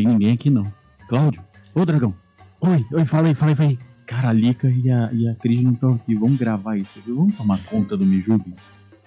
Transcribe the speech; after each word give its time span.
tem 0.00 0.08
ninguém 0.08 0.32
aqui 0.32 0.48
não. 0.48 0.72
Cláudio, 1.08 1.42
ô 1.74 1.84
dragão. 1.84 2.14
Oi, 2.60 2.84
oi, 2.92 3.04
fala 3.04 3.28
aí, 3.28 3.34
fala 3.34 3.52
aí, 3.52 3.54
fala 3.54 3.68
aí. 3.68 3.78
Cara, 4.06 4.30
a 4.30 4.32
Lika 4.32 4.68
e 4.68 4.90
a, 4.90 5.10
e 5.12 5.28
a 5.28 5.34
Cris 5.34 5.62
não 5.62 5.72
estão 5.72 5.94
aqui. 5.94 6.14
Vamos 6.14 6.38
gravar 6.38 6.76
isso, 6.76 7.00
viu? 7.04 7.16
Vamos 7.16 7.36
tomar 7.36 7.58
conta 7.64 7.96
do 7.96 8.04
Julgue? 8.04 8.54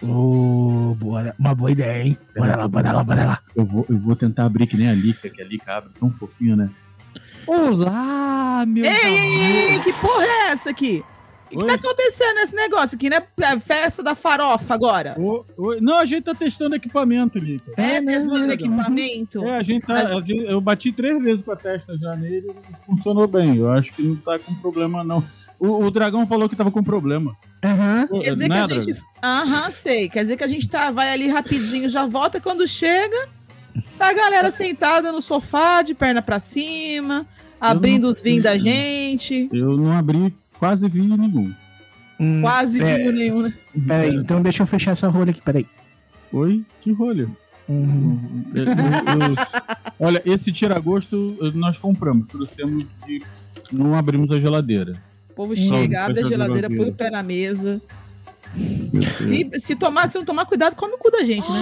Ô, 0.01 0.95
bora, 0.99 1.35
uma 1.39 1.53
boa 1.55 1.71
ideia, 1.71 2.03
hein? 2.03 2.17
Bora 2.35 2.55
lá, 2.55 2.67
bora 2.67 2.91
lá, 2.91 3.03
bora 3.03 3.25
lá. 3.25 3.39
Eu 3.55 3.65
vou, 3.65 3.85
eu 3.89 3.97
vou 3.99 4.15
tentar 4.15 4.45
abrir 4.45 4.67
que 4.67 4.77
nem 4.77 4.89
a 4.89 4.93
Lika, 4.93 5.29
que 5.29 5.41
a 5.41 5.45
Lika 5.45 5.77
abre 5.77 5.91
tão 5.99 6.11
fofinho, 6.11 6.55
né? 6.55 6.69
Olá, 7.45 8.65
meu 8.65 8.85
Ei, 8.85 8.91
ei, 8.91 9.71
ei, 9.71 9.79
que 9.79 9.93
porra 9.93 10.23
é 10.23 10.51
essa 10.51 10.69
aqui? 10.69 11.03
O 11.55 11.59
que, 11.59 11.65
que 11.65 11.65
tá 11.65 11.73
acontecendo 11.75 12.35
nesse 12.35 12.55
negócio 12.55 12.95
aqui, 12.95 13.09
né? 13.09 13.21
É 13.41 13.59
festa 13.59 14.01
da 14.01 14.15
farofa 14.15 14.73
agora. 14.73 15.15
Ô, 15.19 15.43
ô, 15.57 15.75
não, 15.81 15.97
a 15.97 16.05
gente 16.05 16.23
tá 16.23 16.33
testando 16.33 16.75
equipamento, 16.75 17.37
Lika. 17.39 17.71
É, 17.77 18.01
né, 18.01 18.15
testando 18.17 18.47
né, 18.47 18.53
equipamento. 18.53 19.43
É, 19.43 19.57
a 19.57 19.63
gente 19.63 19.85
tá. 19.85 19.95
a 19.95 20.21
gente- 20.21 20.45
eu 20.45 20.59
bati 20.61 20.91
três 20.91 21.21
vezes 21.21 21.43
com 21.45 21.51
a 21.51 21.55
testa 21.55 21.97
já 21.97 22.15
nele 22.15 22.47
e 22.51 22.85
funcionou 22.85 23.27
bem. 23.27 23.57
Eu 23.57 23.71
acho 23.71 23.93
que 23.93 24.01
não 24.01 24.15
tá 24.15 24.37
com 24.39 24.53
problema, 24.55 25.03
não. 25.03 25.23
O, 25.59 25.85
o 25.85 25.91
dragão 25.91 26.27
falou 26.27 26.49
que 26.49 26.55
tava 26.55 26.71
com 26.71 26.83
problema. 26.83 27.35
Aham. 27.63 28.07
Pô, 28.07 28.19
Quer 28.19 28.31
dizer 28.33 28.49
né, 28.49 28.67
que 28.67 28.73
a 28.73 28.81
gente. 28.81 29.01
Aham, 29.23 29.69
sei. 29.71 30.09
Quer 30.09 30.23
dizer 30.23 30.37
que 30.37 30.43
a 30.43 30.47
gente 30.47 30.67
tá, 30.67 30.91
vai 30.91 31.11
ali 31.13 31.27
rapidinho, 31.29 31.87
já 31.87 32.05
volta. 32.05 32.41
Quando 32.41 32.67
chega, 32.67 33.29
tá 33.97 34.09
a 34.09 34.13
galera 34.13 34.51
sentada 34.51 35.11
no 35.11 35.21
sofá, 35.21 35.81
de 35.81 35.93
perna 35.93 36.21
pra 36.21 36.39
cima, 36.39 37.25
abrindo 37.61 38.09
os 38.09 38.21
vinhos 38.21 38.43
da 38.43 38.57
gente. 38.57 39.47
Eu 39.53 39.77
não 39.77 39.91
abri 39.93 40.33
quase 40.63 40.87
vinho 40.87 41.17
nenhum. 41.17 41.51
Hum, 42.19 42.41
Quase 42.41 42.79
É. 42.81 42.97
vinho 42.97 43.11
nenhum, 43.11 43.41
né? 43.41 43.53
Peraí, 43.87 44.15
então 44.15 44.41
deixa 44.41 44.63
eu 44.63 44.67
fechar 44.67 44.91
essa 44.91 45.09
rolha 45.09 45.31
aqui, 45.31 45.41
peraí. 45.41 45.65
Oi? 46.31 46.63
Que 46.81 46.91
rolha? 46.93 47.27
Uhum. 47.67 48.45
Eu- 48.53 48.63
eu- 48.65 48.73
eu- 48.73 49.35
olha, 49.99 50.21
esse 50.25 50.51
tira-gosto 50.51 51.37
nós 51.55 51.77
compramos, 51.77 52.27
trouxemos 52.29 52.85
de. 53.05 53.21
Não 53.71 53.93
abrimos 53.95 54.31
a 54.31 54.39
geladeira. 54.39 54.93
O 55.31 55.33
povo 55.33 55.53
Hum. 55.53 55.55
chega, 55.55 56.05
abre 56.05 56.21
a 56.21 56.23
geladeira, 56.23 56.69
põe 56.69 56.89
o 56.89 56.93
pé 56.93 57.09
na 57.09 57.23
mesa. 57.23 57.81
Se, 58.55 59.59
se 59.59 59.75
tomar, 59.75 60.07
se 60.09 60.15
não 60.17 60.23
tomar 60.25 60.45
cuidado, 60.45 60.75
come 60.75 60.93
o 60.93 60.97
cu 60.97 61.09
da 61.11 61.23
gente, 61.23 61.49
né? 61.51 61.59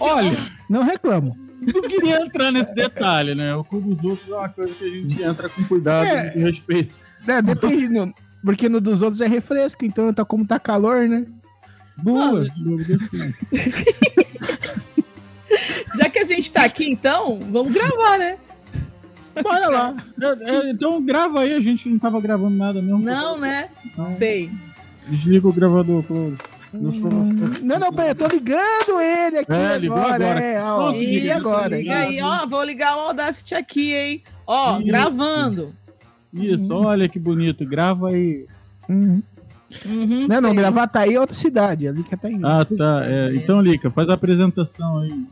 Olha, 0.00 0.36
Não 0.68 0.82
reclamo. 0.84 1.36
não 1.60 1.82
queria 1.82 2.20
entrar 2.22 2.50
nesse 2.52 2.74
detalhe, 2.74 3.34
né? 3.34 3.54
O 3.54 3.64
cu 3.64 3.80
dos 3.80 4.04
outros 4.04 4.28
é 4.30 4.34
uma 4.34 4.48
coisa 4.48 4.74
que 4.74 4.84
a 4.84 4.88
gente 4.88 5.22
entra 5.22 5.48
com 5.48 5.64
cuidado 5.64 6.06
É. 6.06 6.36
e 6.36 6.40
respeito. 6.42 6.94
É, 7.26 7.42
depende, 7.42 7.88
no- 7.88 8.14
porque 8.44 8.68
no 8.68 8.80
dos 8.80 9.02
outros 9.02 9.20
é 9.20 9.26
refresco, 9.26 9.84
então 9.84 10.12
tá 10.12 10.24
como 10.24 10.46
tá 10.46 10.58
calor, 10.58 11.08
né? 11.08 11.26
Boa. 11.96 12.46
Já 15.98 16.08
que 16.10 16.18
a 16.18 16.24
gente 16.24 16.52
tá 16.52 16.64
aqui, 16.64 16.88
então, 16.90 17.38
vamos 17.50 17.72
gravar, 17.72 18.18
né? 18.18 18.36
Bora 19.42 19.68
lá. 19.68 19.94
É, 20.20 20.50
é, 20.50 20.70
então 20.70 21.02
grava 21.02 21.40
aí, 21.40 21.52
a 21.54 21.60
gente 21.60 21.88
não 21.88 21.98
tava 21.98 22.20
gravando 22.20 22.56
nada 22.56 22.80
mesmo. 22.80 22.98
Não, 22.98 23.38
né? 23.38 23.68
Não. 23.96 24.16
Sei. 24.16 24.50
Desliga 25.08 25.46
o 25.48 25.52
gravador, 25.52 26.02
Cláudio. 26.02 26.38
Não, 27.62 27.78
não, 27.78 27.92
peraí, 27.92 28.10
eu 28.10 28.14
tô 28.14 28.26
ligando 28.26 29.00
ele 29.00 29.38
aqui 29.38 29.52
É, 29.52 29.78
ligou 29.78 29.96
agora. 29.96 30.40
É, 30.40 30.60
ó, 30.62 30.76
Pronto, 30.76 30.98
e 30.98 31.20
liga, 31.20 31.36
agora? 31.36 31.80
E 31.80 31.88
aí, 31.88 32.20
ó, 32.20 32.44
vou 32.46 32.62
ligar 32.64 32.96
o 32.96 33.00
Audacity 33.00 33.54
aqui, 33.54 33.94
hein? 33.94 34.22
Ó, 34.46 34.78
gravando. 34.80 35.74
Isso, 36.32 36.72
olha 36.74 37.08
que 37.08 37.18
bonito. 37.18 37.64
Grava 37.64 38.08
aí. 38.10 38.46
Uhum. 38.88 39.22
Uhum, 39.84 40.26
Não, 40.28 40.40
não, 40.40 40.86
tá 40.86 41.00
aí 41.00 41.14
é 41.14 41.20
outra 41.20 41.34
cidade, 41.34 41.88
ali 41.88 42.04
que 42.04 42.16
tá 42.16 42.28
aí. 42.28 42.38
Ah, 42.42 42.64
tá. 42.64 43.00
é, 43.04 43.34
então, 43.34 43.60
Lica, 43.60 43.90
faz 43.90 44.08
a 44.08 44.14
apresentação 44.14 45.00
aí. 45.00 45.24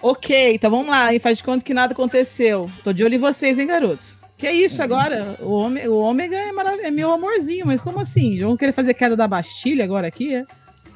Ok, 0.00 0.54
então 0.54 0.70
vamos 0.70 0.86
lá, 0.88 1.12
hein? 1.12 1.18
Faz 1.18 1.38
de 1.38 1.44
conta 1.44 1.64
que 1.64 1.74
nada 1.74 1.92
aconteceu. 1.92 2.70
Tô 2.84 2.92
de 2.92 3.02
olho 3.02 3.14
em 3.14 3.18
vocês, 3.18 3.58
hein, 3.58 3.66
garotos? 3.66 4.16
Que 4.36 4.48
isso 4.50 4.80
agora? 4.80 5.34
O, 5.40 5.50
ômega, 5.50 5.90
o 5.90 5.98
ômega 5.98 6.36
é, 6.36 6.52
marav- 6.52 6.78
é 6.80 6.90
meu 6.90 7.10
amorzinho, 7.12 7.66
mas 7.66 7.80
como 7.82 7.98
assim? 7.98 8.38
Vamos 8.38 8.56
querer 8.58 8.72
fazer 8.72 8.94
queda 8.94 9.16
da 9.16 9.26
Bastilha 9.26 9.82
agora 9.82 10.06
aqui, 10.06 10.32
é? 10.36 10.44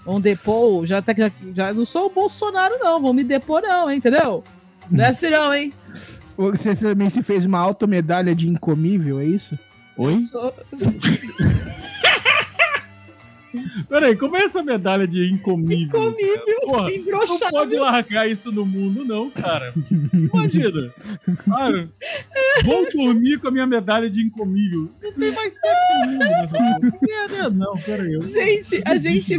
Vamos 0.07 0.23
depor, 0.23 0.87
já, 0.87 1.03
tá, 1.03 1.13
já, 1.17 1.31
já 1.53 1.73
não 1.75 1.85
sou 1.85 2.07
o 2.07 2.11
Bolsonaro, 2.11 2.77
não. 2.79 3.01
Vamos 3.01 3.17
me 3.17 3.25
depor, 3.25 3.61
não, 3.63 3.91
hein, 3.91 3.99
entendeu? 3.99 4.45
Não 4.89 5.05
é 5.05 5.09
assim, 5.09 5.31
não, 5.31 5.53
hein? 5.53 5.73
Você 6.37 6.75
também 6.75 7.11
se 7.11 7.23
fez 7.23 7.45
uma 7.45 7.59
automedalha 7.59 8.35
de 8.35 8.49
incomível, 8.49 9.19
é 9.21 9.25
isso? 9.27 9.59
Oi? 9.97 10.21
Sou- 10.23 10.55
Peraí, 13.87 14.17
como 14.17 14.35
é 14.39 14.45
essa 14.45 14.63
medalha 14.63 15.07
de 15.07 15.31
incomível? 15.31 15.77
Incomível, 16.11 16.61
Porra, 16.65 16.89
não 17.27 17.39
pode 17.51 17.77
largar 17.77 18.27
isso 18.27 18.51
no 18.51 18.65
mundo, 18.65 19.05
não, 19.05 19.29
cara. 19.29 19.75
Imagina. 20.15 20.91
Cara, 21.45 21.89
vou 22.65 22.91
dormir 22.91 23.39
com 23.39 23.49
a 23.49 23.51
minha 23.51 23.67
medalha 23.67 24.09
de 24.09 24.23
incomível. 24.23 24.89
Não 25.03 25.13
tem 25.13 25.33
mais 25.33 25.53
sexo 25.53 25.99
no 26.01 26.07
mundo. 26.13 26.99
Não, 27.31 27.51
não, 27.51 27.77
peraí. 27.83 28.15
eu 28.15 28.23
Gente, 28.23 28.81
a 28.87 28.97
gente. 28.97 29.37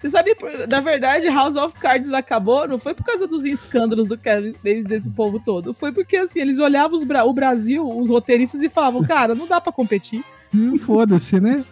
Você 0.00 0.08
sabe, 0.08 0.34
na 0.68 0.80
verdade, 0.80 1.28
House 1.28 1.56
of 1.56 1.74
Cards 1.78 2.10
acabou, 2.12 2.66
não 2.66 2.78
foi 2.78 2.94
por 2.94 3.04
causa 3.04 3.26
dos 3.26 3.44
escândalos 3.44 4.08
do 4.08 4.16
Kevin 4.16 4.52
Space 4.54 4.82
desse 4.84 5.10
povo 5.10 5.38
todo. 5.44 5.74
Foi 5.74 5.92
porque, 5.92 6.16
assim, 6.16 6.40
eles 6.40 6.58
olhavam 6.58 6.96
os 6.96 7.04
Bra- 7.04 7.24
o 7.24 7.32
Brasil, 7.34 7.86
os 7.86 8.08
roteiristas, 8.08 8.62
e 8.62 8.70
falavam, 8.70 9.04
cara, 9.04 9.34
não 9.34 9.46
dá 9.46 9.60
pra 9.60 9.70
competir. 9.72 10.24
Hum, 10.54 10.78
Foda-se, 10.78 11.38
né? 11.38 11.62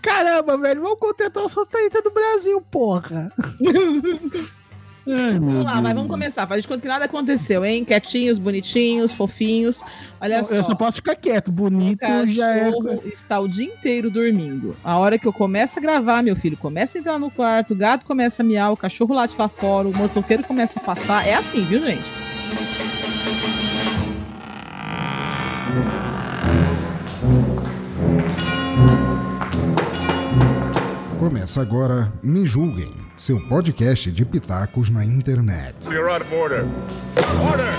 Caramba, 0.00 0.56
velho, 0.58 0.80
vamos 0.82 0.98
contentar 0.98 1.44
os 1.44 1.52
roteiristas 1.52 2.02
do 2.02 2.10
Brasil, 2.10 2.60
porra. 2.70 3.30
Ai, 5.06 5.38
Vamos 5.38 5.64
lá, 5.64 5.72
Deus. 5.72 5.82
mas 5.82 5.94
vamos 5.94 6.10
começar. 6.10 6.46
Faz 6.46 6.62
de 6.62 6.68
conta 6.68 6.80
que 6.80 6.88
nada 6.88 7.04
aconteceu, 7.04 7.64
hein? 7.64 7.84
Quietinhos, 7.84 8.38
bonitinhos, 8.38 9.12
fofinhos. 9.12 9.82
Olha 10.20 10.36
Eu 10.38 10.44
só. 10.44 10.62
só 10.62 10.74
posso 10.74 10.96
ficar 10.96 11.14
quieto, 11.14 11.48
O 11.48 11.52
bonito 11.52 12.00
já 12.26 12.54
é. 12.54 12.64
cachorro 12.70 13.02
está 13.04 13.38
o 13.38 13.46
dia 13.48 13.66
inteiro 13.66 14.10
dormindo. 14.10 14.74
A 14.82 14.96
hora 14.98 15.18
que 15.18 15.26
eu 15.26 15.32
começo 15.32 15.78
a 15.78 15.82
gravar, 15.82 16.22
meu 16.22 16.34
filho 16.36 16.56
começa 16.56 16.96
a 16.96 17.00
entrar 17.00 17.18
no 17.18 17.30
quarto, 17.30 17.74
o 17.74 17.76
gato 17.76 18.06
começa 18.06 18.42
a 18.42 18.44
miar, 18.46 18.72
o 18.72 18.76
cachorro 18.76 19.14
late 19.14 19.36
lá 19.38 19.48
fora, 19.48 19.86
o 19.88 19.94
motoqueiro 19.94 20.42
começa 20.44 20.80
a 20.80 20.82
passar. 20.82 21.26
É 21.26 21.34
assim, 21.34 21.62
viu, 21.64 21.80
gente? 21.80 22.02
Começa 31.24 31.62
agora 31.62 32.12
Me 32.22 32.44
Julguem, 32.44 32.92
seu 33.16 33.40
podcast 33.48 34.12
de 34.12 34.26
pitacos 34.26 34.90
na 34.90 35.06
internet. 35.06 35.88
You're 35.88 36.12
out 36.12 36.22
of 36.22 36.30
order. 36.34 36.66
Order! 37.50 37.72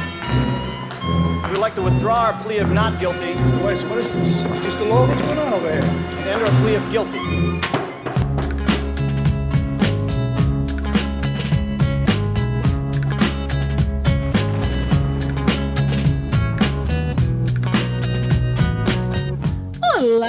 We'd 1.51 1.59
like 1.59 1.75
to 1.75 1.83
withdraw 1.83 2.25
our 2.25 2.43
plea 2.43 2.57
of 2.57 2.71
not 2.71 2.99
guilty 2.99 3.33
is 3.71 3.83
this? 3.83 4.39
Mr. 4.65 4.89
Law, 4.89 5.05
what's 5.05 5.21
going 5.21 5.37
on 5.37 5.53
over 5.53 5.71
here? 5.71 5.83
and 5.83 6.27
enter 6.27 6.45
a 6.45 6.61
plea 6.63 6.73
of 6.73 6.91
guilty. 6.91 7.74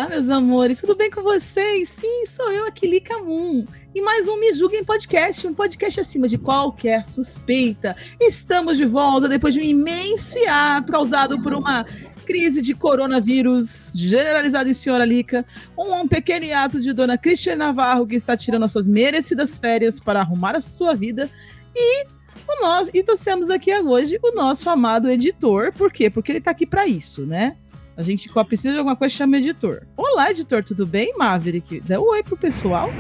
Olá, 0.07 0.15
meus 0.15 0.29
amores, 0.29 0.81
tudo 0.81 0.95
bem 0.95 1.11
com 1.11 1.21
vocês? 1.21 1.89
Sim, 1.89 2.27
sou 2.27 2.53
eu, 2.53 2.65
Akili 2.65 3.03
Moon. 3.25 3.67
E 3.93 4.01
mais 4.01 4.29
um 4.29 4.39
Me 4.39 4.53
Julguem 4.53 4.85
Podcast, 4.85 5.45
um 5.49 5.53
podcast 5.53 5.99
acima 5.99 6.29
de 6.29 6.39
qualquer 6.39 7.05
suspeita. 7.05 7.97
Estamos 8.21 8.77
de 8.77 8.85
volta 8.85 9.29
depois 9.29 9.53
de 9.53 9.59
um 9.59 9.65
imenso 9.65 10.39
hiato 10.39 10.93
causado 10.93 11.43
por 11.43 11.53
uma 11.53 11.85
crise 12.25 12.63
de 12.63 12.73
coronavírus 12.73 13.91
generalizada 13.97 14.71
em 14.71 14.75
Senhora 14.75 15.05
Lica, 15.05 15.45
um 15.77 16.07
pequeno 16.07 16.45
hiato 16.45 16.81
de 16.81 16.93
Dona 16.93 17.19
Cristiane 17.19 17.59
Navarro, 17.59 18.07
que 18.07 18.15
está 18.15 18.37
tirando 18.37 18.65
as 18.65 18.71
suas 18.71 18.87
merecidas 18.87 19.59
férias 19.59 19.99
para 19.99 20.21
arrumar 20.21 20.55
a 20.55 20.61
sua 20.61 20.95
vida, 20.95 21.29
e 21.75 22.05
o 22.47 22.63
nós, 22.63 22.89
e 22.95 23.03
trouxemos 23.03 23.51
aqui 23.51 23.77
hoje 23.77 24.21
o 24.23 24.33
nosso 24.37 24.71
amado 24.71 25.11
editor, 25.11 25.73
por 25.73 25.91
quê? 25.91 26.09
Porque 26.09 26.31
ele 26.31 26.39
está 26.39 26.53
aqui 26.53 26.65
para 26.65 26.87
isso, 26.87 27.27
né? 27.27 27.57
A 27.97 28.03
gente 28.03 28.31
precisa 28.47 28.73
de 28.73 28.79
alguma 28.79 28.95
coisa, 28.95 29.15
chama 29.15 29.39
editor. 29.39 29.83
Olá, 29.97 30.31
editor, 30.31 30.63
tudo 30.63 30.87
bem, 30.87 31.17
Maverick? 31.17 31.81
Dá 31.81 31.99
um 31.99 32.11
oi 32.11 32.23
pro 32.23 32.37
pessoal. 32.37 32.91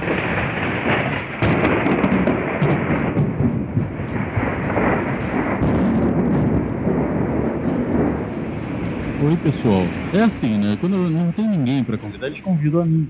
Oi, 9.22 9.36
pessoal. 9.42 9.82
É 10.14 10.22
assim, 10.22 10.56
né? 10.56 10.78
Quando 10.80 10.96
não 10.96 11.30
tem 11.30 11.46
ninguém 11.46 11.84
pra 11.84 11.98
convidar, 11.98 12.28
eles 12.28 12.40
convidam 12.40 12.80
a 12.80 12.86
mim. 12.86 13.06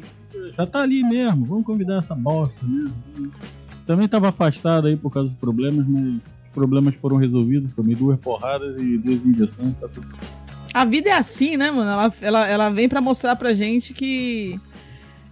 Já 0.57 0.67
tá 0.67 0.83
ali 0.83 1.05
mesmo, 1.05 1.45
vamos 1.45 1.65
convidar 1.65 1.99
essa 1.99 2.17
bosta 2.17 2.67
mesmo. 2.67 2.97
Também 3.87 4.09
tava 4.09 4.31
afastado 4.31 4.89
aí 4.89 4.97
por 4.97 5.13
causa 5.13 5.29
dos 5.29 5.39
problemas, 5.39 5.87
mas 5.87 6.21
os 6.43 6.49
problemas 6.53 6.97
foram 6.97 7.17
resolvidos. 7.17 7.73
Tomei 7.75 7.95
duas 7.95 8.19
porradas 8.19 8.77
e 8.77 8.99
duas 8.99 9.25
injeções, 9.25 9.77
tá 9.77 9.87
tudo 9.87 10.09
A 10.77 10.85
vida 10.85 11.09
é 11.09 11.15
assim, 11.15 11.57
né, 11.57 11.71
mano? 11.71 11.91
Ela, 11.91 12.13
ela, 12.21 12.47
ela 12.49 12.69
vem 12.71 12.87
pra 12.87 13.01
mostrar 13.01 13.35
pra 13.35 13.55
gente 13.55 13.95
que 13.95 14.61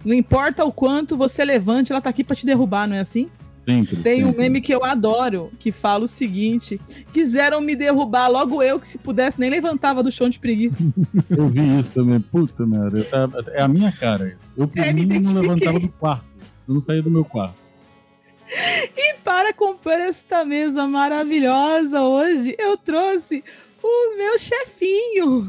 não 0.03 0.15
importa 0.15 0.65
o 0.65 0.71
quanto 0.71 1.15
você 1.15 1.45
levante, 1.45 1.91
ela 1.91 2.01
tá 2.01 2.09
aqui 2.09 2.23
pra 2.23 2.35
te 2.35 2.47
derrubar, 2.47 2.87
não 2.87 2.95
é 2.95 3.01
assim? 3.01 3.29
Sempre. 3.57 3.97
Tem 3.97 4.23
um 4.23 4.27
sempre. 4.29 4.41
meme 4.41 4.59
que 4.61 4.73
eu 4.73 4.83
adoro, 4.83 5.51
que 5.59 5.71
fala 5.71 6.05
o 6.05 6.07
seguinte: 6.07 6.81
quiseram 7.13 7.61
me 7.61 7.75
derrubar, 7.75 8.27
logo 8.27 8.63
eu, 8.63 8.79
que 8.79 8.87
se 8.87 8.97
pudesse, 8.97 9.39
nem 9.39 9.51
levantava 9.51 10.01
do 10.01 10.11
chão 10.11 10.29
de 10.29 10.39
preguiça. 10.39 10.83
Eu 11.29 11.47
vi 11.47 11.79
isso 11.79 11.91
também. 11.93 12.19
Puta 12.19 12.65
merda. 12.65 13.05
É 13.53 13.61
a 13.61 13.67
minha 13.67 13.91
cara. 13.91 14.35
Eu, 14.57 14.67
por 14.67 14.79
É, 14.79 14.91
mim, 14.91 15.05
não 15.19 15.33
levantava 15.33 15.79
do 15.79 15.89
quarto. 15.89 16.25
Eu 16.67 16.73
não 16.73 16.81
saía 16.81 17.03
do 17.03 17.11
meu 17.11 17.23
quarto. 17.23 17.55
E 18.95 19.13
para 19.23 19.53
compor 19.53 19.93
esta 19.93 20.43
mesa 20.45 20.87
maravilhosa 20.87 22.01
hoje, 22.01 22.55
eu 22.59 22.77
trouxe 22.77 23.43
o 23.85 24.17
meu 24.17 24.37
chefinho, 24.39 25.47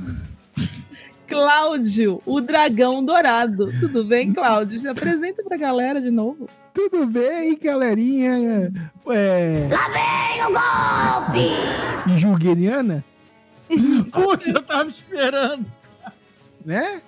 Cláudio, 1.26 2.22
o 2.24 2.40
dragão 2.40 3.04
dourado. 3.04 3.72
Tudo 3.80 4.04
bem, 4.04 4.32
Cláudio? 4.32 4.78
Se 4.78 4.86
apresenta 4.86 5.42
pra 5.42 5.56
galera 5.56 6.00
de 6.00 6.10
novo. 6.10 6.48
Tudo 6.72 7.06
bem, 7.06 7.58
galerinha? 7.58 8.72
É... 9.08 9.68
Lá 9.70 9.88
vem 9.88 10.44
o 10.44 10.52
golpe! 10.52 12.18
Julgueriana, 12.18 13.04
Puta, 14.12 14.48
eu 14.48 14.62
tava 14.62 14.88
esperando. 14.88 15.66
né? 16.64 17.00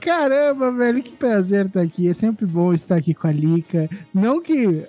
Caramba, 0.00 0.70
velho, 0.70 1.02
que 1.02 1.10
prazer 1.12 1.66
estar 1.66 1.80
aqui. 1.80 2.08
É 2.08 2.12
sempre 2.14 2.46
bom 2.46 2.72
estar 2.72 2.96
aqui 2.96 3.12
com 3.12 3.26
a 3.26 3.32
Lica. 3.32 3.88
Não 4.14 4.40
que 4.40 4.84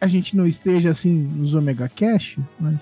a 0.00 0.08
gente 0.08 0.36
não 0.36 0.46
esteja 0.46 0.90
assim 0.90 1.12
nos 1.12 1.54
Omega 1.54 1.88
Cash, 1.94 2.36
mas. 2.58 2.74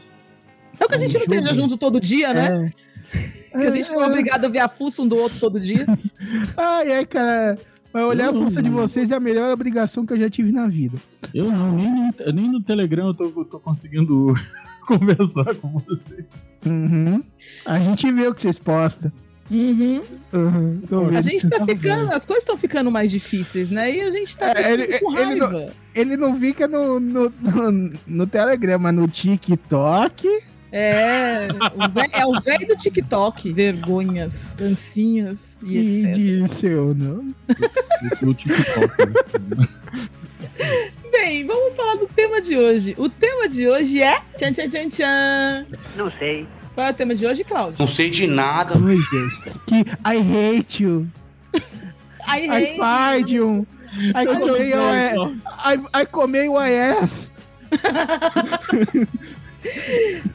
Não 0.80 0.88
que 0.88 0.94
a 0.94 0.98
gente 0.98 1.14
não 1.14 1.20
esteja 1.22 1.54
junto 1.54 1.76
todo 1.76 2.00
dia, 2.00 2.32
né? 2.34 2.72
É. 3.14 3.58
Que 3.60 3.66
a 3.66 3.70
gente 3.70 3.90
não 3.90 4.02
é 4.02 4.06
obrigado 4.06 4.44
a 4.44 4.48
ver 4.48 4.58
a 4.60 4.68
fuça 4.68 5.02
um 5.02 5.08
do 5.08 5.16
outro 5.16 5.38
todo 5.40 5.58
dia. 5.58 5.84
Ai, 6.56 6.92
ai, 6.92 7.06
cara. 7.06 7.58
Mas 7.92 8.04
olhar 8.04 8.28
a 8.28 8.32
força 8.34 8.62
de 8.62 8.68
vocês 8.68 9.10
é 9.10 9.14
a 9.16 9.20
melhor 9.20 9.50
obrigação 9.50 10.04
que 10.04 10.12
eu 10.12 10.18
já 10.18 10.28
tive 10.28 10.52
na 10.52 10.68
vida. 10.68 10.98
Eu 11.32 11.46
não, 11.46 11.74
nem, 11.76 11.86
no- 11.90 12.32
nem 12.34 12.52
no 12.52 12.62
Telegram 12.62 13.08
eu 13.08 13.14
tô, 13.14 13.24
eu 13.34 13.44
tô 13.46 13.58
conseguindo 13.58 14.34
conversar 14.86 15.54
com 15.54 15.78
você. 15.80 16.24
Uhum. 16.66 17.22
A 17.64 17.78
gente 17.78 18.12
vê 18.12 18.28
o 18.28 18.34
que 18.34 18.42
vocês 18.42 18.58
postam. 18.58 19.10
Uhum. 19.50 20.02
Uhum. 20.34 21.16
A 21.16 21.22
gente 21.22 21.40
vocês 21.48 21.58
tá 21.58 21.64
ficando, 21.64 22.12
as 22.12 22.26
coisas 22.26 22.42
estão 22.42 22.58
ficando 22.58 22.90
mais 22.90 23.10
difíceis, 23.10 23.70
né? 23.70 23.90
E 23.96 24.02
a 24.02 24.10
gente 24.10 24.36
tá 24.36 24.52
É, 24.54 24.72
ele- 24.74 24.82
ele 24.84 25.34
não- 25.36 25.46
raiva. 25.48 25.72
Ele 25.94 26.16
não 26.18 26.36
fica 26.38 26.68
no, 26.68 27.00
no, 27.00 27.32
no, 27.40 27.92
no 28.06 28.26
Telegram, 28.26 28.78
mas 28.78 28.94
no 28.94 29.08
TikTok. 29.08 30.28
É, 30.70 31.48
o 31.50 32.20
é 32.20 32.26
o 32.26 32.40
velho 32.40 32.66
do 32.66 32.76
TikTok. 32.76 33.52
Vergonhas, 33.52 34.54
dancinhas 34.56 35.56
e 35.62 35.76
E 35.78 36.06
etc. 36.06 36.14
de 36.14 36.48
seu 36.48 36.94
nome. 36.94 37.34
No 38.20 38.34
TikTok. 38.34 38.88
né? 39.56 39.68
Bem, 41.10 41.46
vamos 41.46 41.74
falar 41.74 41.94
do 41.96 42.06
tema 42.08 42.40
de 42.40 42.56
hoje. 42.56 42.94
O 42.98 43.08
tema 43.08 43.48
de 43.48 43.66
hoje 43.68 44.02
é. 44.02 44.20
Tchan, 44.36 44.52
tchan, 44.52 44.68
tchan, 44.68 44.88
tchan. 44.88 45.66
Não 45.96 46.10
sei. 46.10 46.46
Qual 46.74 46.86
é 46.86 46.90
o 46.90 46.94
tema 46.94 47.14
de 47.14 47.26
hoje, 47.26 47.42
Cláudio? 47.44 47.76
Não 47.78 47.86
sei 47.88 48.10
de 48.10 48.26
nada. 48.26 48.78
Coisas 48.78 49.40
que 49.66 49.76
I 50.04 50.56
hate 50.58 50.82
you. 50.82 51.08
I 51.54 52.44
I 52.44 52.48
hate 52.48 52.78
find 52.78 53.30
you. 53.30 53.66
I 54.14 54.26
comei 54.26 54.74
o 54.74 54.78
odeio, 54.78 55.42
I, 55.64 56.02
I 56.02 56.06
comei 56.06 56.48
o 56.48 56.56
IS. 56.62 57.32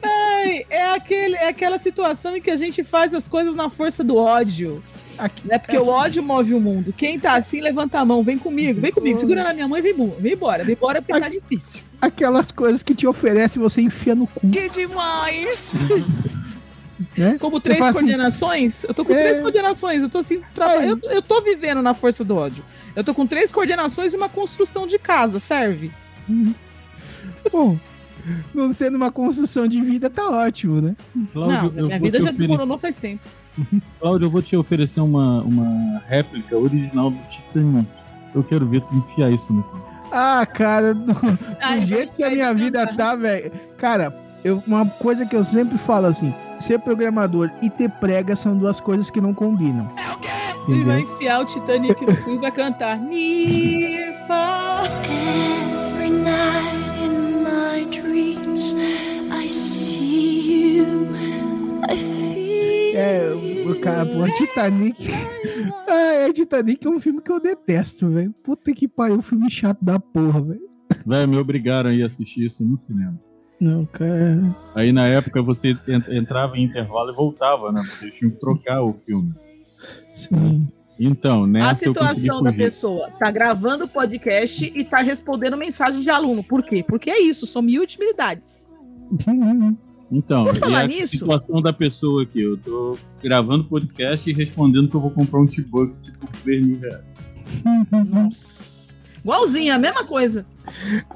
Ai, 0.02 0.66
é, 0.70 0.84
aquele, 0.92 1.36
é 1.36 1.48
aquela 1.48 1.80
situação 1.80 2.36
em 2.36 2.42
que 2.42 2.52
a 2.52 2.56
gente 2.56 2.84
faz 2.84 3.14
as 3.14 3.28
coisas 3.28 3.56
na 3.56 3.70
força 3.70 4.04
do 4.04 4.16
ódio. 4.18 4.84
Aqui- 5.18 5.48
Né? 5.48 5.58
Porque 5.60 5.78
o 5.78 5.88
ódio 5.88 6.24
move 6.24 6.54
o 6.54 6.60
mundo. 6.60 6.92
Quem 6.92 7.20
tá 7.20 7.36
assim, 7.36 7.62
levanta 7.62 8.00
a 8.00 8.06
mão, 8.06 8.24
vem 8.24 8.38
comigo, 8.38 8.82
vem 8.82 8.92
comigo, 8.92 9.18
segura 9.18 9.44
na 9.44 9.54
minha 9.54 9.68
mão 9.68 9.78
e 9.78 9.82
vem, 9.82 9.94
vem 10.20 10.34
embora. 10.34 10.64
Vem 10.64 10.74
embora 10.76 11.02
porque 11.02 11.20
tá 11.20 11.30
difícil. 11.30 11.84
Aquelas 12.02 12.52
coisas 12.52 12.82
que 12.84 12.96
te 12.96 13.06
oferece 13.08 13.58
e 13.60 13.62
você 13.62 13.82
enfia 13.82 14.16
no 14.16 14.28
cu. 14.28 14.50
Que 14.50 14.68
demais! 14.70 15.72
Né? 17.18 17.38
Como 17.40 17.60
três 17.60 17.82
assim, 17.82 17.92
coordenações, 17.94 18.84
eu 18.84 18.94
tô 18.94 19.04
com 19.04 19.14
É. 19.14 19.20
três 19.22 19.40
coordenações, 19.40 20.02
eu 20.02 20.10
tô 20.10 20.20
assim, 20.20 20.42
tra- 20.54 20.84
eu, 20.86 20.98
eu 21.04 21.22
tô 21.22 21.42
vivendo 21.42 21.82
na 21.82 21.94
força 21.94 22.24
do 22.24 22.36
ódio. 22.36 22.64
Eu 22.96 23.04
tô 23.04 23.14
com 23.14 23.28
três 23.28 23.52
coordenações 23.52 24.14
e 24.14 24.16
uma 24.18 24.30
construção 24.30 24.88
de 24.88 24.98
casa, 24.98 25.38
serve? 25.40 25.92
Bom, 27.52 27.78
não 28.54 28.72
sendo 28.74 28.96
uma 28.96 29.12
construção 29.12 29.68
de 29.68 29.82
vida, 29.82 30.10
tá 30.10 30.30
ótimo, 30.30 30.82
né? 30.82 30.96
Cláudio, 31.34 31.72
não, 31.72 31.80
eu 31.80 31.86
minha 31.88 32.00
vou 32.00 32.06
vida 32.06 32.18
te 32.18 32.24
já 32.24 32.30
oferecer- 32.30 32.48
desmoronou 32.48 32.78
faz 32.78 32.96
tempo. 32.98 33.22
Cláudio, 34.00 34.26
eu 34.26 34.30
vou 34.32 34.42
te 34.42 34.56
oferecer 34.56 35.02
uma, 35.02 35.42
uma 35.42 36.02
réplica 36.08 36.58
original 36.58 37.12
do 37.12 37.20
Titanic. 37.30 37.88
Eu 38.34 38.44
quero 38.44 38.66
ver 38.66 38.82
tu 38.82 38.96
enfiar 38.96 39.32
isso 39.32 39.52
no 39.54 39.62
cu. 39.64 39.80
Ah, 40.12 40.46
cara, 40.46 40.94
do, 40.94 41.14
do 41.14 41.40
Ai, 41.62 41.86
jeito 41.86 42.14
que 42.16 42.24
a 42.24 42.30
minha 42.30 42.54
vida 42.54 42.86
tá, 42.96 43.16
velho. 43.16 43.52
Cara, 43.78 44.16
eu, 44.44 44.62
uma 44.68 44.86
coisa 44.86 45.26
que 45.26 45.36
eu 45.36 45.44
sempre 45.44 45.78
falo 45.78 46.08
assim: 46.08 46.34
ser 46.60 46.80
programador 46.80 47.50
e 47.62 47.70
ter 47.70 47.90
prega 47.90 48.36
são 48.36 48.58
duas 48.58 48.80
coisas 48.80 49.10
que 49.10 49.22
não 49.22 49.34
combinam. 49.34 49.92
Ele 50.68 50.84
vai 50.86 51.02
enfiar 51.02 51.42
o 51.42 51.46
Titanic 51.46 52.06
no 52.06 52.16
cu 52.18 52.32
e 52.32 52.38
vai 52.38 52.52
cantar 52.52 52.98
Nirfa. 53.00 54.84
É, 62.96 63.32
o 63.68 63.80
cara, 63.80 64.06
pô, 64.06 64.26
Titanic. 64.34 65.08
Ah, 65.88 66.14
é, 66.14 66.34
Titanic 66.34 66.86
é 66.86 66.90
um 66.90 67.00
filme 67.00 67.22
que 67.22 67.32
eu 67.32 67.40
detesto, 67.40 68.10
velho. 68.10 68.34
Puta 68.44 68.72
que 68.74 68.88
pariu, 68.88 69.22
filme 69.22 69.50
chato 69.50 69.84
da 69.84 70.00
porra, 70.00 70.42
velho. 70.42 70.62
Velho, 71.06 71.28
me 71.30 71.38
obrigaram 71.38 71.90
a 71.90 71.94
ir 71.94 72.04
assistir 72.04 72.46
isso 72.46 72.64
no 72.64 72.78
cinema. 72.78 73.20
Não, 73.60 73.86
cara. 73.86 74.56
Aí 74.76 74.92
na 74.92 75.08
época 75.08 75.42
você 75.42 75.70
en- 75.88 76.18
entrava 76.18 76.58
em 76.58 76.64
intervalo 76.66 77.12
e 77.12 77.16
voltava, 77.16 77.72
né? 77.72 77.82
Vocês 77.84 78.14
tinham 78.14 78.32
que 78.32 78.40
trocar 78.40 78.82
o 78.84 78.94
filme. 79.06 79.34
Sim. 80.14 80.68
Então, 81.00 81.44
A 81.44 81.48
nessa 81.48 81.86
eu 81.86 81.94
consegui 81.94 82.20
situação 82.22 82.44
da 82.44 82.54
pessoa 82.54 83.10
tá 83.12 83.32
gravando 83.32 83.86
o 83.86 83.88
podcast 83.88 84.72
e 84.76 84.84
tá 84.84 85.00
respondendo 85.02 85.58
mensagem 85.58 86.02
de 86.02 86.10
aluno. 86.10 86.44
Por 86.44 86.64
quê? 86.64 86.84
Porque 86.88 87.10
é 87.10 87.22
isso, 87.22 87.46
são 87.48 87.62
mil 87.62 87.82
utilidades. 87.84 88.76
Então, 90.12 90.46
Por 90.46 90.56
falar 90.58 90.82
é 90.82 90.84
a 90.84 90.88
nisso- 90.88 91.18
situação 91.18 91.60
da 91.60 91.74
pessoa 91.74 92.22
aqui. 92.22 92.40
Eu 92.40 92.56
tô 92.56 92.96
gravando 93.24 93.64
podcast 93.64 94.30
e 94.30 94.34
respondendo 94.34 94.88
que 94.88 94.96
eu 94.96 95.02
vou 95.02 95.10
comprar 95.10 95.40
um 95.40 95.48
T-Bug 95.48 95.92
tipo 96.04 96.28
3 96.44 96.64
mil 96.68 96.80
reais. 96.80 97.04
Nossa. 98.12 98.62
Igualzinho, 99.24 99.74
a 99.74 99.78
mesma 99.80 100.04
coisa. 100.06 100.46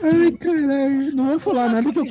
Ai, 0.02 0.32
caralho. 0.32 1.16
Não 1.16 1.28
vou 1.28 1.40
falar 1.40 1.70
nada 1.70 1.94
que 1.94 2.00
eu 2.00 2.06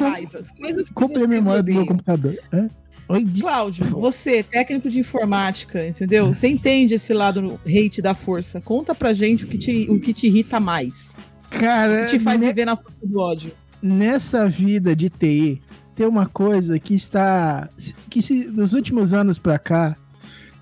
comprei 0.95 1.25
a 1.25 1.29
memória 1.29 1.63
do 1.63 1.73
meu 1.73 1.87
computador. 1.87 2.39
Hã? 2.53 2.69
Oi, 3.09 3.23
di- 3.25 3.41
Cláudio, 3.41 3.85
você, 3.85 4.43
técnico 4.43 4.89
de 4.91 4.99
informática, 4.99 5.87
entendeu? 5.87 6.27
Você 6.35 6.49
entende 6.49 6.95
esse 6.95 7.13
lado 7.15 7.59
hate 7.65 8.03
da 8.03 8.15
força. 8.15 8.61
Conta 8.61 8.95
pra 8.95 9.13
gente 9.15 9.45
o 9.45 9.47
que 9.47 9.57
te, 9.59 9.87
o 9.89 10.01
que 10.01 10.13
te 10.13 10.27
irrita 10.27 10.59
mais. 10.59 11.11
O 11.47 11.59
cara, 11.59 12.07
que 12.07 12.19
te 12.19 12.19
faz 12.19 12.41
ne- 12.41 12.49
viver 12.49 12.65
na 12.65 12.77
força 12.77 12.99
do 13.05 13.19
ódio. 13.21 13.53
nessa 13.81 14.49
vida 14.49 14.97
de 14.97 15.09
TI, 15.09 15.63
tem 15.95 16.07
uma 16.07 16.27
coisa 16.27 16.79
que 16.81 16.95
está. 16.95 17.69
que 18.11 18.21
se, 18.21 18.47
nos 18.47 18.73
últimos 18.73 19.15
anos 19.15 19.39
pra 19.39 19.57
cá, 19.59 19.97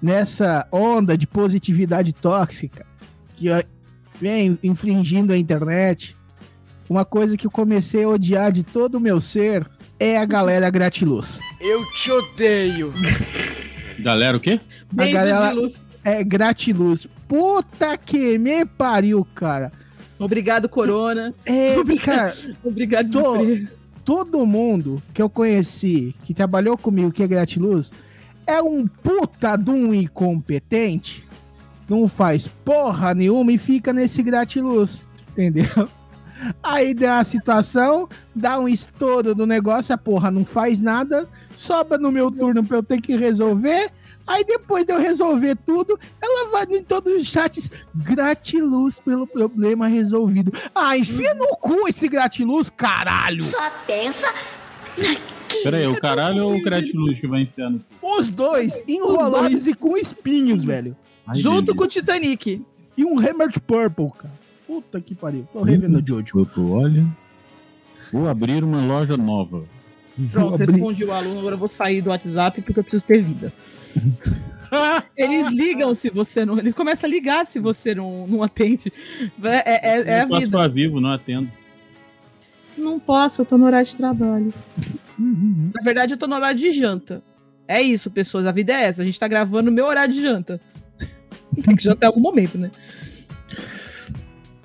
nessa 0.02 0.66
onda 0.70 1.16
de 1.16 1.26
positividade 1.26 2.12
tóxica, 2.12 2.84
que 3.36 3.46
vem 4.20 4.58
infringindo 4.62 5.32
a 5.32 5.38
internet, 5.38 6.14
uma 6.90 7.06
coisa 7.06 7.38
que 7.38 7.46
eu 7.46 7.50
comecei 7.50 8.04
a 8.04 8.08
odiar 8.10 8.52
de 8.52 8.62
todo 8.62 8.96
o 8.96 9.00
meu 9.00 9.18
ser 9.18 9.66
é 10.06 10.18
a 10.18 10.24
galera 10.24 10.68
gratiluz. 10.70 11.40
Eu 11.60 11.82
te 11.92 12.10
odeio. 12.10 12.92
Galera, 13.98 14.36
o 14.36 14.40
quê? 14.40 14.60
Beijo 14.92 15.14
galera- 15.14 15.50
de 15.50 15.56
luz. 15.56 15.82
É 16.04 16.22
gratiluz. 16.22 17.06
Puta 17.26 17.96
que 17.96 18.38
me 18.38 18.66
pariu, 18.66 19.26
cara. 19.34 19.72
Obrigado, 20.18 20.68
Corona. 20.68 21.32
É, 21.46 21.76
cara, 22.04 22.36
Obrigado, 22.62 23.10
Tô- 23.10 23.38
desemprego. 23.38 23.68
todo 24.04 24.44
mundo 24.46 25.02
que 25.14 25.22
eu 25.22 25.30
conheci, 25.30 26.14
que 26.24 26.34
trabalhou 26.34 26.76
comigo, 26.76 27.10
que 27.10 27.22
é 27.22 27.26
gratiluz, 27.26 27.90
é 28.46 28.60
um 28.60 28.86
puta 28.86 29.56
de 29.56 29.70
um 29.70 29.94
incompetente, 29.94 31.24
não 31.88 32.06
faz 32.06 32.46
porra 32.46 33.14
nenhuma 33.14 33.50
e 33.52 33.56
fica 33.58 33.90
nesse 33.92 34.22
gratiluz, 34.22 35.06
entendeu? 35.32 35.88
Aí 36.62 36.94
dá 36.94 37.16
uma 37.16 37.24
situação, 37.24 38.08
dá 38.34 38.58
um 38.58 38.68
estouro 38.68 39.34
do 39.34 39.46
negócio, 39.46 39.94
a 39.94 39.98
porra 39.98 40.30
não 40.30 40.44
faz 40.44 40.80
nada, 40.80 41.28
sobra 41.56 41.98
no 41.98 42.10
meu 42.10 42.30
turno 42.30 42.64
pra 42.64 42.78
eu 42.78 42.82
ter 42.82 43.00
que 43.00 43.16
resolver. 43.16 43.90
Aí 44.26 44.42
depois 44.42 44.86
de 44.86 44.92
eu 44.92 44.98
resolver 44.98 45.54
tudo, 45.66 45.98
ela 46.22 46.50
vai 46.50 46.64
em 46.70 46.82
todos 46.82 47.12
os 47.12 47.26
chats, 47.28 47.70
gratiluz 47.94 48.98
pelo 48.98 49.26
problema 49.26 49.86
resolvido. 49.86 50.52
Ah, 50.74 50.96
enfia 50.96 51.34
no 51.34 51.48
cu 51.56 51.88
esse 51.88 52.08
gratiluz, 52.08 52.70
caralho! 52.70 53.42
Só 53.42 53.70
pensa 53.86 54.32
Pera 55.62 55.76
aí, 55.76 55.86
o 55.86 56.00
caralho 56.00 56.44
ou 56.44 56.56
o 56.56 56.62
Gratiluz 56.62 57.18
que 57.18 57.26
vai 57.26 57.42
enfiar 57.42 57.70
no 57.70 57.78
cu? 57.78 58.18
Os 58.18 58.30
dois 58.30 58.82
enrolados 58.86 59.66
e 59.66 59.74
com 59.74 59.96
espinhos, 59.96 60.64
velho. 60.64 60.96
Ai, 61.26 61.36
Junto 61.36 61.72
beleza. 61.72 61.74
com 61.76 61.84
o 61.84 61.86
Titanic. 61.86 62.62
E 62.96 63.04
um 63.04 63.18
Hammered 63.18 63.60
Purple, 63.60 64.10
cara. 64.18 64.43
Puta 64.66 65.00
que 65.00 65.14
pariu. 65.14 65.46
Tô 65.52 65.62
revendo 65.62 65.98
o 65.98 66.06
Jojo. 66.06 66.40
Eu 66.40 66.46
tô, 66.46 66.72
olha. 66.72 67.04
Vou 68.12 68.28
abrir 68.28 68.62
uma 68.62 68.84
loja 68.84 69.16
nova. 69.16 69.64
Pronto, 70.30 70.56
respondi 70.56 71.04
o 71.04 71.12
aluno, 71.12 71.40
agora 71.40 71.54
eu 71.54 71.58
vou 71.58 71.68
sair 71.68 72.00
do 72.00 72.10
WhatsApp 72.10 72.62
porque 72.62 72.78
eu 72.78 72.84
preciso 72.84 73.04
ter 73.04 73.20
vida. 73.22 73.52
Eles 75.16 75.48
ligam 75.48 75.94
se 75.94 76.10
você 76.10 76.44
não. 76.44 76.58
Eles 76.58 76.74
começam 76.74 77.08
a 77.08 77.10
ligar 77.10 77.46
se 77.46 77.58
você 77.58 77.94
não, 77.94 78.26
não 78.26 78.42
atende. 78.42 78.92
É, 79.42 79.88
é- 79.88 80.00
é 80.02 80.20
a 80.20 80.22
eu 80.22 80.28
posso 80.28 80.40
vida. 80.42 80.56
estar 80.56 80.68
vivo, 80.68 81.00
não 81.00 81.10
atendo. 81.10 81.48
Não 82.76 82.98
posso, 82.98 83.42
eu 83.42 83.46
tô 83.46 83.56
no 83.56 83.66
horário 83.66 83.86
de 83.86 83.94
trabalho. 83.96 84.52
Na 85.18 85.82
verdade, 85.82 86.14
eu 86.14 86.18
tô 86.18 86.26
no 86.26 86.34
horário 86.34 86.58
de 86.58 86.70
janta. 86.72 87.22
É 87.68 87.80
isso, 87.80 88.10
pessoas. 88.10 88.46
A 88.46 88.52
vida 88.52 88.72
é 88.72 88.84
essa. 88.84 89.02
A 89.02 89.04
gente 89.04 89.18
tá 89.18 89.28
gravando 89.28 89.70
no 89.70 89.74
meu 89.74 89.86
horário 89.86 90.12
de 90.12 90.20
janta. 90.20 90.60
Tem 91.64 91.76
que 91.76 91.82
jantar 91.82 92.06
em 92.06 92.08
algum 92.08 92.20
momento, 92.20 92.58
né? 92.58 92.70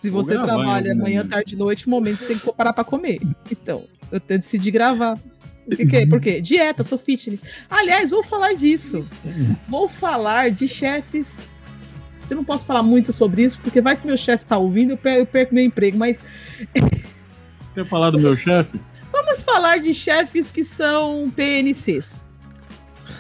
Se 0.02 0.10
você 0.10 0.34
trabalha 0.34 0.92
algum 0.92 1.04
manhã, 1.04 1.18
momento. 1.18 1.30
tarde, 1.30 1.56
noite, 1.56 1.90
momento, 1.90 2.18
você 2.18 2.26
tem 2.28 2.38
que 2.38 2.54
parar 2.54 2.74
pra 2.74 2.84
comer. 2.84 3.20
Então, 3.52 3.86
eu 4.12 4.20
decidi 4.20 4.72
gravar. 4.72 5.18
Por 5.66 5.78
quê? 5.78 6.08
Por 6.08 6.20
quê? 6.20 6.42
Dieta, 6.42 6.84
sou 6.84 6.98
fitness. 6.98 7.44
Aliás, 7.70 8.10
vou 8.10 8.24
falar 8.24 8.54
disso. 8.54 9.08
Vou 9.68 9.88
falar 9.88 10.52
de 10.52 10.68
chefes. 10.68 11.38
Eu 12.30 12.36
não 12.36 12.44
posso 12.44 12.66
falar 12.66 12.84
muito 12.84 13.12
sobre 13.12 13.44
isso, 13.44 13.60
porque 13.60 13.82
vai 13.82 13.96
que 13.96 14.06
meu 14.06 14.18
chefe 14.18 14.46
tá 14.46 14.58
ouvindo, 14.58 14.92
eu 15.04 15.26
perco 15.26 15.54
meu 15.54 15.64
emprego, 15.64 15.98
mas 15.98 16.20
Quer 17.74 17.86
falar 17.88 18.12
do 18.12 18.20
meu 18.20 18.36
chefe? 18.36 18.80
Vamos 19.12 19.44
falar 19.44 19.78
de 19.78 19.94
chefes 19.94 20.52
que 20.52 20.64
são 20.64 21.32
PNCs. 21.36 22.26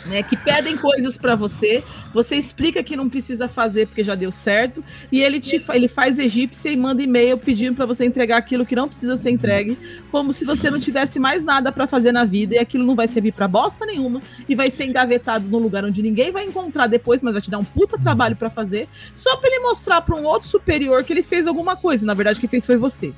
Né, 0.06 0.24
que 0.24 0.38
pedem 0.38 0.78
coisas 0.78 1.18
pra 1.18 1.36
você, 1.36 1.84
você 2.14 2.38
explica 2.38 2.82
que 2.82 2.96
não 2.96 3.10
precisa 3.10 3.50
fazer 3.50 3.86
porque 3.86 4.02
já 4.02 4.16
deu 4.16 4.32
certo, 4.32 4.82
e 5.12 5.22
ele 5.22 5.42
te 5.42 5.62
ele 5.72 5.90
faz 5.90 6.18
egípcia 6.18 6.72
e 6.72 6.78
manda 6.78 7.04
e-mail 7.04 7.38
pedindo 7.38 7.76
pra 7.76 7.86
você 7.86 8.06
entregar 8.06 8.38
aquilo 8.38 8.66
que 8.66 8.78
não 8.78 8.88
precisa 8.88 9.18
ser 9.18 9.30
entregue, 9.30 9.78
como 10.10 10.32
se 10.32 10.46
você 10.46 10.72
não 10.72 10.80
tivesse 10.80 11.20
mais 11.20 11.44
nada 11.44 11.70
pra 11.70 11.86
fazer 11.86 12.14
na 12.14 12.24
vida 12.24 12.56
e 12.56 12.60
aquilo 12.60 12.86
não 12.86 12.96
vai 12.96 13.10
servir 13.10 13.34
pra 13.34 13.46
bosta 13.46 13.86
nenhuma 13.86 14.22
e 14.48 14.56
vai 14.56 14.72
ser 14.72 14.86
engavetado 14.86 15.50
num 15.50 15.60
lugar 15.60 15.84
onde 15.84 16.02
ninguém 16.02 16.32
vai 16.32 16.46
encontrar 16.46 16.88
depois, 16.88 17.22
mas 17.22 17.34
vai 17.34 17.42
te 17.42 17.52
dar 17.52 17.60
um 17.60 17.66
puta 17.66 17.98
trabalho 17.98 18.38
pra 18.38 18.50
fazer, 18.50 18.88
só 19.14 19.36
pra 19.36 19.50
ele 19.50 19.60
mostrar 19.60 20.02
pra 20.02 20.16
um 20.16 20.24
outro 20.24 20.48
superior 20.48 21.04
que 21.04 21.12
ele 21.12 21.24
fez 21.24 21.46
alguma 21.46 21.76
coisa, 21.76 22.06
na 22.06 22.14
verdade 22.14 22.40
quem 22.40 22.50
fez 22.50 22.66
foi 22.66 22.78
você. 22.78 23.14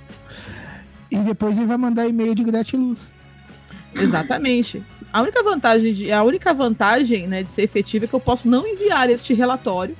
E 1.12 1.18
depois 1.18 1.56
ele 1.56 1.68
vai 1.68 1.78
mandar 1.78 2.08
e-mail 2.08 2.34
de 2.34 2.44
gratiluz. 2.44 3.14
Exatamente. 3.96 4.84
A 5.12 5.22
única 5.22 5.44
vantagem, 5.44 5.94
de, 5.94 6.12
a 6.12 6.24
única 6.24 6.54
vantagem 6.54 7.28
né, 7.28 7.44
de 7.44 7.52
ser 7.52 7.64
efetiva 7.64 8.06
é 8.06 8.08
que 8.08 8.14
eu 8.14 8.20
posso 8.20 8.48
não 8.48 8.66
enviar 8.66 9.10
este 9.10 9.34
relatório 9.34 9.96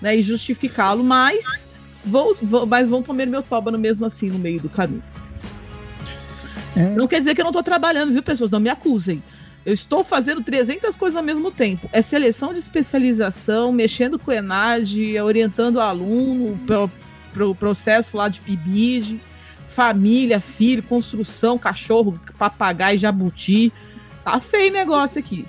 né, 0.00 0.16
e 0.16 0.22
justificá-lo, 0.22 1.02
mas, 1.02 1.66
vou, 2.04 2.36
vou- 2.42 2.66
mas 2.66 2.90
vão 2.90 3.02
comer 3.02 3.26
meu 3.26 3.42
toba 3.42 3.70
no 3.70 3.78
mesmo 3.78 4.04
assim 4.04 4.28
no 4.28 4.38
meio 4.38 4.60
do 4.60 4.68
caminho. 4.68 5.02
É. 6.76 6.90
Não 6.90 7.08
quer 7.08 7.18
dizer 7.18 7.34
que 7.34 7.40
eu 7.40 7.44
não 7.44 7.50
estou 7.50 7.62
trabalhando, 7.62 8.12
viu, 8.12 8.22
pessoas? 8.22 8.50
Não 8.50 8.60
me 8.60 8.68
acusem. 8.68 9.22
Eu 9.64 9.74
estou 9.74 10.02
fazendo 10.04 10.42
300 10.42 10.96
coisas 10.96 11.16
ao 11.16 11.22
mesmo 11.22 11.50
tempo. 11.50 11.88
É 11.92 12.00
seleção 12.00 12.52
de 12.52 12.60
especialização, 12.60 13.72
mexendo 13.72 14.18
com 14.18 14.30
o 14.30 14.34
ENAD, 14.34 15.18
orientando 15.20 15.76
o 15.76 15.80
aluno 15.80 16.58
pro, 16.66 16.90
pro 17.32 17.54
processo 17.54 18.16
lá 18.16 18.28
de 18.28 18.40
PIBID, 18.40 19.20
família, 19.70 20.40
filho, 20.40 20.82
construção, 20.82 21.56
cachorro, 21.58 22.20
papagaio, 22.38 22.98
jabuti. 22.98 23.72
Tá 24.24 24.38
feio 24.40 24.70
o 24.70 24.72
negócio 24.74 25.18
aqui. 25.18 25.46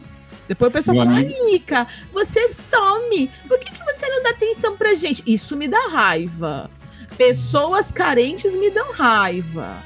Depois 0.47 0.69
o 0.69 0.73
pessoal 0.73 0.97
fala, 0.97 1.21
Nica, 1.21 1.87
você 2.13 2.49
some. 2.49 3.29
Por 3.47 3.59
que, 3.59 3.71
que 3.71 3.83
você 3.85 4.07
não 4.07 4.23
dá 4.23 4.29
atenção 4.29 4.77
pra 4.77 4.93
gente? 4.95 5.23
Isso 5.25 5.55
me 5.55 5.67
dá 5.67 5.87
raiva. 5.89 6.69
Pessoas 7.17 7.91
carentes 7.91 8.51
me 8.53 8.69
dão 8.69 8.91
raiva. 8.93 9.77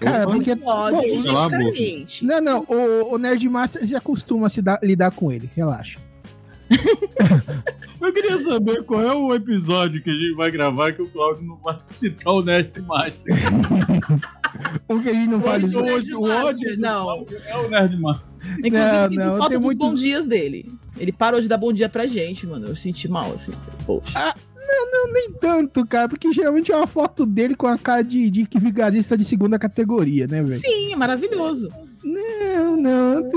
Cara, 0.00 0.24
Opa. 0.24 0.32
porque. 0.32 0.56
Pode, 0.56 0.96
bom, 0.96 1.02
gente 1.22 1.50
carente. 1.50 2.24
Não, 2.24 2.40
não, 2.40 2.66
o, 2.68 3.14
o 3.14 3.18
Nerd 3.18 3.48
Master 3.48 3.86
já 3.86 4.00
costuma 4.00 4.48
se 4.48 4.60
dar- 4.60 4.80
lidar 4.82 5.10
com 5.10 5.30
ele, 5.32 5.50
relaxa. 5.54 5.98
Eu 8.04 8.12
queria 8.12 8.40
saber 8.42 8.84
qual 8.84 9.02
é 9.02 9.12
o 9.14 9.34
episódio 9.34 10.02
que 10.02 10.10
a 10.10 10.12
gente 10.12 10.34
vai 10.34 10.50
gravar 10.50 10.92
que 10.92 11.02
o 11.02 11.08
Claudio 11.08 11.44
não 11.46 11.56
vai 11.56 11.78
citar 11.88 12.32
o 12.34 12.42
Nerd 12.42 12.80
Master. 12.82 13.34
O 14.88 15.00
que 15.02 15.08
a 15.08 15.12
gente 15.12 15.30
não 15.30 15.40
fala 15.40 15.58
isso. 15.58 15.78
Hoje, 15.78 16.14
o 16.14 16.22
ódio 16.22 16.78
Não. 16.78 17.26
É 17.46 17.56
o 17.56 17.68
Nerd 17.68 17.96
Master. 17.98 18.46
Inclusive, 18.58 18.78
Não, 18.78 19.08
sinto 19.08 19.18
não, 19.18 19.36
falta 19.38 19.48
tem 19.50 19.58
dos 19.58 19.64
muitos- 19.66 19.88
bons 19.92 20.00
dias 20.00 20.24
dele. 20.24 20.70
Ele 20.98 21.12
parou 21.12 21.40
de 21.40 21.48
dar 21.48 21.56
bom 21.56 21.72
dia 21.72 21.88
pra 21.88 22.06
gente, 22.06 22.46
mano. 22.46 22.68
Eu 22.68 22.76
senti 22.76 23.08
mal, 23.08 23.32
assim. 23.32 23.52
Poxa. 23.86 24.34
Nem 25.12 25.30
tanto, 25.32 25.86
cara, 25.86 26.08
porque 26.08 26.32
geralmente 26.32 26.72
é 26.72 26.76
uma 26.76 26.86
foto 26.86 27.26
dele 27.26 27.54
com 27.54 27.66
a 27.66 27.76
cara 27.78 28.02
de, 28.02 28.30
de 28.30 28.46
que 28.46 28.58
vigarista 28.58 29.16
de 29.16 29.24
segunda 29.24 29.58
categoria, 29.58 30.26
né, 30.26 30.42
velho? 30.42 30.58
Sim, 30.60 30.92
é 30.92 30.96
maravilhoso. 30.96 31.68
Não, 32.02 32.76
não. 32.76 33.30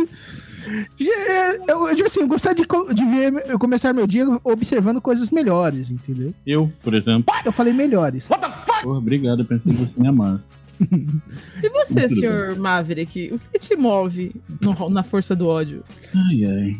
Eu, 1.67 1.87
eu, 1.87 1.95
tipo 1.95 2.07
assim, 2.07 2.21
eu 2.21 2.27
gostaria 2.27 2.63
de, 2.65 2.93
de 2.93 3.05
ver 3.05 3.45
eu 3.49 3.57
começar 3.59 3.93
meu 3.93 4.05
dia 4.07 4.25
observando 4.43 4.99
coisas 5.01 5.31
melhores, 5.31 5.89
entendeu? 5.89 6.33
Eu, 6.45 6.71
por 6.83 6.93
exemplo. 6.93 7.33
Eu 7.45 7.51
falei 7.51 7.73
melhores. 7.73 8.27
Porra, 8.27 8.97
obrigado, 8.97 9.39
eu 9.41 9.45
pensei 9.45 9.71
que 9.73 9.77
você 9.85 9.99
me 10.01 10.07
amava. 10.07 10.43
E 11.63 11.69
você, 11.69 12.07
Tudo 12.07 12.15
senhor 12.19 12.55
Maverick? 12.55 13.33
O 13.33 13.39
que 13.39 13.57
te 13.59 13.75
move 13.75 14.35
no- 14.61 14.89
na 14.91 15.01
força 15.01 15.35
do 15.35 15.47
ódio? 15.47 15.83
Ai, 16.13 16.45
ai. 16.45 16.77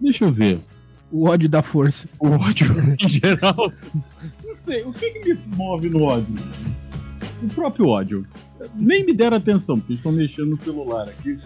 Deixa 0.00 0.24
eu 0.24 0.32
ver. 0.32 0.58
O 1.12 1.28
ódio 1.28 1.48
da 1.48 1.60
força. 1.62 2.08
O 2.18 2.28
ódio 2.30 2.66
em 2.98 3.08
geral. 3.08 3.70
Não 4.42 4.54
sei, 4.54 4.82
o 4.84 4.92
que, 4.92 5.10
que 5.10 5.34
me 5.34 5.38
move 5.54 5.90
no 5.90 6.02
ódio? 6.04 6.34
O 7.44 7.48
próprio 7.54 7.86
ódio. 7.88 8.26
Nem 8.74 9.04
me 9.04 9.12
deram 9.12 9.36
atenção, 9.36 9.78
porque 9.78 9.94
estão 9.94 10.12
mexendo 10.12 10.50
no 10.50 10.62
celular 10.62 11.08
aqui. 11.08 11.38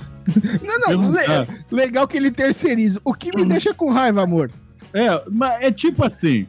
Não, 0.64 0.78
não, 0.80 1.10
le- 1.10 1.18
Perguntar. 1.24 1.64
legal 1.70 2.06
que 2.08 2.16
ele 2.16 2.30
terceiriza. 2.30 3.00
O 3.04 3.12
que 3.14 3.34
me 3.34 3.44
deixa 3.44 3.74
com 3.74 3.90
raiva, 3.90 4.22
amor? 4.22 4.50
É, 4.94 5.22
mas 5.30 5.62
é 5.62 5.70
tipo 5.70 6.04
assim. 6.04 6.46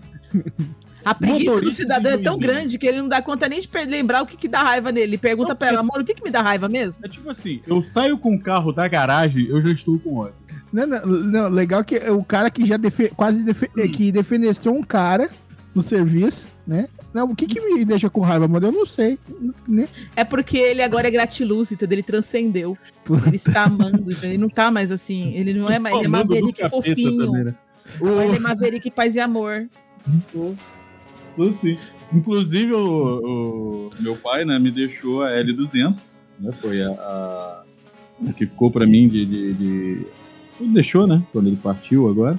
A 1.04 1.16
preguiça 1.16 1.40
do 1.46 1.52
Motorista 1.52 1.82
cidadão 1.82 2.12
é 2.12 2.18
tão 2.18 2.38
grande 2.38 2.78
que 2.78 2.86
ele 2.86 3.00
não 3.00 3.08
dá 3.08 3.22
conta 3.22 3.48
nem 3.48 3.60
de 3.62 3.70
lembrar 3.88 4.22
o 4.22 4.26
que, 4.26 4.36
que 4.38 4.48
dá 4.48 4.60
raiva 4.60 4.92
nele. 4.92 5.12
Ele 5.12 5.18
pergunta 5.18 5.50
Não, 5.50 5.56
pra 5.56 5.70
ela, 5.70 5.78
é- 5.78 5.80
amor, 5.80 6.02
o 6.02 6.06
que, 6.06 6.14
que 6.14 6.24
me 6.24 6.30
dá 6.30 6.42
raiva 6.42 6.68
mesmo? 6.70 7.00
É 7.04 7.08
tipo 7.08 7.30
assim, 7.30 7.62
eu 7.66 7.82
saio 7.82 8.18
com 8.18 8.36
o 8.36 8.40
carro 8.40 8.72
da 8.72 8.88
garagem, 8.88 9.48
eu 9.48 9.62
já 9.62 9.72
estou 9.72 9.98
com 9.98 10.18
ódio. 10.18 10.36
Não, 10.72 10.86
não, 10.86 11.02
não, 11.06 11.50
legal 11.50 11.84
que 11.84 11.96
é 11.96 12.12
o 12.12 12.24
cara 12.24 12.52
que 12.52 12.64
já 12.66 12.78
defe- 12.78 13.10
quase 13.16 13.42
defe- 13.44 13.72
Hum. 13.76 13.90
que 13.92 14.12
defenestrou 14.12 14.76
um 14.76 14.84
cara 14.84 15.30
no 15.74 15.82
serviço, 15.82 16.48
né? 16.68 16.88
Não, 17.14 17.26
o 17.32 17.36
que 17.36 17.48
que 17.48 17.60
me 17.60 17.84
deixa 17.84 18.10
com 18.10 18.22
raiva, 18.22 18.46
amor? 18.46 18.62
Eu 18.64 18.72
não 18.72 18.86
sei, 18.86 19.18
né? 19.68 19.88
É 20.16 20.24
porque 20.24 20.58
ele 20.58 20.82
agora 20.82 21.08
é 21.08 21.12
gratiluz, 21.12 21.72
entendeu? 21.72 21.96
Ele 21.96 22.04
transcendeu. 22.04 22.78
Ele 23.26 23.36
está 23.36 23.64
amando, 23.64 24.12
entendeu? 24.12 24.30
ele 24.32 24.38
não 24.38 24.50
tá 24.50 24.70
mais 24.70 24.92
assim. 24.92 25.34
Ele 25.34 25.54
não 25.54 25.70
é 25.70 25.80
mais. 25.80 25.96
Ele 25.96 26.06
é 26.06 26.08
Maverick 26.08 26.70
fofinho. 26.70 27.26
também, 27.26 27.44
né? 27.46 27.56
Agora 27.96 28.26
Ele 28.26 28.36
é 28.36 28.40
Maverick 28.40 28.92
paz 28.92 29.16
e 29.16 29.20
amor. 29.20 29.68
Inclusive, 32.14 32.74
o, 32.74 33.90
o 33.90 34.02
meu 34.02 34.16
pai, 34.16 34.46
né, 34.46 34.60
me 34.60 34.72
deixou 34.72 35.24
a 35.24 35.30
L200, 35.32 35.96
né, 36.40 36.52
foi 36.54 36.82
a, 36.84 36.90
a- 36.90 37.64
o 38.20 38.34
que 38.34 38.46
ficou 38.46 38.70
pra 38.70 38.86
mim 38.86 39.08
de, 39.08 39.26
de, 39.26 39.54
de- 39.54 40.06
Ele 40.60 40.70
deixou, 40.74 41.08
né, 41.08 41.24
quando 41.32 41.48
ele 41.48 41.56
partiu 41.56 42.10
agora. 42.10 42.38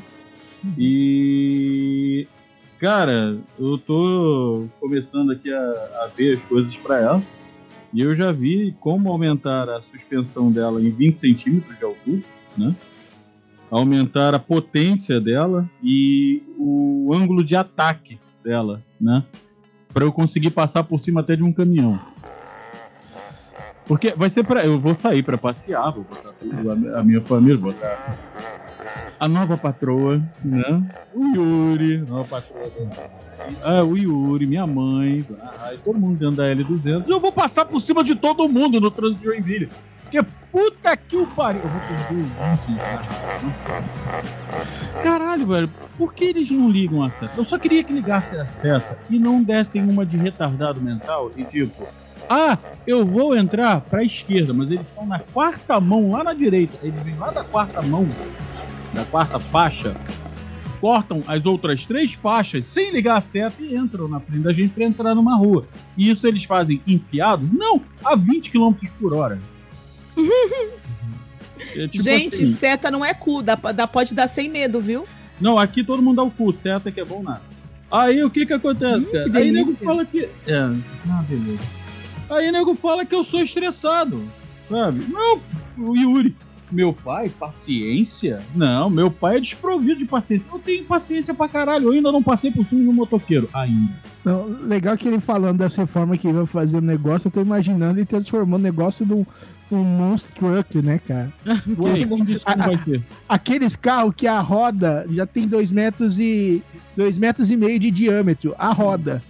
E... 0.77 2.27
Cara, 2.81 3.37
eu 3.59 3.77
tô 3.77 4.67
começando 4.81 5.33
aqui 5.33 5.53
a, 5.53 5.61
a 5.61 6.11
ver 6.17 6.39
as 6.39 6.43
coisas 6.45 6.75
pra 6.79 6.99
ela. 6.99 7.23
E 7.93 8.01
eu 8.01 8.17
já 8.17 8.33
vi 8.33 8.75
como 8.81 9.11
aumentar 9.11 9.69
a 9.69 9.83
suspensão 9.83 10.51
dela 10.51 10.81
em 10.81 10.91
20 10.91 11.19
centímetros 11.19 11.77
de 11.77 11.85
altura, 11.85 12.23
né? 12.57 12.75
Aumentar 13.71 14.35
a 14.35 14.39
potência 14.39 15.21
dela 15.21 15.69
e 15.83 16.43
o 16.57 17.13
ângulo 17.13 17.45
de 17.45 17.55
ataque 17.55 18.19
dela, 18.43 18.81
né? 18.99 19.25
Pra 19.93 20.05
eu 20.05 20.13
conseguir 20.13 20.51
passar 20.51 20.83
por 20.83 21.03
cima 21.03 21.21
até 21.21 21.37
de 21.37 21.43
um 21.43 21.53
caminhão. 21.53 22.01
Porque 23.85 24.15
vai 24.17 24.31
ser 24.31 24.45
pra. 24.45 24.65
Eu 24.65 24.81
vou 24.81 24.97
sair 24.97 25.23
pra 25.23 25.37
passear, 25.37 25.91
vou 25.91 26.05
botar 26.05 26.33
tudo, 26.41 26.71
a 26.71 27.03
minha 27.03 27.21
família, 27.21 27.59
vou 27.59 27.73
botar 27.73 28.17
a 29.19 29.29
nova 29.29 29.57
patroa, 29.57 30.21
né? 30.45 30.83
O 31.15 31.25
Yuri, 31.35 31.99
nova 31.99 32.41
patroa. 32.41 32.71
Ah, 33.63 33.83
o 33.83 33.97
Yuri, 33.97 34.47
minha 34.47 34.67
mãe, 34.67 35.25
Rai, 35.59 35.77
todo 35.85 35.99
mundo 35.99 36.19
dentro 36.19 36.37
da 36.37 36.45
L200. 36.45 37.09
Eu 37.09 37.21
vou 37.21 37.33
passar 37.33 37.65
por 37.65 37.81
cima 37.81 38.05
de 38.05 38.15
todo 38.15 38.49
mundo 38.49 38.81
no 38.81 38.91
trânsito 38.91 39.21
de 39.21 39.27
Joinville. 39.27 39.69
Porque 40.03 40.23
puta 40.51 40.97
que 40.97 41.17
o 41.17 41.27
pariu. 41.27 41.63
Eu 41.63 41.69
vou 41.69 41.81
perder 41.81 42.15
o 42.15 42.73
né? 42.73 43.53
Caralho, 45.03 45.47
velho. 45.47 45.71
Por 45.97 46.13
que 46.13 46.25
eles 46.25 46.51
não 46.51 46.69
ligam 46.69 47.03
a 47.03 47.11
seta? 47.11 47.33
Eu 47.37 47.45
só 47.45 47.59
queria 47.59 47.85
que 47.85 47.93
ligasse 47.93 48.37
a 48.37 48.45
seta 48.45 48.99
e 49.09 49.19
não 49.19 49.43
dessem 49.43 49.83
uma 49.83 50.05
de 50.05 50.17
retardado 50.17 50.81
mental 50.81 51.31
e 51.37 51.45
tipo. 51.45 51.87
Ah, 52.29 52.59
eu 52.87 53.05
vou 53.05 53.37
entrar 53.37 53.81
pra 53.81 54.05
esquerda, 54.05 54.53
mas 54.53 54.71
eles 54.71 54.87
estão 54.87 55.07
na 55.07 55.19
quarta 55.19 55.81
mão 55.81 56.11
lá 56.13 56.23
na 56.23 56.33
direita. 56.33 56.79
Eles 56.83 57.03
vêm 57.03 57.17
lá 57.17 57.31
da 57.31 57.43
quarta 57.43 57.81
mão, 57.83 58.09
da 58.93 59.05
quarta 59.05 59.39
faixa, 59.39 59.97
cortam 60.81 61.23
as 61.27 61.45
outras 61.47 61.85
três 61.85 62.13
faixas 62.15 62.67
sem 62.67 62.91
ligar 62.91 63.19
a 63.19 63.21
seta 63.21 63.63
e 63.63 63.75
entram 63.77 64.09
na 64.09 64.19
frente 64.21 64.43
da 64.43 64.53
gente 64.53 64.71
pra 64.73 64.85
entrar 64.85 65.15
numa 65.15 65.37
rua. 65.37 65.67
E 65.97 66.11
isso 66.11 66.27
eles 66.27 66.45
fazem 66.45 66.81
enfiado? 66.87 67.49
Não, 67.53 67.81
a 68.05 68.17
20 68.17 68.51
km 68.51 68.73
por 68.99 69.13
hora. 69.15 69.39
É 71.77 71.87
tipo 71.87 72.03
Gente, 72.03 72.35
assim, 72.37 72.47
seta 72.47 72.91
não 72.91 73.05
é 73.05 73.13
cu, 73.13 73.43
dá, 73.43 73.55
dá, 73.55 73.87
pode 73.87 74.15
dar 74.15 74.27
sem 74.29 74.49
medo, 74.49 74.81
viu? 74.81 75.07
Não, 75.39 75.59
aqui 75.59 75.85
todo 75.85 76.03
mundo 76.03 76.17
dá 76.17 76.23
o 76.23 76.31
cu, 76.31 76.53
seta 76.55 76.91
que 76.91 76.99
é 77.01 77.05
bom 77.05 77.23
nada. 77.23 77.43
Aí 77.91 78.25
o 78.25 78.31
que 78.31 78.47
que 78.47 78.53
acontece, 78.55 79.07
Hum, 79.07 79.13
cara? 79.13 79.31
que 79.31 79.37
Aí 79.37 79.51
nego 79.53 79.77
fala 79.77 80.05
que. 80.07 80.29
É, 80.47 80.57
ah, 80.57 81.23
beleza. 81.29 81.63
Aí 82.31 82.51
nego 82.51 82.75
fala 82.75 83.05
que 83.05 83.15
eu 83.15 83.23
sou 83.25 83.43
estressado, 83.43 84.25
sabe? 84.71 85.05
Não, 85.13 85.41
o 85.77 85.95
Yuri. 85.97 86.35
Meu 86.71 86.93
pai, 86.93 87.29
paciência? 87.29 88.41
Não, 88.55 88.89
meu 88.89 89.11
pai 89.11 89.37
é 89.39 89.41
desprovido 89.41 89.99
de 89.99 90.07
paciência. 90.07 90.47
Eu 90.53 90.59
tenho 90.59 90.85
paciência 90.85 91.35
pra 91.35 91.49
caralho, 91.49 91.89
eu 91.89 91.93
ainda 91.93 92.13
não 92.13 92.23
passei 92.23 92.51
por 92.51 92.65
cima 92.67 92.83
de 92.83 92.89
um 92.89 92.93
motoqueiro. 92.93 93.49
Ainda. 93.53 93.93
Não, 94.25 94.47
legal 94.47 94.97
que 94.97 95.09
ele 95.09 95.19
falando 95.19 95.59
dessa 95.59 95.87
forma 95.87 96.17
que 96.17 96.33
vai 96.33 96.47
fazer 96.47 96.77
o 96.77 96.81
negócio, 96.81 97.29
eu 97.29 97.33
tô 97.33 97.41
imaginando 97.41 97.99
ele 97.99 98.07
transformando 98.07 98.61
o 98.61 98.65
negócio 98.65 99.05
num, 99.05 99.27
num 99.71 99.83
monster 99.83 100.33
truck, 100.35 100.81
né, 100.81 101.01
cara? 101.07 101.33
Ué, 101.79 101.95
quem 101.95 102.25
disse 102.25 102.45
que 102.45 102.57
não 102.57 102.67
vai 102.67 102.79
ser? 102.79 103.03
Aqueles 103.29 103.77
carros 103.77 104.15
que 104.17 104.27
a 104.27 104.41
roda 104.41 105.07
já 105.11 105.27
tem 105.27 105.49
dois 105.49 105.73
metros 105.73 106.19
e. 106.19 106.63
dois 106.97 107.19
metros 107.19 107.51
e 107.51 107.57
meio 107.57 107.79
de 107.79 107.91
diâmetro. 107.91 108.55
A 108.59 108.73
roda. 108.73 109.23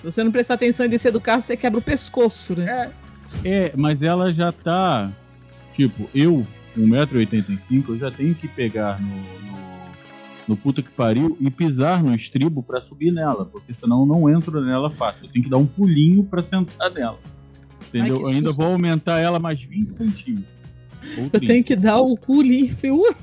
Se 0.00 0.10
você 0.10 0.24
não 0.24 0.32
prestar 0.32 0.54
atenção 0.54 0.84
em 0.84 0.88
descer 0.88 1.12
do 1.12 1.20
carro, 1.20 1.42
você 1.42 1.56
quebra 1.56 1.78
o 1.78 1.82
pescoço, 1.82 2.54
né? 2.54 2.90
É, 3.42 3.72
mas 3.76 4.02
ela 4.02 4.32
já 4.32 4.52
tá. 4.52 5.10
Tipo, 5.72 6.08
eu, 6.14 6.46
1,85m, 6.76 7.84
eu 7.88 7.98
já 7.98 8.10
tenho 8.10 8.34
que 8.34 8.48
pegar 8.48 9.00
no, 9.00 9.08
no, 9.08 9.58
no 10.48 10.56
puta 10.56 10.82
que 10.82 10.90
pariu 10.90 11.36
e 11.40 11.50
pisar 11.50 12.02
no 12.02 12.14
estribo 12.14 12.62
pra 12.62 12.80
subir 12.80 13.12
nela, 13.12 13.44
porque 13.44 13.72
senão 13.72 14.00
eu 14.00 14.06
não 14.06 14.30
entro 14.30 14.60
nela 14.60 14.90
fácil. 14.90 15.26
Eu 15.26 15.30
tenho 15.30 15.44
que 15.44 15.50
dar 15.50 15.58
um 15.58 15.66
pulinho 15.66 16.24
pra 16.24 16.42
sentar 16.42 16.90
nela. 16.90 17.18
Entendeu? 17.88 18.16
Ai, 18.16 18.22
eu 18.22 18.26
ainda 18.26 18.52
vou 18.52 18.66
aumentar 18.66 19.20
ela 19.20 19.38
mais 19.38 19.60
20 19.62 19.92
centímetros. 19.92 20.54
Eu 21.16 21.30
30. 21.30 21.40
tenho 21.40 21.64
que 21.64 21.76
dar 21.76 22.00
o 22.00 22.16
pulinho. 22.16 22.74
Falei, 22.76 22.90
"Ui, 22.96 23.14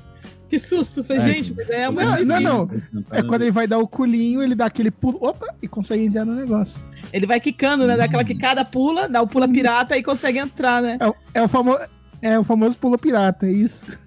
que 0.51 0.60
susto. 0.60 1.03
Falei, 1.03 1.22
É, 1.22 1.34
gente, 1.34 1.53
mas 1.53 1.70
é 1.70 1.89
uma. 1.89 2.20
Não, 2.20 2.39
não, 2.41 2.65
não. 2.91 3.05
É 3.12 3.24
quando 3.24 3.41
ele 3.41 3.51
vai 3.51 3.65
dar 3.65 3.79
o 3.79 3.88
culinho, 3.88 4.43
ele 4.43 4.53
dá 4.53 4.65
aquele 4.65 4.91
pulo. 4.91 5.17
Opa! 5.22 5.48
E 5.62 5.67
consegue 5.67 6.05
entrar 6.05 6.25
no 6.25 6.36
negócio. 6.36 6.79
Ele 7.12 7.25
vai 7.25 7.39
quicando, 7.39 7.88
né? 7.88 7.98
Daquela 7.98 8.24
quicada 8.24 8.63
pula, 8.63 9.08
dá 9.08 9.22
o 9.22 9.27
pula 9.27 9.48
pirata 9.48 9.98
e 9.98 10.03
consegue 10.03 10.39
entrar, 10.39 10.81
né? 10.81 10.98
É, 11.34 11.39
é 11.39 11.43
o 11.43 11.48
famoso. 11.48 11.79
É 12.22 12.38
o 12.38 12.44
famoso 12.44 12.78
pulo 12.78 12.98
pirata, 12.98 13.48
é 13.48 13.51
isso. 13.51 13.98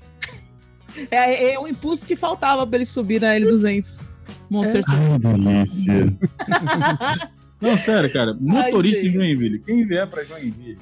É, 1.11 1.53
é 1.53 1.59
o 1.59 1.67
impulso 1.67 2.07
que 2.07 2.15
faltava 2.15 2.67
pra 2.67 2.77
ele 2.77 2.87
subir 2.87 3.21
na 3.21 3.35
L200. 3.35 4.01
Monster 4.49 4.85
Truck. 4.85 4.99
Ai, 4.99 5.19
delícia. 5.19 6.17
Não, 7.61 7.79
sério, 7.79 8.13
cara. 8.13 8.37
Motorista 8.39 9.01
Ai, 9.01 9.09
em. 9.09 9.13
Joinville. 9.13 9.59
Quem 9.61 9.87
vier 9.87 10.07
pra 10.07 10.23
Joinville. 10.23 10.79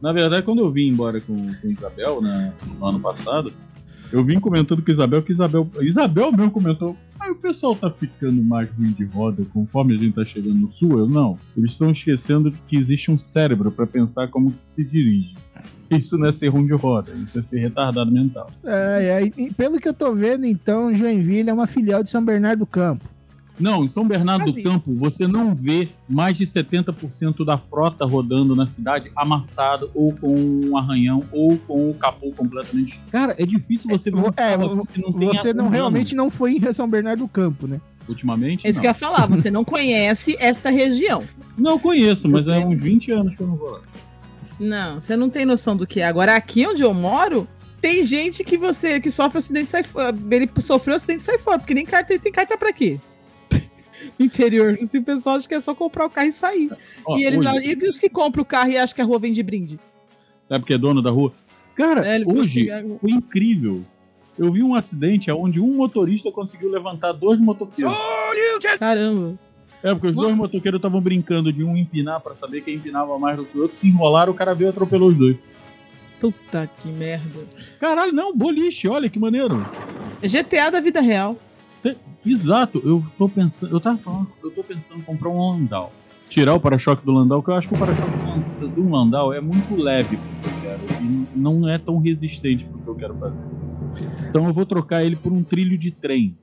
Na 0.00 0.12
verdade, 0.12 0.42
quando 0.42 0.60
eu 0.60 0.70
vim 0.70 0.88
embora 0.88 1.20
com, 1.20 1.34
com 1.54 1.68
Isabel, 1.68 2.20
né, 2.20 2.52
no 2.78 2.86
ano 2.86 3.00
passado, 3.00 3.52
eu 4.16 4.24
vim 4.24 4.40
comentando 4.40 4.82
com 4.82 4.90
Isabel 4.90 5.22
que 5.22 5.32
Isabel. 5.32 5.68
Isabel 5.80 6.32
mesmo 6.32 6.50
comentou. 6.50 6.96
Ah, 7.20 7.30
o 7.30 7.34
pessoal 7.34 7.74
tá 7.74 7.90
ficando 7.90 8.42
mais 8.42 8.70
ruim 8.70 8.92
de 8.92 9.04
roda 9.04 9.44
conforme 9.52 9.94
a 9.94 9.98
gente 9.98 10.14
tá 10.14 10.24
chegando 10.24 10.54
no 10.54 10.72
sul. 10.72 10.98
Eu 10.98 11.06
não. 11.06 11.38
Eles 11.56 11.72
estão 11.72 11.90
esquecendo 11.90 12.52
que 12.66 12.76
existe 12.76 13.10
um 13.10 13.18
cérebro 13.18 13.70
pra 13.70 13.86
pensar 13.86 14.28
como 14.28 14.54
se 14.62 14.82
dirige. 14.82 15.34
Isso 15.90 16.16
não 16.16 16.28
é 16.28 16.32
ser 16.32 16.48
ruim 16.48 16.66
de 16.66 16.74
roda, 16.74 17.12
isso 17.12 17.38
é 17.38 17.42
ser 17.42 17.58
retardado 17.58 18.10
mental. 18.10 18.50
É, 18.64 19.22
é, 19.22 19.32
e 19.36 19.52
pelo 19.52 19.78
que 19.78 19.88
eu 19.88 19.94
tô 19.94 20.14
vendo, 20.14 20.44
então, 20.44 20.94
Joinville 20.94 21.48
é 21.48 21.52
uma 21.52 21.66
filial 21.66 22.02
de 22.02 22.10
São 22.10 22.24
Bernardo 22.24 22.60
do 22.60 22.66
Campo. 22.66 23.04
Não, 23.58 23.84
em 23.84 23.88
São 23.88 24.06
Bernardo 24.06 24.52
do. 24.52 24.62
Campo, 24.62 24.94
você 24.94 25.26
não 25.26 25.54
vê 25.54 25.88
mais 26.08 26.36
de 26.36 26.46
70% 26.46 27.44
da 27.44 27.56
frota 27.56 28.04
rodando 28.04 28.54
na 28.54 28.66
cidade 28.66 29.10
amassado, 29.16 29.90
ou 29.94 30.12
com 30.14 30.34
um 30.36 30.76
arranhão, 30.76 31.22
ou 31.32 31.56
com 31.58 31.90
o 31.90 31.94
capô 31.94 32.30
completamente. 32.32 33.00
Cara, 33.10 33.34
é 33.38 33.46
difícil 33.46 33.88
você 33.88 34.10
ver 34.10 34.20
Vo- 34.20 34.28
é, 34.28 34.32
carro 34.32 34.76
vo- 34.76 34.86
que 34.86 35.00
não 35.00 35.12
tem 35.12 35.28
Você 35.28 35.54
não 35.54 35.68
realmente 35.70 36.14
não 36.14 36.30
foi 36.30 36.52
em 36.56 36.72
São 36.74 36.88
Bernardo 36.88 37.20
do 37.20 37.28
Campo, 37.28 37.66
né? 37.66 37.80
Ultimamente, 38.08 38.66
É 38.66 38.70
isso 38.70 38.76
não. 38.78 38.82
que 38.82 38.86
eu 38.86 38.90
ia 38.90 38.94
falar, 38.94 39.26
você 39.26 39.50
não 39.50 39.64
conhece 39.64 40.36
esta 40.38 40.70
região. 40.70 41.24
Não 41.58 41.78
conheço, 41.78 42.28
mas 42.28 42.46
é 42.46 42.58
uns 42.58 42.78
20 42.78 43.10
anos 43.12 43.34
que 43.34 43.40
eu 43.42 43.46
não 43.46 43.56
vou 43.56 43.70
lá. 43.70 43.80
Não, 44.60 45.00
você 45.00 45.16
não 45.16 45.30
tem 45.30 45.46
noção 45.46 45.74
do 45.74 45.86
que 45.86 46.00
é. 46.00 46.04
Agora, 46.06 46.36
aqui 46.36 46.66
onde 46.66 46.82
eu 46.82 46.92
moro, 46.92 47.48
tem 47.80 48.02
gente 48.02 48.44
que 48.44 48.58
você 48.58 49.00
que 49.00 49.10
sofre 49.10 49.38
acidente 49.38 49.68
e 49.68 49.70
sai 49.70 49.82
fora. 49.82 50.14
Ele 50.30 50.48
sofreu 50.60 50.94
acidente 50.96 51.22
e 51.22 51.24
sai 51.24 51.38
fora, 51.38 51.58
porque 51.58 51.72
nem 51.74 51.86
carta 51.86 52.12
ele 52.12 52.22
tem 52.22 52.30
carta 52.30 52.56
pra 52.58 52.72
quê? 52.74 53.00
Interior. 54.18 54.76
Tem 54.90 55.02
pessoal 55.02 55.36
acha 55.36 55.48
que 55.48 55.54
é 55.54 55.60
só 55.60 55.74
comprar 55.74 56.06
o 56.06 56.10
carro 56.10 56.28
e 56.28 56.32
sair. 56.32 56.70
Ó, 57.04 57.16
e 57.16 57.24
eles 57.24 57.38
hoje, 57.38 57.78
e 57.82 57.88
os 57.88 57.98
que 57.98 58.08
compram 58.08 58.42
o 58.42 58.46
carro 58.46 58.70
e 58.70 58.78
acham 58.78 58.94
que 58.94 59.02
a 59.02 59.04
rua 59.04 59.18
vem 59.18 59.32
de 59.32 59.42
brinde. 59.42 59.78
Sabe 60.48 60.60
porque 60.60 60.74
é 60.74 60.78
dono 60.78 61.02
da 61.02 61.10
rua? 61.10 61.32
Cara, 61.74 62.06
É, 62.08 62.16
ele 62.16 62.24
hoje 62.26 62.66
consegue- 62.66 62.98
foi 63.00 63.10
incrível. 63.10 63.84
Eu 64.38 64.52
vi 64.52 64.62
um 64.62 64.74
acidente 64.74 65.30
onde 65.32 65.60
um 65.60 65.74
motorista 65.76 66.30
conseguiu 66.30 66.70
levantar 66.70 67.12
dois 67.12 67.40
motoqueiros. 67.40 67.94
Caramba. 68.78 69.38
É, 69.82 69.92
porque 69.94 70.08
os 70.08 70.14
dois 70.14 70.34
motoqueiros 70.34 70.78
estavam 70.78 71.00
brincando 71.00 71.52
de 71.52 71.62
um 71.62 71.76
empinar 71.76 72.20
pra 72.20 72.34
saber 72.34 72.60
quem 72.62 72.74
empinava 72.76 73.18
mais 73.18 73.36
do 73.36 73.44
que 73.44 73.56
o 73.58 73.62
outro, 73.62 73.76
se 73.76 73.86
enrolaram, 73.86 74.32
o 74.32 74.36
cara 74.36 74.54
veio 74.54 74.68
e 74.68 74.70
atropelou 74.70 75.08
os 75.10 75.16
dois. 75.16 75.36
Puta 76.20 76.68
que 76.82 76.88
merda. 76.88 77.40
Caralho, 77.78 78.12
não, 78.12 78.34
boliche, 78.34 78.88
olha 78.88 79.08
que 79.08 79.18
maneiro. 79.18 79.64
É 80.22 80.28
GTA 80.28 80.70
da 80.70 80.80
vida 80.80 81.00
real. 81.00 81.36
Exato, 82.24 82.80
eu 82.84 83.04
tô 83.16 83.28
pensando, 83.28 83.72
eu 83.72 83.80
tava 83.80 83.96
falando, 83.98 84.28
eu 84.42 84.50
tô 84.50 84.62
pensando 84.64 84.98
em 84.98 85.02
comprar 85.02 85.28
um 85.28 85.50
Landau. 85.50 85.92
Tirar 86.28 86.54
o 86.54 86.60
para-choque 86.60 87.04
do 87.06 87.12
Landau, 87.12 87.40
que 87.40 87.50
eu 87.50 87.54
acho 87.54 87.68
que 87.68 87.74
o 87.74 87.78
para-choque 87.78 88.10
do 88.10 88.26
Lan- 88.26 88.68
do 88.72 88.88
Landau 88.90 89.32
é 89.32 89.40
muito 89.40 89.76
leve 89.80 90.16
pro 90.16 90.50
que 90.50 90.56
eu 90.56 90.60
quero 90.62 90.80
e 91.04 91.26
não 91.38 91.68
é 91.68 91.78
tão 91.78 91.98
resistente 91.98 92.64
pro 92.64 92.78
que 92.80 92.88
eu 92.88 92.94
quero 92.96 93.14
fazer. 93.16 93.38
Então 94.28 94.46
eu 94.48 94.52
vou 94.52 94.66
trocar 94.66 95.04
ele 95.04 95.14
por 95.14 95.32
um 95.32 95.44
trilho 95.44 95.78
de 95.78 95.92
trem. 95.92 96.36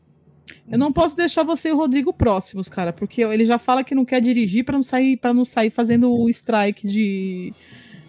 Eu 0.70 0.78
não 0.78 0.94
posso 0.94 1.18
deixar 1.18 1.44
você 1.44 1.70
e 1.70 1.72
o 1.74 1.78
Rodrigo 1.78 2.14
próximos, 2.14 2.70
cara, 2.70 2.94
porque 2.94 3.22
ele 3.22 3.44
já 3.44 3.60
fala 3.60 3.84
que 3.84 3.94
não 3.94 4.06
quer 4.06 4.22
dirigir 4.22 4.64
pra 4.64 4.76
não 4.78 4.84
sair 4.84 5.18
para 5.18 5.34
não 5.34 5.44
sair 5.44 5.70
fazendo 5.70 6.10
o 6.14 6.30
strike 6.30 6.88
de, 6.88 7.54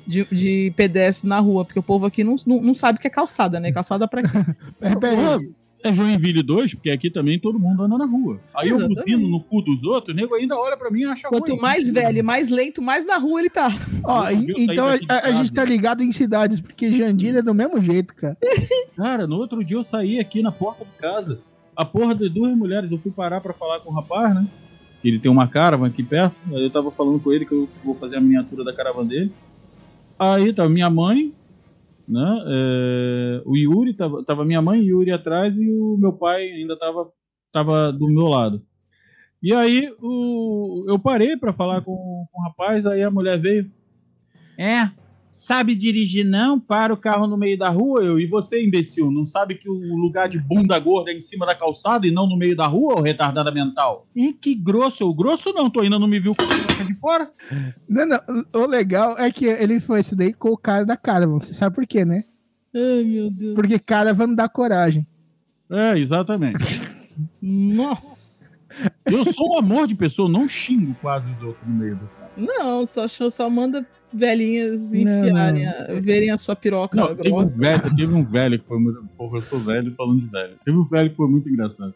de, 0.06 0.24
de 0.26 0.72
pedestre 0.76 1.28
na 1.28 1.40
rua, 1.40 1.64
porque 1.64 1.78
o 1.78 1.82
povo 1.82 2.06
aqui 2.06 2.22
não, 2.22 2.36
não, 2.46 2.62
não 2.62 2.74
sabe 2.74 2.98
o 2.98 3.00
que 3.00 3.08
é 3.08 3.10
calçada, 3.10 3.58
né? 3.58 3.72
Calçada 3.72 4.06
pra 4.06 4.22
quê? 4.22 4.28
É, 4.80 4.94
peraí. 4.94 5.50
É 5.86 5.92
Joinville 5.92 6.42
2, 6.42 6.74
porque 6.74 6.90
aqui 6.90 7.10
também 7.10 7.38
todo 7.38 7.58
mundo 7.58 7.82
anda 7.82 7.98
na 7.98 8.06
rua. 8.06 8.40
Aí 8.56 8.70
eu 8.70 8.76
Exatamente. 8.78 9.04
buzino 9.04 9.28
no 9.28 9.38
cu 9.40 9.60
dos 9.60 9.84
outros, 9.84 10.14
o 10.14 10.16
nego 10.16 10.34
ainda 10.34 10.56
olha 10.58 10.78
pra 10.78 10.90
mim 10.90 11.00
e 11.00 11.04
acha 11.04 11.28
Quanto 11.28 11.52
ruim. 11.52 11.60
mais 11.60 11.90
velho 11.90 12.18
e 12.18 12.22
mais 12.22 12.48
lento, 12.48 12.80
mais 12.80 13.04
na 13.04 13.18
rua 13.18 13.40
ele 13.40 13.50
tá. 13.50 13.68
Ó, 14.02 14.30
Eu- 14.30 14.40
eu 14.48 14.54
então 14.56 14.86
a, 14.88 14.94
a- 15.28 15.32
gente 15.32 15.52
tá 15.52 15.62
ligado 15.62 16.02
em 16.02 16.10
cidades, 16.10 16.58
porque 16.58 16.90
Jandira 16.90 17.40
é 17.40 17.42
do 17.42 17.52
mesmo 17.52 17.78
jeito, 17.82 18.14
cara. 18.14 18.36
Cara, 18.96 19.26
no 19.26 19.36
outro 19.36 19.62
dia 19.62 19.76
eu 19.76 19.84
saí 19.84 20.18
aqui 20.18 20.40
na 20.40 20.50
porta 20.50 20.84
de 20.86 20.90
casa. 20.92 21.38
A 21.76 21.84
porra 21.84 22.14
de 22.14 22.30
duas 22.30 22.56
mulheres, 22.56 22.90
eu 22.90 22.96
fui 22.98 23.10
parar 23.12 23.40
pra 23.42 23.52
falar 23.52 23.80
com 23.80 23.90
o 23.90 23.94
rapaz, 23.94 24.34
né? 24.34 24.46
Ele 25.04 25.18
tem 25.18 25.30
uma 25.30 25.46
caravan 25.46 25.88
aqui 25.88 26.02
perto. 26.02 26.34
Aí 26.50 26.62
eu 26.64 26.70
tava 26.70 26.90
falando 26.90 27.20
com 27.20 27.30
ele 27.30 27.44
que 27.44 27.52
eu 27.52 27.68
vou 27.84 27.94
fazer 27.96 28.16
a 28.16 28.20
miniatura 28.22 28.64
da 28.64 28.72
caravan 28.72 29.04
dele. 29.04 29.30
Aí 30.18 30.50
tava 30.52 30.70
minha 30.70 30.88
mãe, 30.88 31.32
né? 32.06 32.44
é, 32.46 33.42
o 33.44 33.56
Yuri, 33.56 33.94
tava, 33.94 34.24
tava 34.24 34.44
minha 34.44 34.62
mãe 34.62 34.80
e 34.80 34.88
Yuri 34.88 35.10
atrás 35.12 35.58
e 35.58 35.70
o 35.70 35.96
meu 35.98 36.12
pai 36.12 36.50
ainda 36.50 36.78
tava, 36.78 37.10
tava 37.52 37.92
do 37.92 38.08
meu 38.08 38.26
lado. 38.26 38.62
E 39.42 39.54
aí 39.54 39.94
o, 40.00 40.84
eu 40.88 40.98
parei 40.98 41.36
pra 41.36 41.52
falar 41.52 41.82
com, 41.82 42.26
com 42.32 42.40
o 42.40 42.44
rapaz, 42.44 42.86
aí 42.86 43.02
a 43.02 43.10
mulher 43.10 43.38
veio. 43.38 43.70
É, 44.56 44.90
sabe 45.34 45.74
dirigir 45.74 46.24
não? 46.24 46.58
Para 46.58 46.94
o 46.94 46.96
carro 46.96 47.26
no 47.26 47.36
meio 47.36 47.58
da 47.58 47.68
rua, 47.68 48.02
eu. 48.02 48.18
E 48.18 48.26
você, 48.26 48.64
imbecil, 48.64 49.10
não 49.10 49.26
sabe 49.26 49.56
que 49.56 49.68
o 49.68 49.96
lugar 49.96 50.28
de 50.28 50.38
bunda 50.38 50.78
gorda 50.78 51.10
é 51.10 51.14
em 51.14 51.20
cima 51.20 51.44
da 51.44 51.54
calçada 51.54 52.06
e 52.06 52.10
não 52.10 52.26
no 52.26 52.36
meio 52.36 52.56
da 52.56 52.66
rua, 52.66 53.00
ô 53.00 53.02
retardada 53.02 53.50
mental? 53.50 54.06
Ih, 54.14 54.32
que 54.32 54.54
grosso, 54.54 55.04
o 55.04 55.12
grosso 55.12 55.52
não, 55.52 55.68
tu 55.68 55.80
ainda 55.80 55.98
não 55.98 56.06
me 56.06 56.20
viu 56.20 56.34
com 56.34 56.44
a 56.44 56.46
boca 56.46 56.84
de 56.84 56.94
fora? 56.94 57.30
Não, 57.88 58.06
não, 58.06 58.18
o 58.54 58.66
legal 58.66 59.18
é 59.18 59.30
que 59.30 59.44
ele 59.44 59.80
foi 59.80 60.00
esse 60.00 60.14
daí 60.14 60.32
com 60.32 60.50
o 60.50 60.56
cara 60.56 60.86
da 60.86 60.96
Caravan. 60.96 61.40
Você 61.40 61.52
sabe 61.52 61.74
por 61.74 61.86
quê, 61.86 62.04
né? 62.04 62.24
Ai, 62.74 63.02
meu 63.02 63.30
Deus. 63.30 63.54
Porque 63.54 63.78
Caravan 63.78 64.34
dá 64.34 64.48
coragem. 64.48 65.06
É, 65.68 65.98
exatamente. 65.98 66.80
Nossa. 67.42 68.14
Eu 69.04 69.32
sou 69.32 69.54
um 69.54 69.58
amor 69.58 69.86
de 69.86 69.94
pessoa, 69.94 70.28
não 70.28 70.48
xingo 70.48 70.94
quase 71.00 71.30
os 71.30 71.42
outros 71.42 71.66
no 71.66 71.74
meio 71.74 71.96
do 71.96 72.06
carro. 72.06 72.23
Não, 72.36 72.84
só, 72.86 73.06
só 73.06 73.48
manda 73.48 73.86
velhinhas 74.12 74.92
enfiarem, 74.92 75.64
não. 75.66 75.72
a- 75.96 76.00
verem 76.00 76.30
a 76.30 76.38
sua 76.38 76.56
piroca 76.56 76.96
Não, 76.96 77.14
teve 77.14 77.32
um 77.32 77.44
velho, 77.46 77.96
teve 77.96 78.14
um 78.14 78.24
velho 78.24 78.58
que 78.58 78.66
foi 78.66 78.78
muito. 78.78 79.04
Porra, 79.16 79.38
eu 79.38 79.42
sou 79.42 79.58
velho 79.60 79.92
falando 79.94 80.20
de 80.20 80.26
velho. 80.26 80.54
Teve 80.64 80.76
um 80.76 80.84
velho 80.84 81.10
que 81.10 81.16
foi 81.16 81.28
muito 81.28 81.48
engraçado. 81.48 81.94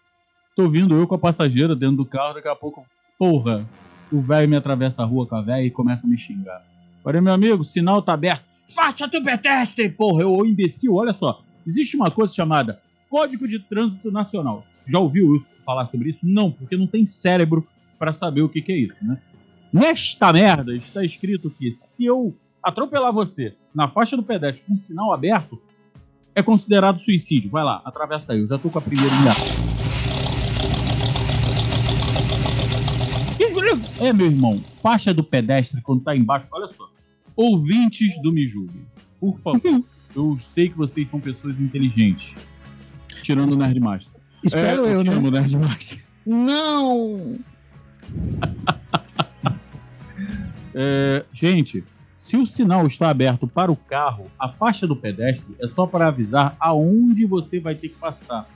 Tô 0.54 0.68
vindo 0.68 0.94
eu 0.96 1.06
com 1.06 1.14
a 1.14 1.18
passageira 1.18 1.74
dentro 1.76 1.96
do 1.96 2.04
carro, 2.04 2.34
daqui 2.34 2.48
a 2.48 2.54
pouco, 2.56 2.84
porra, 3.18 3.64
o 4.12 4.20
velho 4.20 4.48
me 4.48 4.56
atravessa 4.56 5.02
a 5.02 5.04
rua 5.04 5.26
com 5.26 5.36
a 5.36 5.42
velha 5.42 5.64
e 5.64 5.70
começa 5.70 6.06
a 6.06 6.10
me 6.10 6.18
xingar. 6.18 6.62
Falei, 7.02 7.20
meu 7.20 7.32
amigo, 7.32 7.62
o 7.62 7.66
sinal 7.66 8.02
tá 8.02 8.12
aberto. 8.14 8.42
Faixa 8.74 9.06
do 9.06 9.22
pedestre! 9.22 9.88
Porra, 9.88 10.22
eu, 10.22 10.32
ô 10.32 10.44
imbecil, 10.44 10.94
olha 10.94 11.14
só. 11.14 11.42
Existe 11.66 11.96
uma 11.96 12.10
coisa 12.10 12.34
chamada 12.34 12.80
Código 13.08 13.46
de 13.48 13.58
Trânsito 13.60 14.10
Nacional. 14.10 14.64
Já 14.86 14.98
ouviu 14.98 15.36
isso, 15.36 15.46
falar 15.64 15.86
sobre 15.88 16.10
isso? 16.10 16.18
Não, 16.22 16.50
porque 16.50 16.76
não 16.76 16.86
tem 16.86 17.06
cérebro 17.06 17.66
para 17.98 18.12
saber 18.12 18.42
o 18.42 18.48
que, 18.48 18.60
que 18.60 18.72
é 18.72 18.76
isso, 18.76 18.94
né? 19.02 19.18
Nesta 19.72 20.32
merda 20.32 20.74
está 20.74 21.04
escrito 21.04 21.50
que 21.50 21.72
se 21.74 22.04
eu 22.04 22.34
atropelar 22.62 23.12
você 23.12 23.54
na 23.74 23.88
faixa 23.88 24.16
do 24.16 24.22
pedestre 24.22 24.62
com 24.66 24.74
um 24.74 24.78
sinal 24.78 25.12
aberto, 25.12 25.60
é 26.34 26.42
considerado 26.42 27.00
suicídio. 27.00 27.50
Vai 27.50 27.64
lá, 27.64 27.82
atravessa 27.84 28.32
aí. 28.32 28.40
Eu 28.40 28.46
já 28.46 28.58
tô 28.58 28.70
com 28.70 28.78
a 28.78 28.82
primeira 28.82 29.14
engatada. 29.14 29.68
É, 34.00 34.12
meu 34.12 34.26
irmão, 34.26 34.62
faixa 34.80 35.12
do 35.12 35.24
pedestre 35.24 35.82
quando 35.82 36.02
tá 36.04 36.16
embaixo, 36.16 36.46
olha 36.52 36.68
só. 36.68 36.88
Ouvintes 37.34 38.20
do 38.22 38.32
Me 38.32 38.48
por 39.18 39.36
favor. 39.40 39.82
eu 40.14 40.38
sei 40.40 40.68
que 40.68 40.76
vocês 40.76 41.08
são 41.10 41.18
pessoas 41.20 41.60
inteligentes. 41.60 42.34
Tirando 43.22 43.54
o 43.54 43.58
Nerdmaster. 43.58 44.08
Espero 44.44 44.86
É, 44.86 44.94
eu, 44.94 44.98
né? 44.98 45.04
tirando 45.10 45.26
o 45.26 45.30
Nerdmaster. 45.32 46.00
Não! 46.24 47.38
É, 50.74 51.24
gente, 51.32 51.84
se 52.16 52.36
o 52.36 52.46
sinal 52.46 52.86
está 52.86 53.08
aberto 53.10 53.46
para 53.46 53.70
o 53.70 53.76
carro, 53.76 54.26
a 54.38 54.48
faixa 54.48 54.86
do 54.86 54.96
pedestre 54.96 55.54
é 55.60 55.68
só 55.68 55.86
para 55.86 56.08
avisar 56.08 56.56
aonde 56.58 57.24
você 57.24 57.60
vai 57.60 57.74
ter 57.74 57.90
que 57.90 57.96
passar 57.96 58.48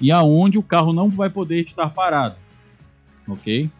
e 0.00 0.10
aonde 0.10 0.58
o 0.58 0.62
carro 0.62 0.92
não 0.92 1.10
vai 1.10 1.28
poder 1.28 1.60
estar 1.66 1.90
parado, 1.90 2.36
ok? 3.28 3.70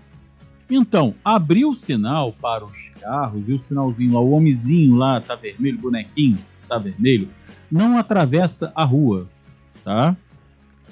Então, 0.68 1.14
abrir 1.24 1.64
o 1.64 1.74
sinal 1.74 2.32
para 2.32 2.64
os 2.64 2.90
carros 3.00 3.42
e 3.48 3.52
o 3.52 3.58
sinalzinho 3.58 4.12
lá, 4.12 4.20
o 4.20 4.32
homenzinho 4.32 4.96
lá 4.96 5.20
tá 5.20 5.34
vermelho, 5.34 5.78
bonequinho 5.78 6.38
tá 6.68 6.78
vermelho, 6.78 7.28
não 7.72 7.96
atravessa 7.98 8.70
a 8.76 8.84
rua, 8.84 9.26
tá? 9.82 10.14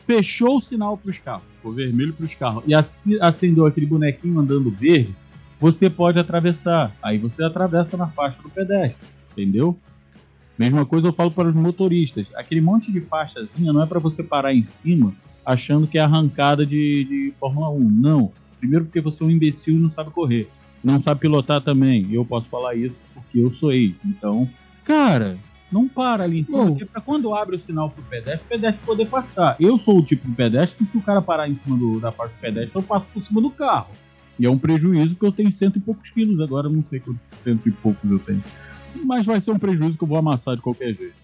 Fechou 0.07 0.57
o 0.57 0.62
sinal 0.62 0.97
para 0.97 1.11
os 1.11 1.18
carros, 1.18 1.44
ficou 1.57 1.73
vermelho 1.73 2.14
para 2.14 2.25
os 2.25 2.35
carros 2.35 2.64
e 2.66 2.73
acendeu 3.21 3.66
aquele 3.66 3.87
bonequinho 3.87 4.40
andando 4.40 4.71
verde, 4.71 5.14
você 5.61 5.88
pode 5.90 6.18
atravessar. 6.18 6.92
Aí 7.03 7.18
você 7.18 7.42
atravessa 7.42 7.97
na 7.97 8.07
faixa 8.09 8.40
do 8.42 8.49
pedestre, 8.49 9.07
entendeu? 9.33 9.77
Mesma 10.59 10.85
coisa 10.85 11.07
eu 11.09 11.12
falo 11.12 11.31
para 11.31 11.49
os 11.49 11.55
motoristas. 11.55 12.29
Aquele 12.35 12.61
monte 12.61 12.90
de 12.90 13.01
faixazinha 13.01 13.73
não 13.73 13.83
é 13.83 13.87
para 13.87 14.01
você 14.01 14.23
parar 14.23 14.53
em 14.55 14.64
cima 14.64 15.12
achando 15.47 15.87
que 15.87 15.97
é 15.99 16.01
arrancada 16.03 16.66
de, 16.66 17.05
de 17.05 17.33
Fórmula 17.38 17.71
1. 17.71 17.79
Não. 17.90 18.33
Primeiro 18.59 18.85
porque 18.85 19.01
você 19.01 19.23
é 19.23 19.27
um 19.27 19.31
imbecil 19.31 19.77
e 19.77 19.79
não 19.79 19.88
sabe 19.90 20.11
correr. 20.11 20.49
Não 20.83 21.01
sabe 21.01 21.21
pilotar 21.21 21.61
também. 21.61 22.12
Eu 22.12 22.25
posso 22.25 22.49
falar 22.49 22.75
isso 22.75 22.94
porque 23.14 23.38
eu 23.38 23.53
sou 23.53 23.73
ex. 23.73 23.94
Então, 24.05 24.49
cara, 24.85 25.38
não 25.71 25.88
para 25.88 26.25
ali 26.25 26.40
em 26.40 26.44
cima. 26.44 26.59
Bom. 26.64 26.71
Porque 26.71 26.85
pra 26.87 27.01
quando 27.01 27.33
abre 27.35 27.55
o 27.57 27.59
sinal 27.61 27.88
pro 27.90 28.03
pedestre, 28.03 28.42
o 28.44 28.49
pedestre 28.49 28.85
poder 28.85 29.07
passar. 29.07 29.57
Eu 29.61 29.79
sou 29.79 29.99
o 29.99 30.03
tipo 30.03 30.27
de 30.29 30.35
pedestre 30.35 30.77
que 30.85 30.90
se 30.90 30.99
o 30.99 31.03
cara 31.03 31.23
parar 31.23 31.49
em 31.49 31.55
cima 31.55 31.77
do- 31.77 32.01
da 32.01 32.11
faixa 32.11 32.35
do 32.35 32.40
pedestre, 32.40 32.73
eu 32.75 32.83
passo 32.83 33.07
por 33.14 33.23
cima 33.23 33.40
do 33.40 33.51
carro. 33.51 33.88
E 34.38 34.46
é 34.46 34.51
um 34.51 34.59
prejuízo 34.59 35.16
que 35.16 35.24
eu 35.24 35.33
tenho 35.33 35.53
cento 35.53 35.77
e 35.77 35.81
poucos 35.81 36.11
quilos. 36.11 36.40
Agora 36.40 36.68
não 36.68 36.85
sei 36.87 37.01
quantos 37.01 37.22
cento 37.42 37.68
e 37.68 37.72
poucos 37.72 38.11
eu 38.11 38.18
tenho. 38.18 38.42
Mas 39.05 39.27
vai 39.27 39.40
ser 39.40 39.51
um 39.51 39.59
prejuízo 39.59 39.98
que 39.98 40.05
eu 40.05 40.09
vou 40.09 40.18
amassar 40.18 40.57
de 40.57 40.62
qualquer 40.62 40.94
jeito. 40.94 41.16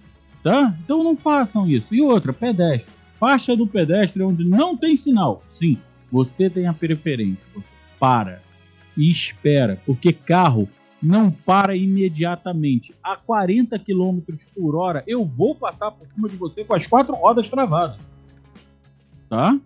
Tá? 0.43 0.75
Então 0.85 1.03
não 1.03 1.17
façam 1.17 1.69
isso. 1.69 1.95
E 1.95 2.03
outra, 2.03 2.33
pedestre. 2.33 2.93
Faixa 3.19 3.57
do 3.57 3.67
pedestre 3.67 4.23
onde 4.23 4.45
não 4.45 4.77
tem 4.77 4.97
sinal. 4.97 5.43
Sim, 5.49 5.79
você 6.11 6.51
tem 6.51 6.67
a 6.67 6.73
preferência. 6.73 7.49
Você 7.55 7.71
para 7.99 8.43
e 8.97 9.11
espera. 9.11 9.81
Porque 9.87 10.13
carro 10.13 10.69
não 11.03 11.31
para 11.31 11.77
imediatamente. 11.77 12.95
A 13.03 13.17
40 13.17 13.79
km 13.79 14.21
por 14.55 14.75
hora, 14.75 15.05
eu 15.07 15.25
vou 15.25 15.55
passar 15.55 15.91
por 15.91 16.09
cima 16.09 16.29
de 16.29 16.37
você 16.37 16.65
com 16.65 16.75
as 16.75 16.87
quatro 16.87 17.15
rodas 17.15 17.49
travadas. 17.49 17.99
Tá? 19.29 19.59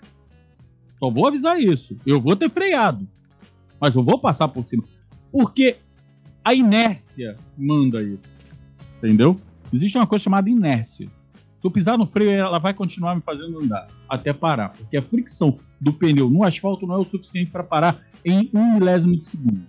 Só 0.98 1.10
vou 1.10 1.26
avisar 1.26 1.60
isso. 1.60 1.96
Eu 2.04 2.20
vou 2.20 2.34
ter 2.34 2.50
freado. 2.50 3.06
Mas 3.80 3.94
eu 3.94 4.02
vou 4.02 4.18
passar 4.18 4.48
por 4.48 4.64
cima. 4.66 4.82
Porque 5.30 5.76
a 6.44 6.54
inércia 6.54 7.36
manda 7.56 8.02
isso. 8.02 8.22
Entendeu? 8.98 9.38
Existe 9.72 9.96
uma 9.98 10.06
coisa 10.06 10.22
chamada 10.22 10.48
inércia. 10.48 11.06
Se 11.06 11.66
eu 11.66 11.70
pisar 11.70 11.98
no 11.98 12.06
freio, 12.06 12.30
ela 12.30 12.58
vai 12.58 12.72
continuar 12.72 13.14
me 13.14 13.20
fazendo 13.20 13.60
andar 13.60 13.88
até 14.08 14.32
parar. 14.32 14.70
Porque 14.70 14.96
a 14.96 15.02
fricção 15.02 15.58
do 15.80 15.92
pneu 15.92 16.30
no 16.30 16.44
asfalto 16.44 16.86
não 16.86 16.94
é 16.94 16.98
o 16.98 17.04
suficiente 17.04 17.50
para 17.50 17.64
parar 17.64 18.00
em 18.24 18.48
um 18.54 18.74
milésimo 18.74 19.16
de 19.16 19.24
segundo. 19.24 19.62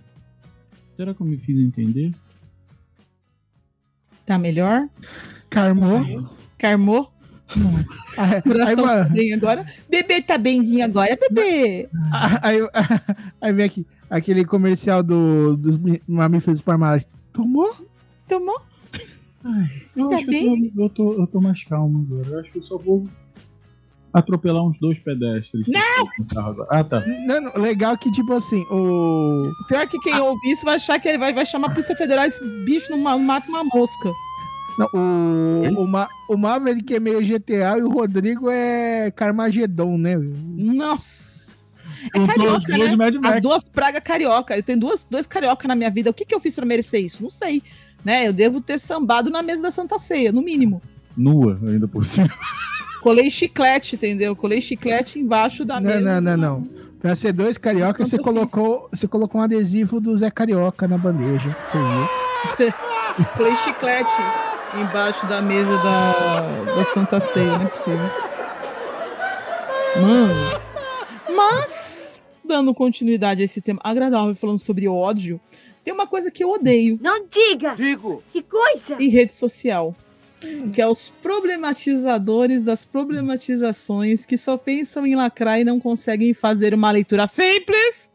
Será 0.96 1.14
que 1.14 1.20
eu 1.20 1.26
me 1.26 1.36
fiz 1.36 1.58
entender? 1.58 2.12
Tá 4.26 4.38
melhor? 4.38 4.88
Carmou. 5.48 6.28
Carmou? 6.56 7.12
Aí, 8.16 8.34
aí, 8.34 8.42
Coração 8.42 8.76
tá 8.76 8.82
mano, 8.82 9.10
bem 9.10 9.32
agora? 9.34 9.66
Bebê 9.88 10.22
tá 10.22 10.38
benzinho 10.38 10.84
agora, 10.84 11.16
bebê! 11.16 11.88
aí, 12.42 12.58
aí 13.40 13.52
vem 13.52 13.64
aqui, 13.64 13.86
aquele 14.10 14.44
comercial 14.44 15.02
do, 15.02 15.56
dos 15.56 15.78
mamíferos 16.06 16.60
parmares. 16.60 17.06
Tomou? 17.32 17.72
Tomou? 18.28 18.60
Eu 19.96 20.08
Tá 20.10 20.16
acho 20.16 20.24
que 20.26 20.30
bem? 20.30 20.64
eu 20.66 20.72
tô, 20.72 20.82
eu, 20.82 20.88
tô, 21.14 21.22
eu 21.22 21.26
tô 21.26 21.40
mais 21.40 21.62
calmo 21.64 22.06
agora. 22.10 22.28
Eu 22.28 22.40
acho 22.40 22.50
que 22.52 22.58
eu 22.58 22.62
só 22.64 22.76
vou 22.76 23.08
atropelar 24.12 24.62
uns 24.64 24.78
dois 24.80 24.98
pedestres. 24.98 25.66
Não! 25.68 26.08
Ah, 26.68 26.82
tá. 26.84 27.02
Não, 27.26 27.40
não, 27.40 27.52
legal 27.62 27.96
que, 27.96 28.10
tipo 28.10 28.32
assim, 28.34 28.60
o. 28.70 29.50
Pior 29.68 29.86
que 29.88 29.98
quem 30.00 30.18
ouvir 30.20 30.50
isso 30.52 30.64
vai 30.64 30.74
achar 30.74 30.98
que 30.98 31.08
ele 31.08 31.16
vai, 31.18 31.32
vai 31.32 31.46
chamar 31.46 31.68
a 31.68 31.70
Polícia 31.70 31.96
Federal 31.96 32.24
esse 32.26 32.44
bicho 32.64 32.90
não 32.90 32.98
ma- 32.98 33.16
mata 33.18 33.48
uma 33.48 33.62
mosca. 33.64 34.10
Não, 34.78 34.88
o, 34.94 35.82
o, 35.82 35.86
Ma, 35.88 36.08
o 36.28 36.36
Maverick 36.36 36.94
é 36.94 37.00
meio 37.00 37.20
GTA 37.20 37.76
e 37.78 37.82
o 37.82 37.90
Rodrigo 37.90 38.48
é 38.50 39.10
Carmageddon, 39.10 39.96
né? 39.98 40.16
Nossa! 40.18 41.29
É 42.14 42.26
carioca, 42.26 42.78
né? 42.78 42.96
As 43.24 43.42
duas 43.42 43.64
pragas 43.64 44.02
carioca. 44.02 44.56
Eu 44.56 44.62
tenho 44.62 44.78
duas, 44.80 45.04
dois 45.08 45.26
carioca 45.26 45.66
na 45.68 45.74
minha 45.74 45.90
vida. 45.90 46.10
O 46.10 46.14
que, 46.14 46.24
que 46.24 46.34
eu 46.34 46.40
fiz 46.40 46.54
pra 46.54 46.64
merecer 46.64 47.04
isso? 47.04 47.22
Não 47.22 47.30
sei. 47.30 47.62
Né? 48.04 48.26
Eu 48.28 48.32
devo 48.32 48.60
ter 48.60 48.78
sambado 48.78 49.30
na 49.30 49.42
mesa 49.42 49.62
da 49.62 49.70
Santa 49.70 49.98
Ceia, 49.98 50.32
no 50.32 50.42
mínimo. 50.42 50.80
Nua, 51.16 51.58
ainda 51.62 51.86
por 51.86 52.06
cima. 52.06 52.30
Colei 53.02 53.30
chiclete, 53.30 53.96
entendeu? 53.96 54.34
Colei 54.36 54.60
chiclete 54.60 55.18
embaixo 55.18 55.64
da 55.64 55.80
Não, 55.80 55.90
mesa. 55.90 56.20
não, 56.20 56.20
não, 56.20 56.36
não. 56.36 56.68
Pra 57.00 57.16
ser 57.16 57.32
dois 57.32 57.56
carioca, 57.56 58.04
você 58.04 58.18
colocou, 58.18 58.88
você 58.92 59.08
colocou 59.08 59.40
um 59.40 59.44
adesivo 59.44 60.00
do 60.00 60.16
Zé 60.18 60.30
Carioca 60.30 60.86
na 60.86 60.98
bandeja. 60.98 61.56
Você 61.64 61.78
viu? 61.78 62.74
Colei 63.36 63.56
chiclete 63.56 64.10
embaixo 64.78 65.26
da 65.26 65.40
mesa 65.40 65.76
da, 65.78 66.74
da 66.76 66.84
Santa 66.92 67.20
Ceia, 67.20 67.58
não 67.58 67.64
é 67.64 67.68
possível. 67.68 68.10
Mano. 70.02 70.60
Mas, 71.34 72.20
dando 72.44 72.74
continuidade 72.74 73.42
a 73.42 73.44
esse 73.44 73.60
tema 73.60 73.80
agradável, 73.82 74.34
falando 74.34 74.58
sobre 74.58 74.88
ódio, 74.88 75.40
tem 75.84 75.94
uma 75.94 76.06
coisa 76.06 76.30
que 76.30 76.44
eu 76.44 76.50
odeio 76.50 76.98
Não 77.00 77.26
diga! 77.26 77.74
Digo! 77.74 78.22
Que 78.32 78.42
coisa! 78.42 78.96
em 79.00 79.08
rede 79.08 79.32
social. 79.32 79.94
Que 80.72 80.80
é 80.80 80.86
os 80.86 81.10
problematizadores 81.22 82.62
das 82.62 82.84
problematizações 82.84 84.24
que 84.24 84.38
só 84.38 84.56
pensam 84.56 85.06
em 85.06 85.14
lacrar 85.14 85.60
e 85.60 85.64
não 85.64 85.78
conseguem 85.78 86.32
fazer 86.32 86.72
uma 86.72 86.90
leitura 86.90 87.26
simples 87.26 88.10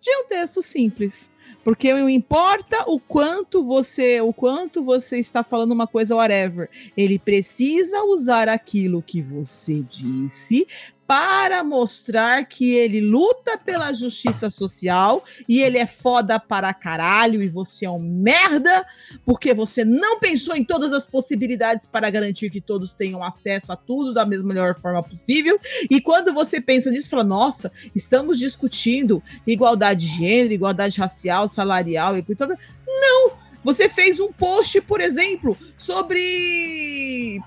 de 0.00 0.14
um 0.16 0.26
texto 0.26 0.60
simples. 0.60 1.30
Porque 1.62 1.92
não 1.92 2.08
importa 2.08 2.84
o 2.86 2.98
quanto 2.98 3.62
você, 3.62 4.20
o 4.20 4.32
quanto 4.32 4.82
você 4.82 5.18
está 5.18 5.42
falando 5.42 5.72
uma 5.72 5.86
coisa 5.86 6.16
whatever, 6.16 6.70
ele 6.96 7.18
precisa 7.18 8.02
usar 8.04 8.48
aquilo 8.48 9.02
que 9.02 9.20
você 9.20 9.82
disse 9.82 10.66
para 11.10 11.64
mostrar 11.64 12.44
que 12.44 12.72
ele 12.72 13.00
luta 13.00 13.58
pela 13.58 13.92
justiça 13.92 14.48
social 14.48 15.24
e 15.48 15.60
ele 15.60 15.76
é 15.76 15.84
foda 15.84 16.38
para 16.38 16.72
caralho 16.72 17.42
e 17.42 17.48
você 17.48 17.84
é 17.84 17.90
um 17.90 17.98
merda 17.98 18.86
porque 19.26 19.52
você 19.52 19.84
não 19.84 20.20
pensou 20.20 20.54
em 20.54 20.62
todas 20.62 20.92
as 20.92 21.08
possibilidades 21.08 21.84
para 21.84 22.08
garantir 22.10 22.48
que 22.48 22.60
todos 22.60 22.92
tenham 22.92 23.24
acesso 23.24 23.72
a 23.72 23.76
tudo 23.76 24.14
da 24.14 24.24
mesma 24.24 24.50
melhor 24.50 24.78
forma 24.78 25.02
possível. 25.02 25.58
E 25.90 26.00
quando 26.00 26.32
você 26.32 26.60
pensa 26.60 26.92
nisso, 26.92 27.10
fala: 27.10 27.24
nossa, 27.24 27.72
estamos 27.92 28.38
discutindo 28.38 29.20
igualdade 29.44 30.06
de 30.06 30.16
gênero, 30.16 30.54
igualdade 30.54 31.00
racial, 31.00 31.48
salarial, 31.48 32.16
e 32.16 32.22
tudo. 32.22 32.56
Não! 32.86 33.32
Você 33.64 33.88
fez 33.88 34.20
um 34.20 34.32
post, 34.32 34.80
por 34.82 35.00
exemplo, 35.00 35.58
sobre 35.76 37.40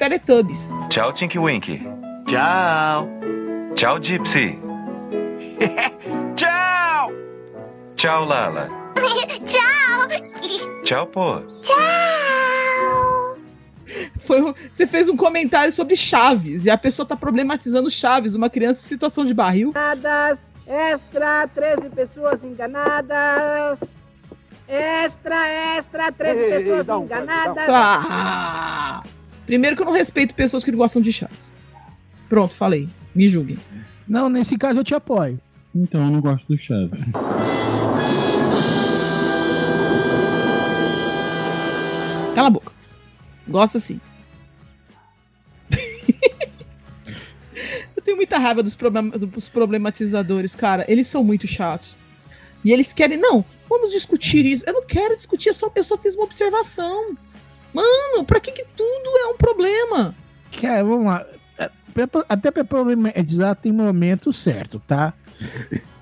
Teletubbies. 0.00 0.68
Tchau, 0.90 1.12
Tinky 1.12 1.38
Winky. 1.38 1.80
Tchau. 2.28 3.08
Tchau, 3.74 3.98
Gypsy. 3.98 4.58
Tchau. 6.36 7.10
Tchau, 7.96 8.24
Lala. 8.24 8.68
Tchau! 9.46 10.08
Tchau, 10.84 11.06
pô. 11.06 11.40
Tchau! 11.62 13.38
Foi, 14.20 14.54
você 14.70 14.86
fez 14.86 15.08
um 15.08 15.16
comentário 15.16 15.72
sobre 15.72 15.96
Chaves 15.96 16.66
e 16.66 16.70
a 16.70 16.76
pessoa 16.76 17.06
tá 17.06 17.16
problematizando 17.16 17.90
Chaves, 17.90 18.34
uma 18.34 18.50
criança 18.50 18.84
em 18.84 18.88
situação 18.88 19.24
de 19.24 19.32
barril. 19.32 19.70
enganadas. 19.70 20.38
Extra, 20.66 21.48
13 21.48 21.88
pessoas 21.88 22.44
enganadas. 22.44 23.80
Extra, 24.68 25.48
extra, 25.78 26.12
13 26.12 26.38
Ei, 26.38 26.44
ei, 26.44 26.52
ei, 26.52 26.58
pessoas 26.64 26.86
dá 26.86 26.98
um, 26.98 27.00
um. 27.00 27.04
enganadas. 27.04 27.64
Ah! 27.68 29.02
Primeiro 29.46 29.74
que 29.74 29.80
eu 29.80 29.86
não 29.86 29.94
respeito 29.94 30.34
pessoas 30.34 30.62
que 30.62 30.70
não 30.70 30.76
gostam 30.78 31.00
de 31.00 31.10
Chaves. 31.10 31.56
Pronto, 32.28 32.54
falei. 32.54 32.88
Me 33.14 33.26
julguem. 33.26 33.58
Não, 34.06 34.28
nesse 34.28 34.56
caso 34.56 34.80
eu 34.80 34.84
te 34.84 34.94
apoio. 34.94 35.40
Então 35.74 36.04
eu 36.04 36.10
não 36.10 36.20
gosto 36.20 36.46
do 36.48 36.58
Chaves. 36.58 36.98
Cala 42.34 42.48
a 42.48 42.50
boca. 42.50 42.72
Gosta 43.48 43.80
sim. 43.80 44.00
eu 47.96 48.02
tenho 48.04 48.16
muita 48.16 48.38
raiva 48.38 48.62
dos, 48.62 48.74
problem- 48.76 49.10
dos 49.10 49.48
problematizadores, 49.48 50.54
cara. 50.54 50.84
Eles 50.88 51.06
são 51.06 51.24
muito 51.24 51.46
chatos. 51.46 51.96
E 52.64 52.72
eles 52.72 52.92
querem. 52.92 53.18
Não, 53.18 53.44
vamos 53.68 53.90
discutir 53.90 54.44
isso. 54.46 54.64
Eu 54.66 54.74
não 54.74 54.86
quero 54.86 55.16
discutir, 55.16 55.48
eu 55.48 55.54
só, 55.54 55.70
eu 55.74 55.84
só 55.84 55.96
fiz 55.96 56.14
uma 56.14 56.24
observação. 56.24 57.16
Mano, 57.72 58.24
pra 58.24 58.40
que, 58.40 58.52
que 58.52 58.64
tudo 58.76 59.18
é 59.18 59.26
um 59.26 59.36
problema? 59.36 60.14
Cara, 60.60 60.84
vamos 60.84 61.06
lá. 61.06 61.26
É, 61.58 61.70
Até 62.28 62.50
pra 62.50 62.64
problematizar 62.64 63.56
tem 63.56 63.72
momento 63.72 64.32
certo, 64.32 64.80
tá? 64.86 65.12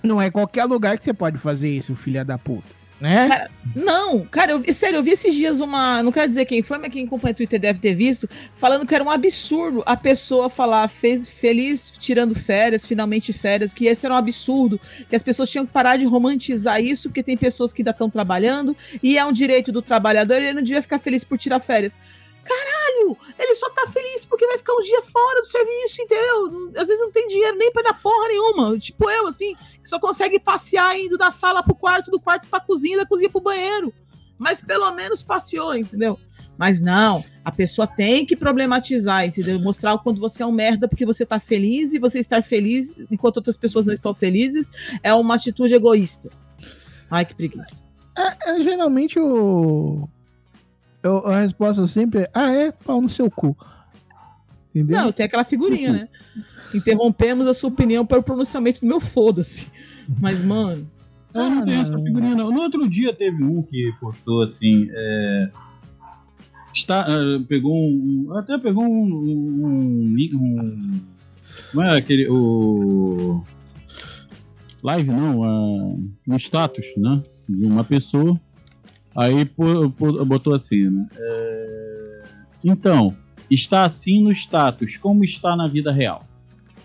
Não 0.03 0.21
é 0.21 0.31
qualquer 0.31 0.65
lugar 0.65 0.99
que 0.99 1.05
você 1.05 1.15
pode 1.15 1.39
fazer 1.39 1.71
isso, 1.71 1.95
filha 1.95 2.25
da 2.25 2.39
puta. 2.39 2.77
Né? 2.99 3.29
Cara, 3.29 3.51
não, 3.75 4.25
cara, 4.25 4.53
eu, 4.53 4.75
sério, 4.75 4.97
eu 4.97 5.03
vi 5.03 5.11
esses 5.11 5.35
dias 5.35 5.61
uma. 5.61 6.03
Não 6.03 6.11
quero 6.11 6.29
dizer 6.29 6.47
quem 6.47 6.63
foi, 6.63 6.79
mas 6.79 6.91
quem 6.91 7.05
acompanha 7.05 7.33
o 7.33 7.37
Twitter 7.37 7.61
deve 7.61 7.79
ter 7.79 7.95
visto, 7.95 8.27
falando 8.57 8.87
que 8.87 8.95
era 8.95 9.05
um 9.05 9.11
absurdo 9.11 9.83
a 9.85 9.95
pessoa 9.95 10.49
falar 10.49 10.89
fez, 10.89 11.29
feliz 11.29 11.91
tirando 11.99 12.35
férias, 12.35 12.87
finalmente 12.87 13.35
férias, 13.35 13.75
que 13.75 13.85
esse 13.85 14.07
era 14.07 14.15
um 14.15 14.19
absurdo, 14.19 14.81
que 15.11 15.15
as 15.15 15.23
pessoas 15.23 15.51
tinham 15.51 15.67
que 15.67 15.73
parar 15.73 15.99
de 15.99 16.07
romantizar 16.07 16.81
isso, 16.81 17.11
porque 17.11 17.23
tem 17.23 17.37
pessoas 17.37 17.71
que 17.71 17.83
ainda 17.83 17.91
estão 17.91 18.09
trabalhando, 18.09 18.75
e 19.03 19.19
é 19.19 19.25
um 19.27 19.33
direito 19.33 19.71
do 19.71 19.83
trabalhador, 19.83 20.37
ele 20.37 20.55
não 20.55 20.63
devia 20.63 20.81
ficar 20.81 20.99
feliz 20.99 21.23
por 21.23 21.37
tirar 21.37 21.61
férias. 21.61 21.95
Caralho, 22.47 23.17
ele 23.39 23.55
só 23.57 23.69
tá 23.71 23.87
feliz 23.89 24.25
porque 24.25 24.47
vai 24.47 24.57
ficar 24.57 24.75
uns 24.75 24.85
dias 24.85 25.09
fora 25.11 25.41
do 25.41 25.47
serviço, 25.47 26.03
entendeu? 26.03 26.71
Às 26.77 26.87
vezes 26.87 27.01
não 27.01 27.11
tem 27.11 27.27
dinheiro 27.27 27.57
nem 27.57 27.73
pra 27.73 27.83
dar 27.83 28.01
porra 28.01 28.29
nenhuma. 28.29 28.79
Tipo 28.79 29.11
eu, 29.11 29.27
assim, 29.27 29.55
que 29.83 29.89
só 29.89 29.99
consegue 29.99 30.39
passear 30.39 30.99
indo 30.99 31.19
da 31.19 31.31
sala 31.31 31.63
pro 31.63 31.75
quarto, 31.75 32.11
do 32.11 32.21
quarto 32.21 32.49
pra 32.49 32.61
cozinha, 32.61 32.99
da 32.99 33.07
cozinha 33.07 33.29
pro 33.29 33.41
banheiro. 33.41 33.93
Mas 34.39 34.61
pelo 34.61 34.91
menos 34.93 35.23
passeou, 35.23 35.75
entendeu? 35.75 36.19
Mas 36.59 36.81
não, 36.81 37.23
a 37.45 37.53
pessoa 37.53 37.87
tem 37.87 38.25
que 38.25 38.35
problematizar, 38.35 39.27
entendeu? 39.27 39.59
Mostrar 39.59 39.95
o 39.95 39.99
quanto 39.99 40.21
você 40.21 40.43
é 40.43 40.47
um 40.47 40.53
merda 40.53 40.89
porque 40.89 41.05
você 41.05 41.27
tá 41.27 41.39
feliz 41.39 41.93
e 41.93 41.99
você 41.99 42.19
estar 42.19 42.43
feliz 42.43 42.97
enquanto 43.11 43.39
outras 43.39 43.57
pessoas 43.57 43.85
não 43.85 43.93
estão 43.93 44.15
felizes 44.15 44.71
é 45.03 45.13
uma 45.13 45.35
atitude 45.35 45.75
egoísta. 45.75 46.31
Ai, 47.11 47.25
que 47.25 47.35
preguiça. 47.35 47.83
É, 48.17 48.61
geralmente 48.61 49.21
o. 49.21 50.09
eu- 51.03 51.27
a 51.27 51.41
resposta 51.41 51.87
sempre 51.87 52.21
é: 52.23 52.31
ah, 52.35 52.51
é? 52.51 52.73
Pau 52.73 53.01
no 53.01 53.09
seu 53.09 53.31
cu. 53.31 53.57
Entendeu? 54.75 55.03
Não, 55.05 55.13
tem 55.13 55.25
aquela 55.25 55.45
figurinha, 55.45 55.93
né? 55.93 56.09
Interrompemos 56.75 57.47
a 57.47 57.55
sua 57.55 57.71
opinião 57.71 58.05
para 58.05 58.19
o 58.19 58.23
pronunciamento 58.23 58.81
do 58.81 58.87
meu 58.87 59.01
foda-se. 59.01 59.67
Mas, 60.21 60.43
mano. 60.45 60.87
Eu 61.33 61.51
não 61.51 61.63
Ah, 61.63 61.65
tenho 61.65 61.81
essa 61.83 61.99
figurinha, 61.99 62.35
não. 62.35 62.51
No 62.51 62.61
outro 62.63 62.89
dia 62.89 63.13
teve 63.15 63.43
um 63.43 63.63
que 63.63 63.93
postou 64.01 64.43
assim. 64.43 64.89
é, 64.91 65.51
está, 66.75 67.07
é, 67.09 67.39
pegou 67.47 67.75
um. 67.75 68.27
um- 68.29 68.35
Até 68.37 68.59
pegou 68.59 68.85
um. 68.85 69.05
um, 69.15 70.17
um 70.35 71.01
não 71.75 71.83
é 71.83 71.99
aquele. 71.99 72.29
O. 72.29 73.43
Live 74.83 75.09
não, 75.11 75.41
um 76.29 76.37
status, 76.37 76.85
né? 76.97 77.23
De 77.49 77.65
uma 77.67 77.83
pessoa. 77.85 78.39
Aí 79.17 79.45
pô- 79.45 79.91
pô- 79.91 80.25
botou 80.25 80.55
assim, 80.55 80.91
né? 80.91 81.07
é, 81.17 82.23
então, 82.65 83.17
está 83.51 83.85
assim 83.85 84.23
no 84.23 84.33
status, 84.33 84.97
como 84.97 85.25
está 85.25 85.57
na 85.57 85.67
vida 85.67 85.91
real. 85.93 86.25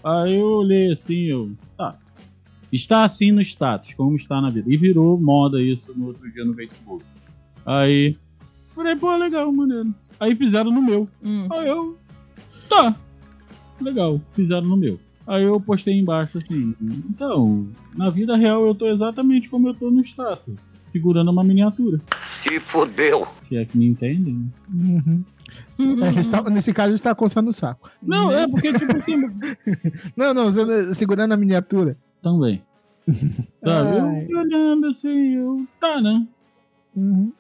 Aí 0.03 0.35
eu 0.35 0.45
olhei 0.45 0.91
assim, 0.93 1.25
eu. 1.25 1.51
Tá, 1.77 1.95
Está 2.71 3.03
assim 3.03 3.31
no 3.33 3.41
status, 3.41 3.93
como 3.95 4.15
está 4.15 4.39
na 4.39 4.49
vida. 4.49 4.71
E 4.71 4.77
virou 4.77 5.19
moda 5.19 5.61
isso 5.61 5.93
no 5.93 6.07
outro 6.07 6.31
dia 6.31 6.45
no 6.45 6.53
Facebook. 6.53 7.03
Aí, 7.65 8.15
falei, 8.73 8.95
pô, 8.95 9.13
legal, 9.17 9.51
maneiro. 9.51 9.93
Aí 10.19 10.33
fizeram 10.35 10.71
no 10.71 10.81
meu. 10.81 11.07
Hum. 11.21 11.47
Aí 11.51 11.67
eu, 11.67 11.97
tá, 12.69 12.95
legal, 13.81 14.21
fizeram 14.31 14.67
no 14.67 14.77
meu. 14.77 14.97
Aí 15.27 15.43
eu 15.43 15.59
postei 15.59 15.99
embaixo 15.99 16.37
assim, 16.37 16.73
então, 17.09 17.67
na 17.95 18.09
vida 18.09 18.35
real 18.37 18.65
eu 18.65 18.73
tô 18.73 18.87
exatamente 18.87 19.49
como 19.49 19.67
eu 19.67 19.73
tô 19.73 19.91
no 19.91 20.01
status, 20.01 20.55
segurando 20.91 21.31
uma 21.31 21.43
miniatura. 21.43 21.99
Se 22.25 22.59
fodeu. 22.59 23.27
Se 23.47 23.57
é 23.57 23.65
que 23.65 23.77
me 23.77 23.85
entendem. 23.87 24.51
Uhum. 24.73 25.23
Uhum. 25.79 26.03
É, 26.03 26.07
ele 26.09 26.19
está- 26.21 26.41
nesse 26.49 26.73
caso, 26.73 26.89
ele 26.89 26.95
está 26.95 27.13
coçando 27.15 27.49
o 27.49 27.53
saco. 27.53 27.89
Não, 28.01 28.31
é 28.31 28.47
porque, 28.47 28.71
tipo 28.73 28.95
assim, 28.97 29.17
Não, 30.15 30.33
não, 30.33 30.51
você- 30.51 30.93
segurando 30.95 31.31
a 31.33 31.37
miniatura. 31.37 31.97
também. 32.21 32.61
Sabe, 33.63 33.97
eu 34.31 34.39
olhando 34.39 34.87
assim, 34.87 35.35
eu, 35.35 35.67
tá, 35.79 35.99
né? 36.01 36.25
Uhum. 36.95 37.31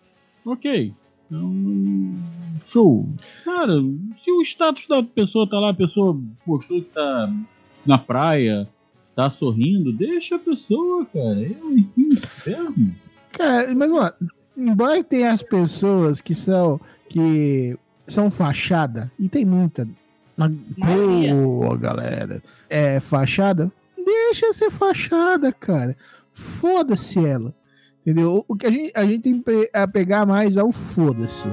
Ok. 0.45 0.93
Então, 1.27 2.15
show. 2.71 3.07
Cara, 3.45 3.73
se 4.23 4.31
o 4.31 4.41
status 4.41 4.83
da 4.89 5.01
pessoa 5.03 5.47
tá 5.47 5.59
lá, 5.59 5.69
a 5.69 5.73
pessoa 5.73 6.19
postou 6.45 6.81
que 6.81 6.89
tá 6.89 7.31
na 7.85 7.97
praia, 7.97 8.67
tá 9.15 9.29
sorrindo, 9.29 9.93
deixa 9.93 10.35
a 10.35 10.39
pessoa, 10.39 11.05
cara. 11.05 11.41
Eu, 11.41 11.75
que 11.95 12.01
inferno. 12.01 12.93
Cara, 13.31 13.73
mas 13.75 13.89
lá. 13.89 14.13
Embora 14.55 15.03
tenha 15.03 15.31
as 15.31 15.41
pessoas 15.41 16.21
que 16.21 16.35
são 16.35 16.79
que 17.09 17.77
são 18.07 18.29
fachada, 18.29 19.11
e 19.19 19.27
tem 19.29 19.45
muita. 19.45 19.87
Pô, 21.29 21.77
galera, 21.77 22.41
é 22.69 22.99
fachada, 22.99 23.71
deixa 23.97 24.53
ser 24.53 24.69
fachada, 24.69 25.51
cara. 25.51 25.95
Foda-se 26.33 27.23
ela. 27.25 27.53
Entendeu? 28.01 28.43
O 28.47 28.55
que 28.55 28.65
a 28.65 28.71
gente, 28.71 28.91
a 28.95 29.05
gente 29.05 29.21
tem 29.21 29.41
que 29.41 29.69
pegar 29.93 30.25
mais 30.25 30.57
é 30.57 30.63
o 30.63 30.71
foda-se. 30.71 31.47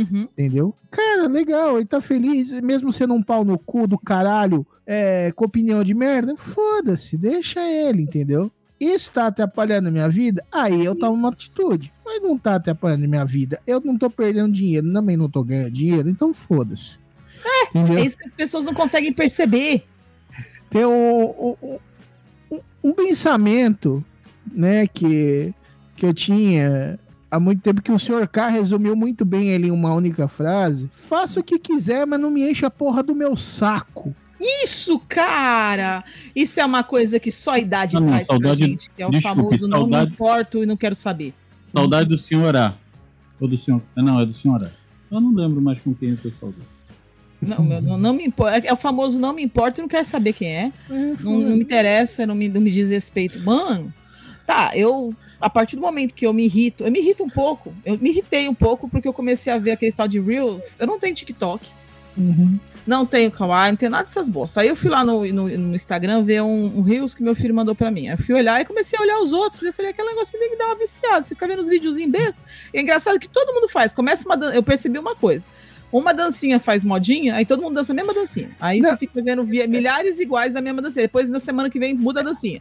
Uhum. 0.00 0.22
Entendeu? 0.22 0.74
Cara, 0.90 1.26
legal, 1.28 1.76
ele 1.76 1.86
tá 1.86 2.00
feliz, 2.00 2.50
mesmo 2.60 2.92
sendo 2.92 3.14
um 3.14 3.22
pau 3.22 3.44
no 3.44 3.58
cu 3.58 3.86
do 3.86 3.98
caralho, 3.98 4.66
é, 4.86 5.32
com 5.32 5.44
opinião 5.44 5.82
de 5.84 5.94
merda, 5.94 6.36
foda-se, 6.36 7.16
deixa 7.16 7.60
ele, 7.60 8.02
entendeu? 8.02 8.50
Isso 8.78 9.12
tá 9.12 9.26
atrapalhando 9.26 9.88
a 9.88 9.90
minha 9.90 10.08
vida? 10.08 10.42
Aí 10.50 10.84
eu 10.84 10.94
tomo 10.94 11.12
uma 11.12 11.28
atitude. 11.28 11.92
Mas 12.04 12.22
não 12.22 12.38
tá 12.38 12.54
atrapalhando 12.54 13.04
a 13.04 13.08
minha 13.08 13.24
vida. 13.26 13.60
Eu 13.66 13.80
não 13.84 13.96
tô 13.98 14.08
perdendo 14.08 14.52
dinheiro, 14.54 14.90
também 14.92 15.16
não 15.18 15.28
tô 15.28 15.44
ganhando 15.44 15.70
dinheiro, 15.70 16.08
então 16.08 16.32
foda-se. 16.32 16.98
Entendeu? 17.74 17.98
É 17.98 18.04
isso 18.06 18.16
que 18.16 18.26
as 18.26 18.34
pessoas 18.34 18.64
não 18.64 18.72
conseguem 18.74 19.12
perceber. 19.12 19.84
tem 20.70 20.84
um, 20.86 21.24
um, 21.24 21.56
um- 22.50 22.60
um 22.82 22.92
pensamento, 22.94 24.02
né, 24.50 24.86
que, 24.86 25.52
que 25.94 26.06
eu 26.06 26.14
tinha 26.14 26.98
há 27.30 27.38
muito 27.40 27.60
tempo, 27.62 27.80
que 27.82 27.92
o 27.92 27.98
Sr. 27.98 28.26
K 28.30 28.48
resumiu 28.48 28.96
muito 28.96 29.24
bem 29.24 29.48
ele 29.48 29.68
em 29.68 29.70
uma 29.70 29.92
única 29.94 30.26
frase. 30.28 30.90
Faça 30.92 31.40
o 31.40 31.42
que 31.42 31.58
quiser, 31.58 32.06
mas 32.06 32.18
não 32.20 32.30
me 32.30 32.48
enche 32.50 32.64
a 32.66 32.70
porra 32.70 33.02
do 33.02 33.14
meu 33.14 33.36
saco. 33.36 34.14
Isso, 34.40 34.98
cara! 35.08 36.02
Isso 36.34 36.58
é 36.60 36.64
uma 36.64 36.82
coisa 36.82 37.20
que 37.20 37.30
só 37.30 37.52
a 37.52 37.58
idade 37.58 37.96
Ah, 37.96 38.00
não, 38.00 38.08
traz 38.08 38.26
pra 38.26 38.36
saudade- 38.36 38.64
gente. 38.64 38.90
Que 38.90 39.02
é 39.02 39.06
o 39.06 39.10
desculpe, 39.10 39.36
famoso 39.36 39.68
não 39.68 39.78
me 39.86 39.92
saudade- 39.92 40.12
importo 40.12 40.62
e 40.62 40.66
não 40.66 40.76
quero 40.76 40.94
saber. 40.94 41.34
Saudade 41.74 42.08
do 42.08 42.18
senhor 42.18 42.56
A. 42.56 42.74
Ou 43.38 43.46
do 43.46 43.58
senhor. 43.62 43.82
Não, 43.96 44.18
é 44.20 44.26
do 44.26 44.34
senhor 44.38 44.64
A. 44.64 44.70
Eu 45.10 45.20
não 45.20 45.32
lembro 45.34 45.60
mais 45.60 45.80
com 45.82 45.92
quem 45.94 46.10
eu 46.10 46.16
tô 46.16 46.30
saudade. 46.40 46.62
Não, 47.42 47.62
meu, 47.64 47.80
não, 47.82 47.96
não 47.98 48.12
me 48.14 48.24
importa. 48.26 48.66
É 48.66 48.72
o 48.72 48.76
famoso 48.76 49.18
não 49.18 49.32
me 49.34 49.42
importa 49.42 49.80
e 49.80 49.82
não 49.82 49.88
quero 49.88 50.04
saber 50.04 50.32
quem 50.34 50.48
é. 50.48 50.72
Não, 50.88 51.38
não 51.40 51.56
me 51.56 51.62
interessa, 51.62 52.26
não 52.26 52.34
me, 52.34 52.48
não 52.48 52.60
me 52.60 52.70
diz 52.70 52.88
respeito. 52.90 53.38
Mano, 53.42 53.92
tá, 54.46 54.72
eu. 54.74 55.14
A 55.40 55.48
partir 55.48 55.76
do 55.76 55.82
momento 55.82 56.14
que 56.14 56.26
eu 56.26 56.32
me 56.32 56.44
irrito, 56.44 56.84
eu 56.84 56.90
me 56.92 56.98
irrito 57.00 57.22
um 57.24 57.30
pouco. 57.30 57.72
Eu 57.84 57.96
me 57.98 58.10
irritei 58.10 58.48
um 58.48 58.54
pouco 58.54 58.88
porque 58.88 59.08
eu 59.08 59.12
comecei 59.12 59.52
a 59.52 59.58
ver 59.58 59.72
aquele 59.72 59.92
tal 59.92 60.06
de 60.06 60.20
Reels. 60.20 60.76
Eu 60.78 60.86
não 60.86 60.98
tenho 60.98 61.14
TikTok, 61.14 61.66
Uhum. 62.18 62.58
não 62.86 63.06
tenho 63.06 63.30
Kawaii, 63.30 63.72
não 63.72 63.76
tenho 63.76 63.90
nada 63.90 64.04
dessas 64.04 64.28
bostas. 64.28 64.58
Aí 64.58 64.68
eu 64.68 64.76
fui 64.76 64.90
lá 64.90 65.02
no, 65.04 65.24
no, 65.32 65.48
no 65.48 65.74
Instagram 65.74 66.22
ver 66.24 66.42
um, 66.42 66.78
um 66.78 66.82
Reels 66.82 67.14
que 67.14 67.22
meu 67.22 67.34
filho 67.34 67.54
mandou 67.54 67.74
pra 67.74 67.90
mim. 67.90 68.08
Aí 68.08 68.14
eu 68.14 68.18
fui 68.18 68.34
olhar 68.34 68.60
e 68.60 68.64
comecei 68.64 68.98
a 68.98 69.02
olhar 69.02 69.18
os 69.20 69.32
outros. 69.32 69.62
E 69.62 69.66
eu 69.68 69.72
falei, 69.72 69.92
aquele 69.92 70.08
negócio 70.08 70.32
que 70.38 70.48
que 70.48 70.56
dar 70.56 70.66
uma 70.66 70.74
viciada. 70.76 71.24
Você 71.24 71.34
fica 71.34 71.46
vendo 71.48 71.60
os 71.60 71.68
videozinhos 71.68 72.10
besta. 72.12 72.40
E 72.74 72.78
é 72.78 72.82
engraçado 72.82 73.18
que 73.18 73.28
todo 73.28 73.54
mundo 73.54 73.68
faz. 73.68 73.92
Começa 73.94 74.26
uma 74.26 74.36
dan- 74.36 74.52
Eu 74.52 74.62
percebi 74.62 74.98
uma 74.98 75.14
coisa. 75.16 75.46
Uma 75.92 76.12
dancinha 76.12 76.60
faz 76.60 76.84
modinha, 76.84 77.34
aí 77.34 77.44
todo 77.46 77.62
mundo 77.62 77.74
dança 77.74 77.92
a 77.92 77.96
mesma 77.96 78.12
dancinha. 78.14 78.50
Aí 78.60 78.78
Não. 78.80 78.90
você 78.90 78.96
fica 78.98 79.20
vendo 79.22 79.42
via- 79.44 79.66
milhares 79.66 80.20
iguais 80.20 80.52
da 80.54 80.60
mesma 80.60 80.80
dancinha. 80.82 81.04
Depois, 81.04 81.28
na 81.30 81.38
semana 81.40 81.68
que 81.70 81.78
vem, 81.80 81.94
muda 81.94 82.20
a 82.20 82.22
dancinha. 82.22 82.60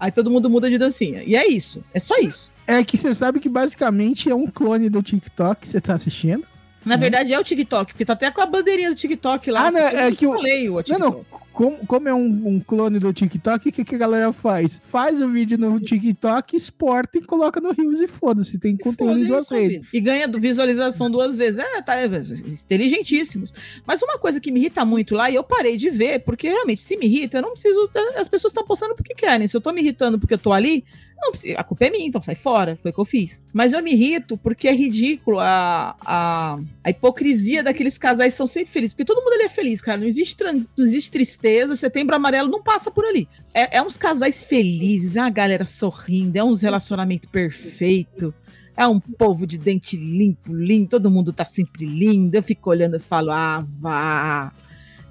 Aí 0.00 0.10
todo 0.10 0.30
mundo 0.30 0.48
muda 0.48 0.70
de 0.70 0.78
dancinha. 0.78 1.22
E 1.22 1.36
é 1.36 1.46
isso. 1.46 1.84
É 1.92 2.00
só 2.00 2.16
isso. 2.16 2.50
É 2.66 2.82
que 2.82 2.96
você 2.96 3.14
sabe 3.14 3.38
que 3.38 3.48
basicamente 3.48 4.30
é 4.30 4.34
um 4.34 4.46
clone 4.46 4.88
do 4.88 5.02
TikTok 5.02 5.60
que 5.60 5.68
você 5.68 5.80
tá 5.80 5.94
assistindo. 5.94 6.44
Na 6.82 6.96
verdade, 6.96 7.30
é 7.30 7.38
o 7.38 7.44
TikTok, 7.44 7.92
porque 7.92 8.06
tá 8.06 8.14
até 8.14 8.30
com 8.30 8.40
a 8.40 8.46
bandeirinha 8.46 8.88
do 8.88 8.94
TikTok 8.96 9.50
lá. 9.50 9.66
Ah, 9.66 9.70
não, 9.70 9.80
só 9.82 9.88
que 9.90 9.94
eu 9.96 10.00
é 10.00 10.12
que 10.12 10.26
o- 10.26 10.30
o 10.30 10.34
Não, 10.76 10.82
TikTok. 10.82 11.00
não, 11.00 11.26
como, 11.60 11.86
como 11.86 12.08
é 12.08 12.14
um, 12.14 12.42
um 12.46 12.58
clone 12.58 12.98
do 12.98 13.12
TikTok, 13.12 13.68
o 13.68 13.72
que, 13.72 13.84
que 13.84 13.94
a 13.94 13.98
galera 13.98 14.32
faz? 14.32 14.80
Faz 14.82 15.20
o 15.20 15.28
vídeo 15.28 15.58
no 15.58 15.78
TikTok, 15.78 16.56
exporta 16.56 17.18
e 17.18 17.20
coloca 17.20 17.60
no 17.60 17.72
Rios 17.72 18.00
e 18.00 18.08
foda-se. 18.08 18.58
Tem 18.58 18.74
conteúdo 18.78 19.18
em 19.18 19.26
duas 19.26 19.46
redes. 19.50 19.82
E 19.92 20.00
ganha 20.00 20.26
visualização 20.26 21.10
duas 21.10 21.36
vezes. 21.36 21.58
É, 21.58 21.82
tá, 21.82 22.00
é, 22.00 22.06
inteligentíssimos. 22.06 23.52
Mas 23.86 24.00
uma 24.00 24.18
coisa 24.18 24.40
que 24.40 24.50
me 24.50 24.58
irrita 24.58 24.86
muito 24.86 25.14
lá, 25.14 25.30
e 25.30 25.34
eu 25.34 25.44
parei 25.44 25.76
de 25.76 25.90
ver, 25.90 26.20
porque 26.20 26.48
realmente, 26.48 26.80
se 26.80 26.96
me 26.96 27.04
irrita, 27.04 27.36
eu 27.36 27.42
não 27.42 27.52
preciso. 27.52 27.90
As 28.16 28.26
pessoas 28.26 28.52
estão 28.52 28.64
postando 28.64 28.94
porque 28.94 29.14
querem. 29.14 29.46
Se 29.46 29.54
eu 29.54 29.60
tô 29.60 29.70
me 29.70 29.82
irritando 29.82 30.18
porque 30.18 30.32
eu 30.32 30.38
tô 30.38 30.54
ali, 30.54 30.82
não 31.20 31.32
a 31.58 31.62
culpa 31.62 31.84
é 31.84 31.90
minha, 31.90 32.06
então 32.06 32.22
sai 32.22 32.36
fora. 32.36 32.76
Foi 32.80 32.90
o 32.90 32.94
que 32.94 33.00
eu 33.00 33.04
fiz. 33.04 33.42
Mas 33.52 33.74
eu 33.74 33.82
me 33.82 33.92
irrito 33.92 34.38
porque 34.38 34.66
é 34.66 34.72
ridículo 34.72 35.38
a, 35.38 35.94
a, 36.00 36.58
a 36.82 36.90
hipocrisia 36.90 37.62
daqueles 37.62 37.98
casais 37.98 38.32
que 38.32 38.38
são 38.38 38.46
sempre 38.46 38.72
felizes. 38.72 38.94
Porque 38.94 39.04
todo 39.04 39.22
mundo 39.22 39.34
ali 39.34 39.42
é 39.42 39.48
feliz, 39.50 39.82
cara. 39.82 39.98
Não 39.98 40.06
existe, 40.06 40.42
não 40.42 40.84
existe 40.84 41.10
tristeza. 41.10 41.49
Setembro 41.76 42.14
amarelo 42.16 42.48
não 42.48 42.62
passa 42.62 42.90
por 42.90 43.04
ali. 43.04 43.28
É, 43.54 43.78
é 43.78 43.82
uns 43.82 43.96
casais 43.96 44.42
felizes, 44.44 45.16
é 45.16 45.20
uma 45.20 45.30
galera 45.30 45.64
sorrindo, 45.64 46.36
é 46.36 46.44
uns 46.44 46.62
relacionamento 46.62 47.28
perfeito. 47.28 48.32
É 48.76 48.86
um 48.86 48.98
povo 49.00 49.46
de 49.46 49.58
dente 49.58 49.96
limpo, 49.96 50.54
lindo, 50.54 50.88
todo 50.88 51.10
mundo 51.10 51.32
tá 51.32 51.44
sempre 51.44 51.84
lindo. 51.84 52.34
Eu 52.34 52.42
fico 52.42 52.70
olhando 52.70 52.96
e 52.96 53.00
falo, 53.00 53.30
ah, 53.30 53.62
vá, 53.78 54.52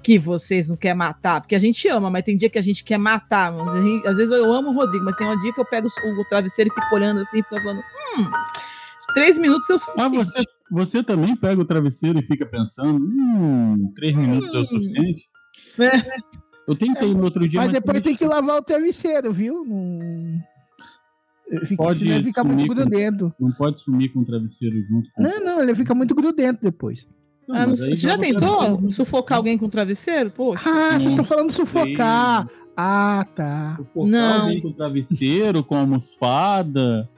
que 0.02 0.18
vocês 0.18 0.66
não 0.66 0.76
querem 0.76 0.96
matar. 0.96 1.40
Porque 1.40 1.54
a 1.54 1.58
gente 1.58 1.86
ama, 1.88 2.10
mas 2.10 2.24
tem 2.24 2.36
dia 2.36 2.50
que 2.50 2.58
a 2.58 2.62
gente 2.62 2.82
quer 2.82 2.98
matar. 2.98 3.52
Mas 3.52 3.68
a 3.76 3.82
gente- 3.82 4.08
às 4.08 4.16
vezes 4.16 4.32
eu 4.34 4.52
amo 4.52 4.70
o 4.70 4.74
Rodrigo, 4.74 5.04
mas 5.04 5.14
tem 5.14 5.26
um 5.28 5.38
dia 5.38 5.52
que 5.52 5.60
eu 5.60 5.64
pego 5.64 5.86
o, 5.86 6.20
o 6.20 6.24
travesseiro 6.24 6.70
e 6.70 6.74
fico 6.80 6.94
olhando 6.94 7.20
assim, 7.20 7.42
fico 7.42 7.60
falando, 7.60 7.78
hum, 8.18 8.28
três 9.14 9.38
minutos 9.38 9.70
é 9.70 9.74
o 9.74 9.76
Ah, 9.76 9.78
suficiente. 9.78 10.24
você, 10.32 10.44
você 10.70 11.02
também 11.04 11.36
pega 11.36 11.60
o 11.60 11.64
travesseiro 11.64 12.18
e 12.18 12.22
fica 12.22 12.46
pensando, 12.46 12.98
hum, 13.04 13.92
três 13.94 14.16
minutos 14.16 14.52
é 14.52 14.58
o 14.58 14.66
suficiente? 14.66 15.28
É. 15.78 16.20
Eu 16.68 16.74
tentei 16.76 17.12
no 17.12 17.24
outro 17.24 17.48
dia, 17.48 17.58
Mas 17.60 17.68
mas 17.68 17.76
depois 17.78 18.00
tem 18.02 18.14
que 18.16 18.24
lavar 18.24 18.58
o 18.58 18.62
travesseiro, 18.62 19.32
viu? 19.32 19.64
Não... 19.64 20.40
Fica, 21.66 21.82
Pode 21.82 21.98
senão 21.98 22.14
ele 22.14 22.24
fica 22.24 22.44
muito 22.44 22.60
sumir 22.60 22.68
com- 22.68 22.74
grudento. 22.74 23.34
não 23.40 23.50
pode 23.52 23.80
sumir 23.82 24.12
com 24.12 24.20
o 24.20 24.24
travesseiro 24.24 24.76
junto 24.88 25.10
com 25.12 25.20
Não, 25.22 25.40
não, 25.44 25.62
ele 25.62 25.74
fica 25.74 25.92
muito 25.96 26.14
grudento 26.14 26.60
depois. 26.62 27.04
Não, 27.48 27.56
Ah, 27.56 27.76
sei. 27.76 27.96
Você 27.96 28.06
já 28.06 28.14
o 28.14 28.18
tentou 28.18 28.56
travesseiro. 28.56 28.90
sufocar 28.92 29.38
alguém 29.38 29.58
com 29.58 29.68
travesseiro? 29.68 30.30
Poxa. 30.30 30.62
Ah, 30.70 30.90
vocês 30.92 31.06
estão 31.10 31.24
falando 31.24 31.50
sufocar. 31.50 32.48
Ah, 32.76 33.26
tá. 33.34 33.74
Sufocar 33.78 34.08
Não. 34.10 34.42
alguém 34.42 34.60
com 34.62 34.72
travesseiro, 34.72 35.64
com 35.64 35.74
almofada, 35.76 37.10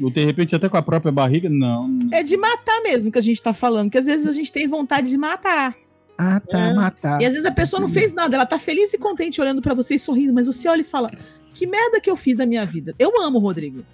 ou 0.00 0.10
de 0.10 0.24
repente 0.24 0.56
até 0.56 0.66
com 0.66 0.78
a 0.78 0.82
própria 0.82 1.12
barriga, 1.12 1.50
não. 1.50 1.86
não. 1.86 2.08
É 2.10 2.22
de 2.22 2.38
matar 2.38 2.80
mesmo 2.82 3.12
que 3.12 3.18
a 3.18 3.22
gente 3.22 3.42
tá 3.42 3.52
falando, 3.52 3.90
que 3.90 3.98
às 3.98 4.06
vezes 4.06 4.26
a 4.26 4.32
gente 4.32 4.50
tem 4.50 4.66
vontade 4.66 5.10
de 5.10 5.18
matar. 5.18 5.76
Ah, 6.16 6.40
tá, 6.40 6.60
É. 6.60 6.74
matar. 6.74 7.20
E 7.20 7.26
às 7.26 7.32
vezes 7.32 7.44
a 7.48 7.50
pessoa 7.52 7.80
não 7.80 7.88
fez 7.88 8.12
nada, 8.12 8.36
ela 8.36 8.46
tá 8.46 8.58
feliz 8.58 8.92
e 8.92 8.98
contente 8.98 9.40
olhando 9.40 9.60
pra 9.60 9.74
você 9.74 9.96
e 9.96 9.98
sorrindo, 9.98 10.32
mas 10.32 10.46
você 10.46 10.68
olha 10.68 10.80
e 10.82 10.84
fala: 10.84 11.10
Que 11.52 11.66
merda 11.66 12.00
que 12.00 12.10
eu 12.10 12.16
fiz 12.16 12.36
na 12.36 12.46
minha 12.46 12.64
vida? 12.64 12.94
Eu 12.98 13.20
amo 13.22 13.38
o 13.38 13.40
Rodrigo, 13.40 13.84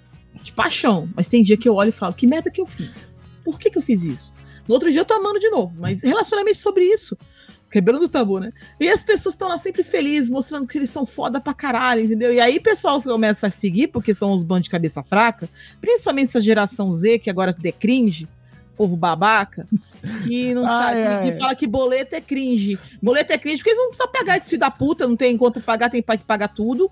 de 0.43 0.51
paixão, 0.51 1.09
mas 1.15 1.27
tem 1.27 1.41
dia 1.43 1.57
que 1.57 1.67
eu 1.67 1.75
olho 1.75 1.89
e 1.89 1.93
falo: 1.93 2.13
Que 2.13 2.27
merda 2.27 2.51
que 2.51 2.61
eu 2.61 2.67
fiz? 2.67 3.11
Por 3.43 3.59
que 3.59 3.69
que 3.71 3.77
eu 3.77 3.81
fiz 3.81 4.03
isso? 4.03 4.33
No 4.67 4.75
outro 4.75 4.91
dia 4.91 5.01
eu 5.01 5.05
tô 5.05 5.15
amando 5.15 5.39
de 5.39 5.49
novo, 5.49 5.73
mas 5.79 6.03
relacionamento 6.03 6.57
sobre 6.59 6.85
isso. 6.85 7.17
Quebrando 7.71 8.03
o 8.03 8.09
tabu, 8.09 8.37
né? 8.39 8.51
E 8.79 8.89
as 8.89 9.01
pessoas 9.01 9.33
estão 9.33 9.47
lá 9.47 9.57
sempre 9.57 9.81
felizes, 9.81 10.29
mostrando 10.29 10.67
que 10.67 10.77
eles 10.77 10.89
são 10.89 11.05
foda 11.05 11.39
pra 11.39 11.53
caralho, 11.53 12.03
entendeu? 12.03 12.33
E 12.33 12.39
aí 12.39 12.57
o 12.57 12.61
pessoal 12.61 13.01
começa 13.01 13.47
a 13.47 13.49
seguir, 13.49 13.87
porque 13.87 14.13
são 14.13 14.33
os 14.33 14.43
bandos 14.43 14.65
de 14.65 14.69
cabeça 14.69 15.01
fraca, 15.01 15.49
principalmente 15.79 16.27
essa 16.27 16.41
geração 16.41 16.91
Z, 16.93 17.19
que 17.19 17.29
agora 17.29 17.55
é 17.63 17.71
cringe, 17.71 18.27
povo 18.75 18.95
babaca, 18.95 19.67
que 20.23 20.53
não 20.53 20.65
Ai, 20.65 20.69
sabe, 20.93 21.03
ai. 21.07 21.31
que 21.31 21.37
fala 21.39 21.55
que 21.55 21.67
boleto 21.67 22.15
é 22.15 22.21
cringe. 22.21 22.79
Boleto 23.01 23.31
é 23.33 23.37
cringe 23.37 23.57
porque 23.57 23.69
eles 23.69 23.79
não 23.79 23.87
precisam 23.89 24.11
pagar 24.11 24.37
esse 24.37 24.49
filho 24.49 24.59
da 24.59 24.71
puta, 24.71 25.07
não 25.07 25.15
tem 25.15 25.37
pra 25.37 25.51
pagar, 25.61 25.89
tem 25.89 26.01
pai 26.01 26.17
que 26.17 26.23
pagar 26.25 26.47
tudo. 26.49 26.89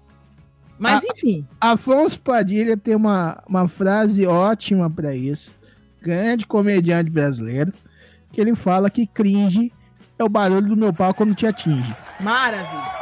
Mas 0.77 1.03
Ah, 1.03 1.07
enfim, 1.11 1.45
Afonso 1.59 2.19
Padilha 2.21 2.77
tem 2.77 2.95
uma, 2.95 3.43
uma 3.47 3.67
frase 3.67 4.25
ótima 4.25 4.89
pra 4.89 5.13
isso. 5.13 5.53
Grande 6.01 6.45
comediante 6.45 7.09
brasileiro. 7.09 7.73
Que 8.31 8.39
ele 8.39 8.55
fala 8.55 8.89
que 8.89 9.05
cringe 9.07 9.73
é 10.17 10.23
o 10.23 10.29
barulho 10.29 10.67
do 10.67 10.77
meu 10.77 10.93
pau 10.93 11.13
quando 11.13 11.33
te 11.35 11.45
atinge. 11.47 11.93
maravilha. 12.21 12.99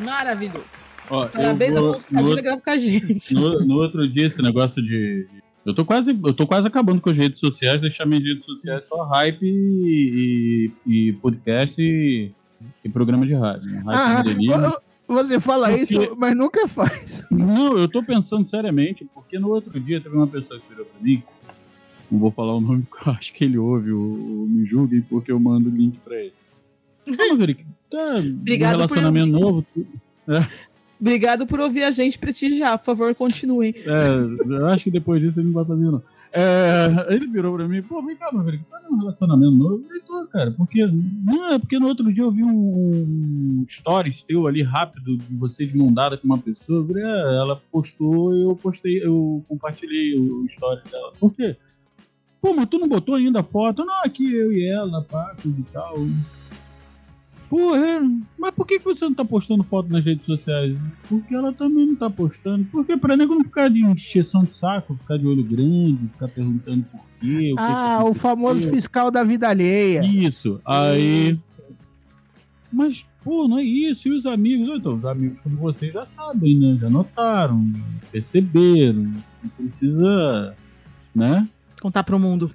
Maravilhoso. 0.00 0.64
Ó, 1.10 1.24
eu 1.24 1.28
Parabéns, 1.28 1.74
vou- 1.74 1.90
Afonso 1.90 2.06
no, 2.10 2.18
Padilha, 2.22 2.42
grava 2.42 2.60
com 2.60 2.70
a 2.70 2.78
gente. 2.78 3.34
no- 3.34 3.60
no 3.66 3.74
outro 3.74 4.08
dia, 4.10 4.26
esse 4.28 4.40
negócio 4.40 4.82
de. 4.82 5.26
Eu 5.64 5.74
tô 5.74 5.84
quase, 5.84 6.10
eu 6.10 6.32
tô 6.34 6.46
quase 6.46 6.66
acabando 6.68 7.00
com 7.00 7.10
as 7.10 7.16
redes 7.16 7.40
sociais, 7.40 7.80
deixar 7.80 8.04
minhas 8.06 8.22
redes 8.24 8.44
sociais 8.44 8.82
só 8.88 9.02
hype 9.04 9.42
e, 9.44 10.70
e, 10.86 11.08
e 11.08 11.12
podcast 11.14 11.80
e, 11.80 12.30
e 12.84 12.88
programa 12.88 13.26
de 13.26 13.34
rádio. 13.34 13.70
né? 13.70 13.82
Hype 13.86 14.52
Ah, 14.52 14.78
você 15.06 15.38
fala 15.40 15.68
Porque- 15.68 15.82
isso, 15.82 16.16
mas 16.18 16.36
nunca 16.36 16.66
faz. 16.68 17.26
Não, 17.30 17.76
eu 17.78 17.88
tô 17.88 18.02
pensando 18.02 18.44
seriamente, 18.46 19.06
porque 19.14 19.38
no 19.38 19.48
outro 19.50 19.78
dia 19.80 20.00
teve 20.00 20.14
uma 20.16 20.26
pessoa 20.26 20.58
que 20.60 20.68
virou 20.68 20.84
pra 20.86 21.00
mim. 21.00 21.22
Não 22.10 22.18
vou 22.18 22.30
falar 22.30 22.54
o 22.54 22.60
nome 22.60 22.82
porque 22.88 23.08
eu 23.08 23.12
acho 23.14 23.32
que 23.32 23.44
ele 23.44 23.56
ouve 23.58 23.90
o, 23.90 23.98
o 23.98 24.46
Me 24.48 24.66
Julguem, 24.66 25.00
porque 25.02 25.32
eu 25.32 25.40
mando 25.40 25.68
o 25.70 25.72
link 25.72 25.98
pra 26.04 26.16
ele. 26.16 26.32
Não, 27.06 27.28
Maverick, 27.30 27.64
tá 27.90 28.16
Obrigado 28.18 28.82
um 28.82 28.86
por 28.86 28.96
relacionamento 28.96 29.26
novo. 29.40 29.66
tu- 29.74 29.86
Obrigado 31.04 31.46
por 31.46 31.60
ouvir 31.60 31.82
a 31.82 31.90
gente 31.90 32.18
prestigiar. 32.18 32.78
Por 32.78 32.86
favor, 32.86 33.14
continuem. 33.14 33.74
É, 33.76 34.50
eu 34.50 34.66
acho 34.68 34.84
que 34.84 34.90
depois 34.90 35.20
disso 35.20 35.38
ele 35.38 35.48
não 35.48 35.54
vai 35.54 35.64
fazer, 35.66 35.84
não. 35.84 36.02
É, 36.32 37.14
ele 37.14 37.26
virou 37.26 37.54
pra 37.54 37.68
mim, 37.68 37.82
pô, 37.82 38.02
vem 38.02 38.16
cá, 38.16 38.32
Maverick, 38.32 38.64
tá 38.64 38.80
num 38.90 38.96
relacionamento 38.96 39.52
novo? 39.52 39.84
Eu 39.88 40.00
tô, 40.00 40.26
cara, 40.28 40.50
porque. 40.52 40.84
Não, 41.24 41.52
é 41.52 41.58
porque 41.58 41.78
no 41.78 41.88
outro 41.88 42.10
dia 42.10 42.22
eu 42.22 42.30
vi 42.30 42.42
um 42.42 43.66
stories 43.68 44.22
teu 44.22 44.46
ali 44.46 44.62
rápido 44.62 45.18
de 45.18 45.36
você 45.36 45.66
de 45.66 45.76
mão 45.76 45.92
dada 45.92 46.16
com 46.16 46.24
uma 46.24 46.38
pessoa. 46.38 46.86
Falei, 46.86 47.04
é, 47.04 47.36
ela 47.36 47.60
postou 47.70 48.34
eu 48.34 48.56
postei, 48.56 49.04
eu 49.04 49.44
compartilhei 49.46 50.18
o 50.18 50.46
story 50.46 50.80
dela. 50.90 51.12
Por 51.20 51.34
quê? 51.34 51.54
Pô, 52.40 52.54
mas 52.54 52.66
tu 52.66 52.78
não 52.78 52.88
botou 52.88 53.14
ainda 53.14 53.40
a 53.40 53.44
foto? 53.44 53.84
Não, 53.84 54.02
aqui 54.02 54.34
eu 54.34 54.50
e 54.50 54.66
ela, 54.66 55.02
pá, 55.02 55.36
e 55.44 55.62
tal. 55.70 55.96
Porra, 57.54 57.78
é, 57.86 58.00
mas 58.36 58.52
por 58.52 58.66
que 58.66 58.80
você 58.80 59.04
não 59.04 59.14
tá 59.14 59.24
postando 59.24 59.62
foto 59.62 59.88
nas 59.88 60.04
redes 60.04 60.26
sociais? 60.26 60.76
Porque 61.08 61.32
ela 61.32 61.52
também 61.52 61.86
não 61.86 61.94
tá 61.94 62.10
postando. 62.10 62.64
Porque 62.64 62.96
pra 62.96 63.16
nego 63.16 63.32
não 63.32 63.44
ficar 63.44 63.70
de 63.70 63.78
encheção 63.84 64.42
de 64.42 64.52
saco, 64.52 64.96
ficar 64.96 65.16
de 65.18 65.24
olho 65.28 65.44
grande, 65.44 66.08
ficar 66.14 66.26
perguntando 66.26 66.82
por 66.90 67.00
quê. 67.20 67.52
o 67.52 67.56
que 67.56 67.62
Ah, 67.62 67.98
que 68.02 68.08
o 68.10 68.12
famoso 68.14 68.68
fiscal 68.70 69.08
da 69.08 69.22
vida 69.22 69.48
alheia. 69.48 70.04
Isso, 70.04 70.60
aí. 70.64 71.38
Mas, 72.72 73.06
pô, 73.22 73.46
não 73.46 73.60
é 73.60 73.62
isso. 73.62 74.08
E 74.08 74.18
os 74.18 74.26
amigos? 74.26 74.68
Então, 74.76 74.96
os 74.96 75.04
amigos 75.04 75.38
como 75.44 75.54
vocês 75.58 75.92
já 75.92 76.04
sabem, 76.06 76.58
né? 76.58 76.76
Já 76.80 76.90
notaram, 76.90 77.64
perceberam. 78.10 79.12
Não 79.40 79.50
precisa, 79.56 80.56
né? 81.14 81.48
Contar 81.80 82.02
pro 82.02 82.18
mundo. 82.18 82.50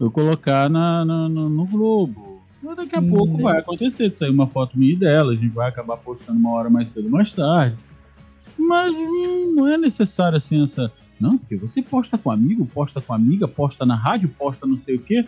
Eu 0.00 0.10
colocar 0.10 0.70
na, 0.70 1.04
na- 1.04 1.28
no, 1.28 1.50
no 1.50 1.66
Globo. 1.66 2.29
Mas 2.62 2.76
daqui 2.76 2.96
a 2.96 3.00
Hum, 3.00 3.08
pouco 3.08 3.36
né? 3.36 3.42
vai 3.42 3.58
acontecer 3.58 4.10
de 4.10 4.16
sair 4.18 4.30
uma 4.30 4.46
foto 4.46 4.78
minha 4.78 4.96
dela. 4.96 5.32
A 5.32 5.36
gente 5.36 5.48
vai 5.48 5.68
acabar 5.68 5.96
postando 5.96 6.38
uma 6.38 6.52
hora 6.52 6.68
mais 6.70 6.90
cedo 6.90 7.06
ou 7.06 7.10
mais 7.10 7.32
tarde. 7.32 7.76
Mas 8.58 8.94
hum, 8.94 9.54
não 9.56 9.68
é 9.68 9.78
necessário 9.78 10.36
assim 10.38 10.62
essa. 10.64 10.92
Não, 11.18 11.36
porque 11.38 11.56
você 11.56 11.82
posta 11.82 12.16
com 12.16 12.30
amigo, 12.30 12.66
posta 12.66 13.00
com 13.00 13.12
amiga, 13.12 13.46
posta 13.48 13.84
na 13.86 13.94
rádio, 13.94 14.28
posta 14.38 14.66
não 14.66 14.78
sei 14.78 14.96
o 14.96 15.02
quê. 15.02 15.24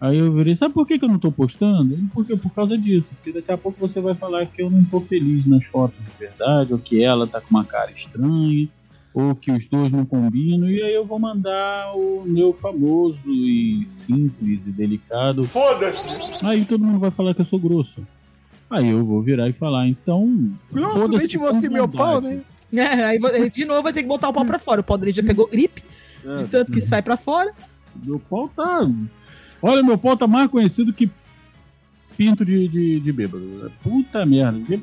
Aí 0.00 0.18
eu 0.18 0.32
virei, 0.32 0.56
sabe 0.56 0.74
por 0.74 0.84
que, 0.84 0.98
que 0.98 1.04
eu 1.04 1.08
não 1.08 1.18
tô 1.18 1.30
postando? 1.30 1.96
Porque 2.12 2.36
por 2.36 2.52
causa 2.52 2.76
disso. 2.76 3.12
Porque 3.14 3.32
daqui 3.32 3.52
a 3.52 3.56
pouco 3.58 3.78
você 3.78 4.00
vai 4.00 4.14
falar 4.16 4.44
que 4.46 4.60
eu 4.60 4.68
não 4.68 4.84
tô 4.84 5.00
feliz 5.00 5.46
nas 5.46 5.64
fotos 5.66 5.96
de 6.04 6.10
verdade, 6.18 6.72
ou 6.72 6.78
que 6.80 7.02
ela 7.04 7.24
tá 7.24 7.40
com 7.40 7.50
uma 7.50 7.64
cara 7.64 7.92
estranha, 7.92 8.68
ou 9.14 9.34
que 9.34 9.50
os 9.50 9.66
dois 9.66 9.90
não 9.90 10.06
combinam, 10.06 10.70
e 10.70 10.82
aí 10.82 10.94
eu 10.94 11.04
vou 11.04 11.18
mandar 11.18 11.94
o 11.94 12.24
meu 12.26 12.52
famoso 12.54 13.18
e 13.26 13.84
simples 13.88 14.66
e 14.66 14.70
delicado. 14.70 15.44
Foda-se! 15.44 16.44
Aí 16.44 16.64
todo 16.64 16.84
mundo 16.84 16.98
vai 16.98 17.10
falar 17.10 17.34
que 17.34 17.42
eu 17.42 17.46
sou 17.46 17.58
grosso. 17.58 18.00
Aí 18.70 18.88
eu 18.88 19.04
vou 19.04 19.20
virar 19.22 19.48
e 19.48 19.52
falar, 19.52 19.86
então. 19.86 20.50
Grosso, 20.72 21.38
com 21.38 21.44
mostrei 21.44 21.68
meu 21.68 21.86
pau, 21.86 22.20
né? 22.22 22.40
É, 22.74 23.04
aí 23.04 23.18
de 23.50 23.66
novo 23.66 23.82
vai 23.82 23.92
ter 23.92 24.02
que 24.02 24.08
botar 24.08 24.30
o 24.30 24.32
pau 24.32 24.46
pra 24.46 24.58
fora. 24.58 24.80
O 24.80 24.84
pau 24.84 24.96
dele 24.96 25.12
já 25.12 25.22
pegou 25.22 25.46
gripe, 25.46 25.84
É, 26.24 26.36
de 26.36 26.46
tanto 26.46 26.72
que 26.72 26.80
sai 26.80 27.02
pra 27.02 27.18
fora. 27.18 27.52
Meu 28.02 28.18
pau 28.18 28.48
tá. 28.48 28.88
Olha, 29.60 29.82
meu 29.82 29.98
pau 29.98 30.16
tá 30.16 30.26
mais 30.26 30.50
conhecido 30.50 30.92
que 30.92 31.10
pinto 32.16 32.44
de, 32.46 32.66
de, 32.66 33.00
de 33.00 33.12
bêbado. 33.12 33.70
Puta 33.82 34.24
merda. 34.24 34.58
E, 34.74 34.82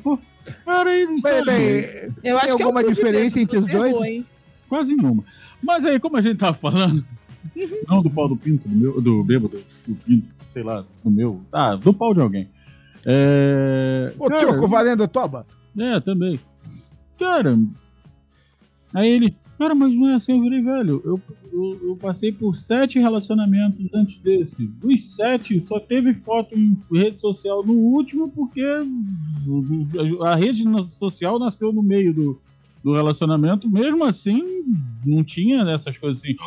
Cara, 0.66 0.90
aí, 0.90 1.06
Bem, 1.08 1.22
sabe, 1.22 1.46
bem, 1.46 2.14
Eu 2.24 2.38
acho 2.38 2.48
Tem 2.48 2.56
que 2.58 2.62
é 2.62 2.66
alguma 2.66 2.82
o 2.82 2.88
diferença 2.94 3.40
entre 3.40 3.58
os 3.58 3.68
dois? 3.68 3.96
errou, 3.96 4.26
quase 4.68 4.96
nenhuma. 4.96 5.24
Mas 5.62 5.86
aí, 5.86 6.00
como 6.00 6.18
a 6.18 6.22
gente 6.22 6.38
tava 6.38 6.54
falando, 6.54 7.06
não 7.88 8.02
do 8.02 8.10
pau 8.10 8.28
do 8.28 8.38
pinto, 8.38 8.68
do, 8.68 8.76
meu, 8.76 9.02
do 9.02 9.24
bêbado, 9.24 9.62
do 9.88 9.96
pinto, 9.96 10.28
sei 10.54 10.64
lá, 10.64 10.86
do 11.04 11.12
meu. 11.12 11.42
Ah, 11.52 11.76
do 11.76 11.94
pau 11.94 12.14
de 12.14 12.22
alguém. 12.22 12.50
É. 13.06 14.14
Ô, 14.18 14.28
cara, 14.28 14.40
Tioco, 14.40 14.68
valendo 14.68 15.08
toba? 15.08 15.46
É, 15.78 16.00
também. 16.00 16.40
Cara, 17.18 17.58
aí 18.94 19.10
ele, 19.10 19.36
Cara, 19.60 19.76
mas 19.76 19.94
não 19.94 20.08
é 20.08 20.16
assim, 20.16 20.32
eu 20.32 20.42
virei 20.42 20.62
velho. 20.62 21.02
Eu, 21.04 21.22
eu, 21.52 21.90
eu 21.90 21.96
passei 21.98 22.32
por 22.32 22.56
sete 22.56 22.98
relacionamentos 22.98 23.86
antes 23.94 24.18
desse. 24.18 24.66
Dos 24.66 25.16
sete, 25.16 25.62
só 25.68 25.82
teve 25.82 26.14
foto 26.14 26.58
em 26.58 26.82
rede 26.90 27.20
social 27.20 27.62
no 27.62 27.74
último, 27.74 28.30
porque 28.30 28.64
a 30.26 30.36
rede 30.36 30.64
social 30.88 31.38
nasceu 31.38 31.74
no 31.74 31.84
meio 31.84 32.14
do, 32.14 32.40
do 32.82 32.94
relacionamento. 32.94 33.70
Mesmo 33.70 34.06
assim, 34.06 34.42
não 35.06 35.26
tinha 35.26 35.70
essas 35.72 35.98
coisas 35.98 36.24
assim, 36.24 36.38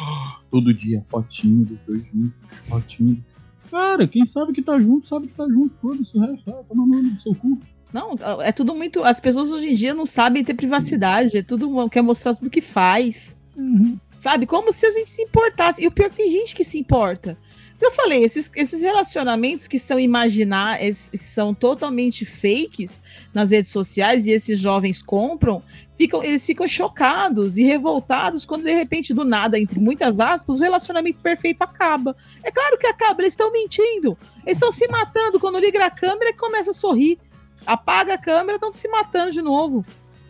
todo 0.51 0.73
dia, 0.73 1.05
fotinho 1.11 1.67
dos 1.67 1.79
dois 1.87 2.07
juntos, 2.07 2.33
fotinho. 2.67 3.23
Cara, 3.71 4.09
quem 4.09 4.25
sabe 4.25 4.55
que 4.55 4.63
tá 4.63 4.81
junto, 4.81 5.07
sabe 5.07 5.29
que 5.29 5.35
tá 5.35 5.47
junto. 5.47 5.75
Todo 5.83 6.01
esse 6.01 6.19
resto, 6.19 6.49
ah, 6.51 6.65
tá 6.67 6.75
no 6.75 6.87
nome 6.87 7.11
do 7.11 7.21
seu 7.21 7.35
cu. 7.35 7.61
Não, 7.93 8.17
é 8.41 8.53
tudo 8.53 8.75
muito. 8.75 9.05
As 9.05 9.21
pessoas 9.21 9.53
hoje 9.53 9.71
em 9.71 9.75
dia 9.75 9.95
não 9.95 10.07
sabem 10.07 10.43
ter 10.43 10.55
privacidade. 10.55 11.39
É 11.39 11.43
tudo. 11.43 11.89
Quer 11.91 12.03
mostrar 12.03 12.35
tudo 12.35 12.51
que 12.51 12.61
faz. 12.61 13.37
Uhum. 13.57 13.99
Sabe? 14.19 14.47
Como 14.47 14.73
se 14.73 14.87
a 14.87 14.91
gente 14.91 15.11
se 15.11 15.23
importasse. 15.23 15.83
E 15.83 15.87
o 15.87 15.91
pior 15.91 16.07
é 16.07 16.11
que 16.11 16.17
tem 16.17 16.31
gente 16.31 16.55
que 16.55 16.65
se 16.65 16.79
importa. 16.79 17.37
Eu 17.83 17.91
falei, 17.91 18.23
esses, 18.23 18.49
esses 18.55 18.81
relacionamentos 18.81 19.67
que 19.67 19.77
são 19.77 19.99
imaginar, 19.99 20.79
são 20.93 21.53
totalmente 21.53 22.25
fakes 22.25 23.03
nas 23.35 23.51
redes 23.51 23.73
sociais 23.73 24.25
e 24.25 24.31
esses 24.31 24.61
jovens 24.61 25.03
compram, 25.03 25.61
ficam, 25.99 26.23
eles 26.23 26.47
ficam 26.47 26.69
chocados 26.69 27.59
e 27.59 27.65
revoltados 27.65 28.45
quando 28.45 28.63
de 28.63 28.73
repente, 28.73 29.13
do 29.13 29.25
nada, 29.25 29.59
entre 29.59 29.81
muitas 29.81 30.21
aspas, 30.21 30.61
o 30.61 30.63
relacionamento 30.63 31.19
perfeito 31.21 31.61
acaba. 31.63 32.17
É 32.45 32.53
claro 32.53 32.79
que 32.79 32.87
acaba, 32.87 33.21
eles 33.21 33.33
estão 33.33 33.51
mentindo. 33.51 34.17
Eles 34.47 34.59
estão 34.59 34.71
se 34.71 34.87
matando. 34.87 35.41
Quando 35.41 35.59
liga 35.59 35.85
a 35.85 35.91
câmera, 35.91 36.31
e 36.31 36.35
começa 36.35 36.71
a 36.71 36.75
sorrir. 36.75 37.19
Apaga 37.67 38.15
a 38.15 38.19
câmera, 38.19 38.57
estão 38.57 38.73
se 38.73 38.89
matando 38.89 39.31
de 39.31 39.43
novo. 39.43 39.85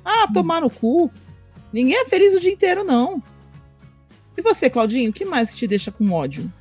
Ah, 0.04 0.26
tomar 0.32 0.60
no 0.60 0.70
cu. 0.70 1.10
Ninguém 1.72 1.96
é 1.96 2.08
feliz 2.08 2.34
o 2.34 2.40
dia 2.40 2.52
inteiro, 2.52 2.84
não. 2.84 3.22
E 4.36 4.42
você, 4.42 4.68
Claudinho, 4.68 5.10
o 5.10 5.12
que 5.12 5.24
mais 5.24 5.50
que 5.50 5.56
te 5.56 5.66
deixa 5.66 5.90
com 5.90 6.10
ódio? 6.12 6.52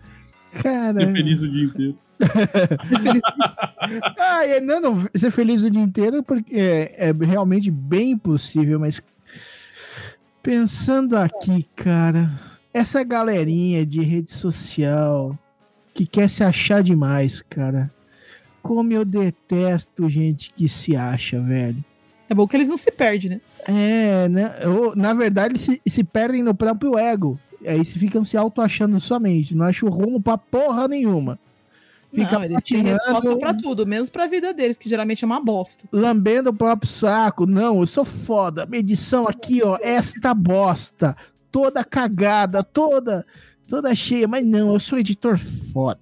Cara. 0.61 0.99
Ser 0.99 1.11
feliz 1.13 1.41
o 1.41 1.49
dia 1.49 1.65
inteiro. 1.65 1.97
ah, 4.17 4.45
é, 4.45 4.59
não, 4.59 4.79
não, 4.79 5.07
ser 5.15 5.31
feliz 5.31 5.63
o 5.63 5.71
dia 5.71 5.81
inteiro 5.81 6.21
porque 6.21 6.55
é, 6.55 7.09
é 7.09 7.25
realmente 7.25 7.71
bem 7.71 8.11
impossível, 8.11 8.79
mas 8.79 9.01
pensando 10.43 11.17
aqui, 11.17 11.67
cara, 11.75 12.29
essa 12.73 13.03
galerinha 13.03 13.85
de 13.85 14.01
rede 14.01 14.29
social 14.29 15.37
que 15.93 16.05
quer 16.05 16.29
se 16.29 16.43
achar 16.43 16.83
demais, 16.83 17.41
cara. 17.41 17.91
Como 18.61 18.93
eu 18.93 19.03
detesto 19.03 20.09
gente 20.09 20.53
que 20.53 20.67
se 20.67 20.95
acha, 20.95 21.39
velho. 21.41 21.83
É 22.29 22.33
bom 22.33 22.47
que 22.47 22.55
eles 22.55 22.69
não 22.69 22.77
se 22.77 22.91
perdem, 22.91 23.31
né? 23.31 23.41
É, 23.67 24.29
né? 24.29 24.51
Ou, 24.65 24.95
na 24.95 25.13
verdade, 25.13 25.53
eles 25.53 25.61
se, 25.61 25.81
se 25.85 26.03
perdem 26.03 26.41
no 26.41 26.55
próprio 26.55 26.97
ego. 26.97 27.39
Aí 27.65 27.83
se 27.83 27.99
ficam 27.99 28.23
se 28.23 28.37
auto-achando 28.37 28.99
somente. 28.99 29.53
Não 29.53 29.65
acham 29.65 29.89
rumo 29.89 30.21
pra 30.21 30.37
porra 30.37 30.87
nenhuma. 30.87 31.37
Fica 32.13 32.33
não, 32.33 32.43
eles 32.43 32.63
têm 32.63 32.83
resposta 32.83 33.37
pra 33.37 33.53
tudo, 33.53 33.87
menos 33.87 34.09
pra 34.09 34.27
vida 34.27 34.53
deles, 34.53 34.75
que 34.75 34.89
geralmente 34.89 35.23
é 35.23 35.27
uma 35.27 35.39
bosta. 35.39 35.85
Lambendo 35.91 36.49
o 36.49 36.53
próprio 36.53 36.89
saco. 36.89 37.45
Não, 37.45 37.79
eu 37.79 37.87
sou 37.87 38.03
foda. 38.03 38.65
Medição 38.65 39.27
aqui, 39.27 39.61
ó, 39.63 39.77
esta 39.81 40.33
bosta. 40.33 41.15
Toda 41.49 41.83
cagada, 41.85 42.63
toda, 42.63 43.25
toda 43.67 43.95
cheia. 43.95 44.27
Mas 44.27 44.45
não, 44.45 44.73
eu 44.73 44.79
sou 44.79 44.99
editor 44.99 45.37
foda. 45.37 45.99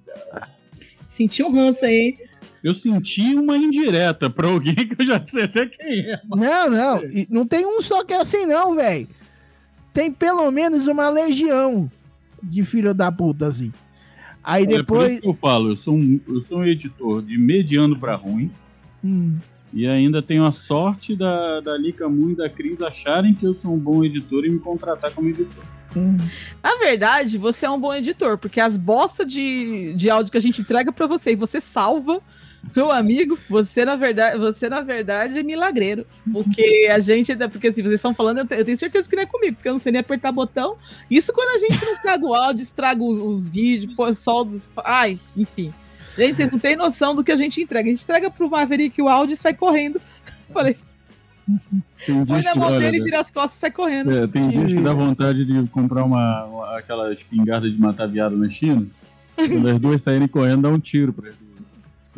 Senti 1.06 1.44
um 1.44 1.52
ranço 1.52 1.86
aí. 1.86 2.16
Eu 2.64 2.76
senti 2.76 3.36
uma 3.36 3.58
indireta 3.58 4.30
pra 4.30 4.48
alguém 4.48 4.76
que 4.76 4.96
eu 5.00 5.06
já 5.06 5.24
sei 5.28 5.44
até 5.44 5.66
quem 5.66 6.12
é. 6.12 6.20
Não, 6.28 6.70
não. 6.70 7.02
Não 7.30 7.46
tem 7.46 7.66
um 7.66 7.82
só 7.82 8.04
que 8.04 8.14
é 8.14 8.22
assim, 8.22 8.46
não, 8.46 8.76
velho. 8.76 9.08
Tem 9.94 10.12
pelo 10.12 10.50
menos 10.52 10.88
uma 10.88 11.10
legião 11.10 11.90
de 12.42 12.64
filho 12.64 12.94
da 12.94 13.12
puta, 13.12 13.48
assim. 13.48 13.72
Aí 14.44 14.66
Olha, 14.66 14.78
depois. 14.78 15.20
eu 15.24 15.34
falo, 15.34 15.72
eu 15.72 15.78
sou, 15.78 15.96
um, 15.96 16.20
eu 16.28 16.42
sou 16.46 16.60
um 16.60 16.66
editor 16.66 17.22
de 17.22 17.38
mediano 17.38 17.98
pra 17.98 18.16
ruim. 18.16 18.52
Hum. 19.04 19.38
E 19.72 19.86
ainda 19.88 20.22
tenho 20.22 20.44
a 20.44 20.52
sorte 20.52 21.16
da, 21.16 21.60
da 21.62 21.78
Lika 21.78 22.10
Moon 22.10 22.32
e 22.32 22.36
da 22.36 22.50
Cris 22.50 22.82
acharem 22.82 23.36
que 23.36 23.46
eu 23.46 23.56
sou 23.62 23.74
um 23.74 23.78
bom 23.78 24.04
editor 24.04 24.46
e 24.46 24.50
me 24.50 24.60
contratar 24.60 25.12
como 25.12 25.30
editor. 25.30 25.64
Hum. 25.96 26.18
Na 26.64 26.76
verdade, 26.78 27.38
você 27.38 27.66
é 27.66 27.70
um 27.70 27.80
bom 27.80 27.94
editor, 27.94 28.38
porque 28.38 28.60
as 28.60 28.78
bostas 28.78 29.32
de, 29.32 29.94
de 29.96 30.10
áudio 30.10 30.32
que 30.32 30.38
a 30.38 30.42
gente 30.42 30.62
entrega 30.62 30.92
para 30.92 31.08
você 31.08 31.32
e 31.32 31.36
você 31.36 31.62
salva 31.62 32.22
meu 32.76 32.92
amigo, 32.92 33.38
você 33.50 33.86
na 33.86 33.96
verdade, 33.96 34.38
você 34.38 34.70
na 34.70 34.82
verdade 34.82 35.40
é 35.40 35.44
milagreiro. 35.44 36.06
Porque 36.32 36.90
a 36.92 37.00
gente, 37.00 37.36
porque 37.36 37.68
assim, 37.68 37.82
vocês 37.82 37.96
estão 37.96 38.14
falando, 38.14 38.40
eu 38.52 38.66
tenho 38.66 38.78
certeza 38.78 39.10
que 39.10 39.16
não 39.16 39.24
é 39.24 39.26
comigo, 39.26 39.56
porque 39.56 39.70
eu 39.70 39.74
não 39.74 39.80
sei 39.80 39.92
nem 39.92 40.02
apertar 40.02 40.32
botão. 40.32 40.78
Isso 41.10 41.34
quando 41.34 41.56
a 41.56 41.58
gente 41.58 41.84
não 41.84 41.98
traga 42.02 42.26
o 42.26 42.34
áudio, 42.34 42.64
estraga 42.64 43.04
os, 43.04 43.18
os 43.18 43.48
vídeos, 43.48 43.94
põe 43.96 44.14
soldos. 44.14 44.68
Ai, 44.84 45.20
enfim. 45.36 45.74
Gente, 46.18 46.36
vocês 46.36 46.52
não 46.52 46.60
têm 46.60 46.76
noção 46.76 47.16
do 47.16 47.24
que 47.24 47.32
a 47.32 47.36
gente 47.36 47.62
entrega. 47.62 47.88
A 47.88 47.92
gente 47.92 48.04
entrega 48.04 48.30
pro 48.30 48.50
Maverick 48.50 49.02
o 49.02 49.08
áudio 49.08 49.34
e 49.34 49.38
sai 49.38 49.54
correndo. 49.54 50.02
Falei. 50.52 50.76
Põe 52.28 52.44
na 52.44 52.56
mão 52.56 52.78
dele, 52.78 53.04
vira 53.04 53.20
as 53.20 53.32
costas 53.32 53.58
e 53.58 53.60
sai 53.60 53.72
correndo. 53.72 54.12
É, 54.12 54.28
tem 54.28 54.50
dias 54.50 54.72
que 54.72 54.82
dá 54.82 54.94
vontade 54.94 55.46
de 55.46 55.68
comprar 55.70 56.04
uma, 56.04 56.46
uma 56.46 56.78
aquela 56.78 57.14
espingarda 57.14 57.70
de 57.70 57.80
matar 57.80 58.08
viado 58.08 58.38
na 58.38 58.50
China. 58.50 58.86
Quando 59.36 59.70
as 59.70 59.80
duas 59.80 60.02
saírem 60.02 60.28
correndo, 60.28 60.64
dá 60.64 60.70
um 60.70 60.80
tiro 60.80 61.14
pra 61.14 61.28
eles 61.28 61.49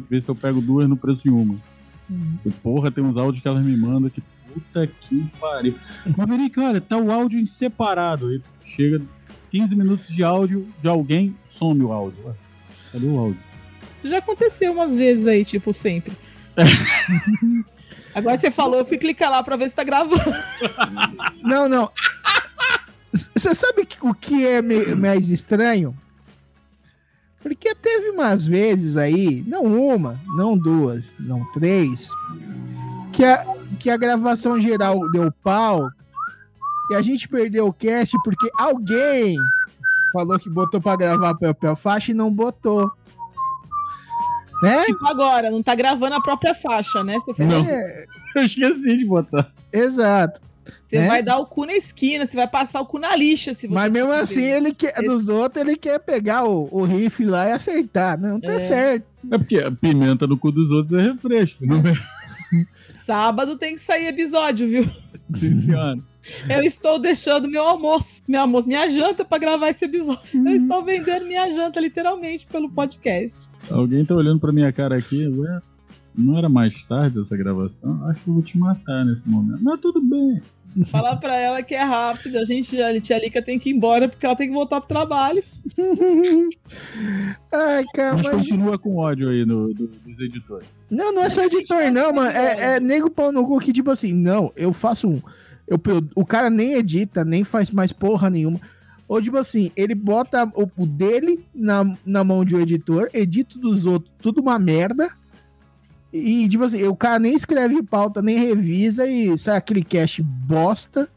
ver 0.10 0.22
se 0.22 0.30
eu 0.30 0.36
pego 0.36 0.62
duas 0.62 0.88
no 0.88 0.97
preço 0.97 1.24
de 1.24 1.30
uma. 1.30 1.56
Uhum. 2.10 2.38
E, 2.45 2.49
porra, 2.49 2.91
tem 2.91 3.04
uns 3.04 3.18
áudios 3.18 3.41
que 3.41 3.47
elas 3.47 3.64
me 3.64 3.76
mandam 3.76 4.10
que 4.10 4.22
puta 4.54 4.88
que 4.88 5.26
pariu. 5.39 5.76
Maverick, 6.18 6.60
olha, 6.60 6.82
tá 6.82 6.97
o 6.97 7.12
áudio 7.12 7.39
em 7.39 7.45
separado. 7.45 8.28
Aí 8.28 8.41
chega 8.64 9.02
15 9.52 9.76
minutos 9.76 10.08
de 10.08 10.24
áudio 10.24 10.68
de 10.82 10.88
alguém, 10.88 11.36
some 11.49 11.84
o 11.84 11.91
áudio. 11.91 12.20
Ué, 12.26 12.34
cadê 12.91 13.06
o 13.06 13.18
áudio? 13.18 13.39
Isso 13.99 14.10
já 14.10 14.18
aconteceu 14.18 14.72
umas 14.72 14.93
vezes 14.93 15.28
aí, 15.28 15.45
tipo, 15.45 15.74
sempre. 15.74 16.14
Agora 18.14 18.38
você 18.38 18.52
falou, 18.52 18.80
eu 18.80 18.86
fui 18.86 18.97
clicar 18.97 19.32
lá 19.32 19.41
pra 19.41 19.56
ver 19.56 19.70
se 19.70 19.76
tá 19.76 19.84
gravando. 19.84 20.34
Não, 21.41 21.70
não. 21.70 21.89
Você 23.14 23.54
sabe 23.54 23.88
o 24.02 24.14
que 24.14 24.45
é 24.45 24.62
mais 24.95 25.30
estranho? 25.30 25.95
Porque 27.41 27.73
teve 27.73 28.09
umas 28.11 28.45
vezes 28.45 28.97
aí, 28.97 29.43
não 29.47 29.63
uma, 29.63 30.19
não 30.35 30.57
duas, 30.57 31.15
não 31.19 31.43
três, 31.53 32.07
que 33.11 33.25
a, 33.25 33.45
que 33.79 33.89
a 33.89 33.97
gravação 33.97 34.59
geral 34.61 35.09
deu 35.11 35.31
pau 35.43 35.89
e 36.89 36.95
a 36.95 37.01
gente 37.01 37.27
perdeu 37.27 37.67
o 37.67 37.73
cast 37.73 38.15
porque 38.23 38.49
alguém 38.57 39.37
falou 40.13 40.37
que 40.37 40.49
botou 40.49 40.81
para 40.81 40.97
gravar 40.97 41.35
papel 41.35 41.75
faixa 41.75 42.11
e 42.11 42.15
não 42.15 42.31
botou. 42.31 42.91
Né? 44.61 44.85
Tipo 44.85 45.07
agora, 45.09 45.49
não 45.49 45.63
tá 45.63 45.73
gravando 45.73 46.15
a 46.15 46.21
própria 46.21 46.53
faixa, 46.53 47.03
né? 47.03 47.17
Você 47.25 47.45
não. 47.45 47.65
É... 47.65 48.05
Eu 48.35 48.43
esqueci 48.43 48.97
de 48.97 49.05
botar. 49.05 49.51
Exato. 49.73 50.39
Você 50.88 50.99
né? 50.99 51.07
vai 51.07 51.24
dar 51.24 51.38
o 51.38 51.45
cu 51.45 51.66
na 51.66 51.74
esquina, 51.74 52.26
você 52.26 52.36
vai 52.36 52.47
passar 52.47 52.82
o 52.82 52.86
cu 52.86 52.99
na 52.99 53.16
lixa. 53.16 53.53
Se 53.53 53.68
Mas 53.68 53.91
mesmo 53.91 54.12
assim, 54.12 54.43
ele 54.43 54.74
quer, 54.74 54.93
Esse... 54.93 55.03
dos 55.03 55.30
outros, 55.30 55.66
ele 55.66 55.78
quer 55.78 55.99
pegar 55.99 56.45
o, 56.45 56.68
o 56.72 56.84
rifle 56.84 57.26
lá 57.26 57.47
e 57.47 57.51
acertar. 57.51 58.20
Não 58.20 58.39
tá 58.39 58.53
é. 58.53 58.59
certo. 58.59 59.05
É 59.32 59.38
porque 59.38 59.57
a 59.57 59.72
pimenta 59.72 60.28
no 60.28 60.38
cu 60.38 60.51
dos 60.51 60.72
outros 60.72 60.99
é 60.99 61.12
refresco, 61.12 61.66
não 61.66 61.78
é? 61.78 61.93
Sábado 63.05 63.57
tem 63.57 63.76
que 63.76 63.82
sair 63.82 64.07
episódio, 64.07 64.68
viu? 64.68 64.89
Sim, 65.36 65.55
senhora. 65.55 65.97
Eu 66.47 66.62
estou 66.62 66.99
deixando 66.99 67.47
meu 67.47 67.64
almoço, 67.64 68.22
meu 68.28 68.41
almoço, 68.41 68.68
minha 68.68 68.88
janta 68.89 69.26
para 69.26 69.38
gravar 69.39 69.70
esse 69.70 69.86
episódio. 69.86 70.22
Eu 70.34 70.39
uhum. 70.39 70.55
estou 70.55 70.84
vendendo 70.84 71.26
minha 71.26 71.51
janta 71.53 71.80
literalmente 71.80 72.45
pelo 72.45 72.70
podcast. 72.70 73.49
Alguém 73.70 74.05
tá 74.05 74.14
olhando 74.16 74.39
para 74.39 74.51
minha 74.51 74.72
cara 74.72 74.97
aqui, 74.97 75.28
ué? 75.28 75.62
Não 76.16 76.38
era 76.38 76.49
mais 76.49 76.74
tarde 76.86 77.22
essa 77.22 77.38
gravação? 77.38 78.05
Acho 78.07 78.24
que 78.24 78.30
eu 78.30 78.34
vou 78.34 78.43
te 78.43 78.57
matar 78.57 79.05
nesse 79.05 79.28
momento. 79.28 79.64
Mas 79.64 79.80
tudo 79.80 80.01
bem. 80.01 80.41
Fala 80.86 81.18
pra 81.18 81.36
ela 81.36 81.62
que 81.62 81.76
é 81.76 81.84
rápido, 81.84 82.38
a 82.38 82.45
gente, 82.45 82.82
a 82.82 82.99
tia 83.01 83.20
Lica 83.20 83.41
tem 83.41 83.59
que 83.59 83.70
ir 83.70 83.74
embora 83.74 84.07
porque 84.07 84.26
ela 84.26 84.36
tem 84.36 84.47
que 84.47 84.53
voltar 84.53 84.80
pro 84.80 84.88
trabalho. 84.88 85.43
Ai, 87.51 87.84
cara, 87.93 88.16
mas, 88.16 88.24
mas 88.24 88.36
continua 88.36 88.80
com 88.80 88.95
ódio 88.95 89.30
aí 89.30 89.45
no, 89.45 89.74
do, 89.74 89.88
dos 89.88 90.20
editores. 90.20 90.68
Não, 90.89 91.14
não 91.14 91.24
é 91.24 91.30
só 91.30 91.43
editor, 91.43 91.91
não, 91.91 92.14
mano. 92.14 92.32
É, 92.32 92.76
é 92.76 92.80
nego 92.80 93.09
pau 93.09 93.32
no 93.34 93.45
cu 93.45 93.59
que, 93.59 93.74
tipo 93.74 93.91
assim, 93.91 94.14
não, 94.14 94.51
eu 94.55 94.72
faço 94.72 95.09
um. 95.09 95.22
Eu, 95.68 95.80
o 96.16 96.26
cara 96.26 96.49
nem 96.49 96.74
edita, 96.74 97.26
nem 97.26 97.43
faz 97.43 97.70
mais 97.70 97.91
porra 97.91 98.30
nenhuma. 98.30 98.59
Ou, 99.07 99.22
tipo 99.22 99.36
assim, 99.36 99.72
ele 99.76 99.93
bota 99.93 100.45
o, 100.55 100.70
o 100.78 100.86
dele 100.86 101.45
na, 101.53 101.84
na 102.05 102.24
mão 102.24 102.45
de 102.45 102.55
um 102.55 102.62
editor, 102.62 103.09
edita 103.14 103.59
dos 103.59 103.86
outros, 103.86 104.09
tudo 104.22 104.39
uma 104.39 104.57
merda. 104.57 105.09
E, 106.14 106.47
tipo 106.49 106.64
assim, 106.64 106.84
o 106.84 106.95
cara 106.95 107.20
nem 107.20 107.34
escreve 107.34 107.82
pauta, 107.84 108.22
nem 108.22 108.38
revisa 108.38 109.07
e 109.07 109.38
sai 109.38 109.57
aquele 109.57 109.84
cast 109.84 110.22
bosta, 110.22 111.09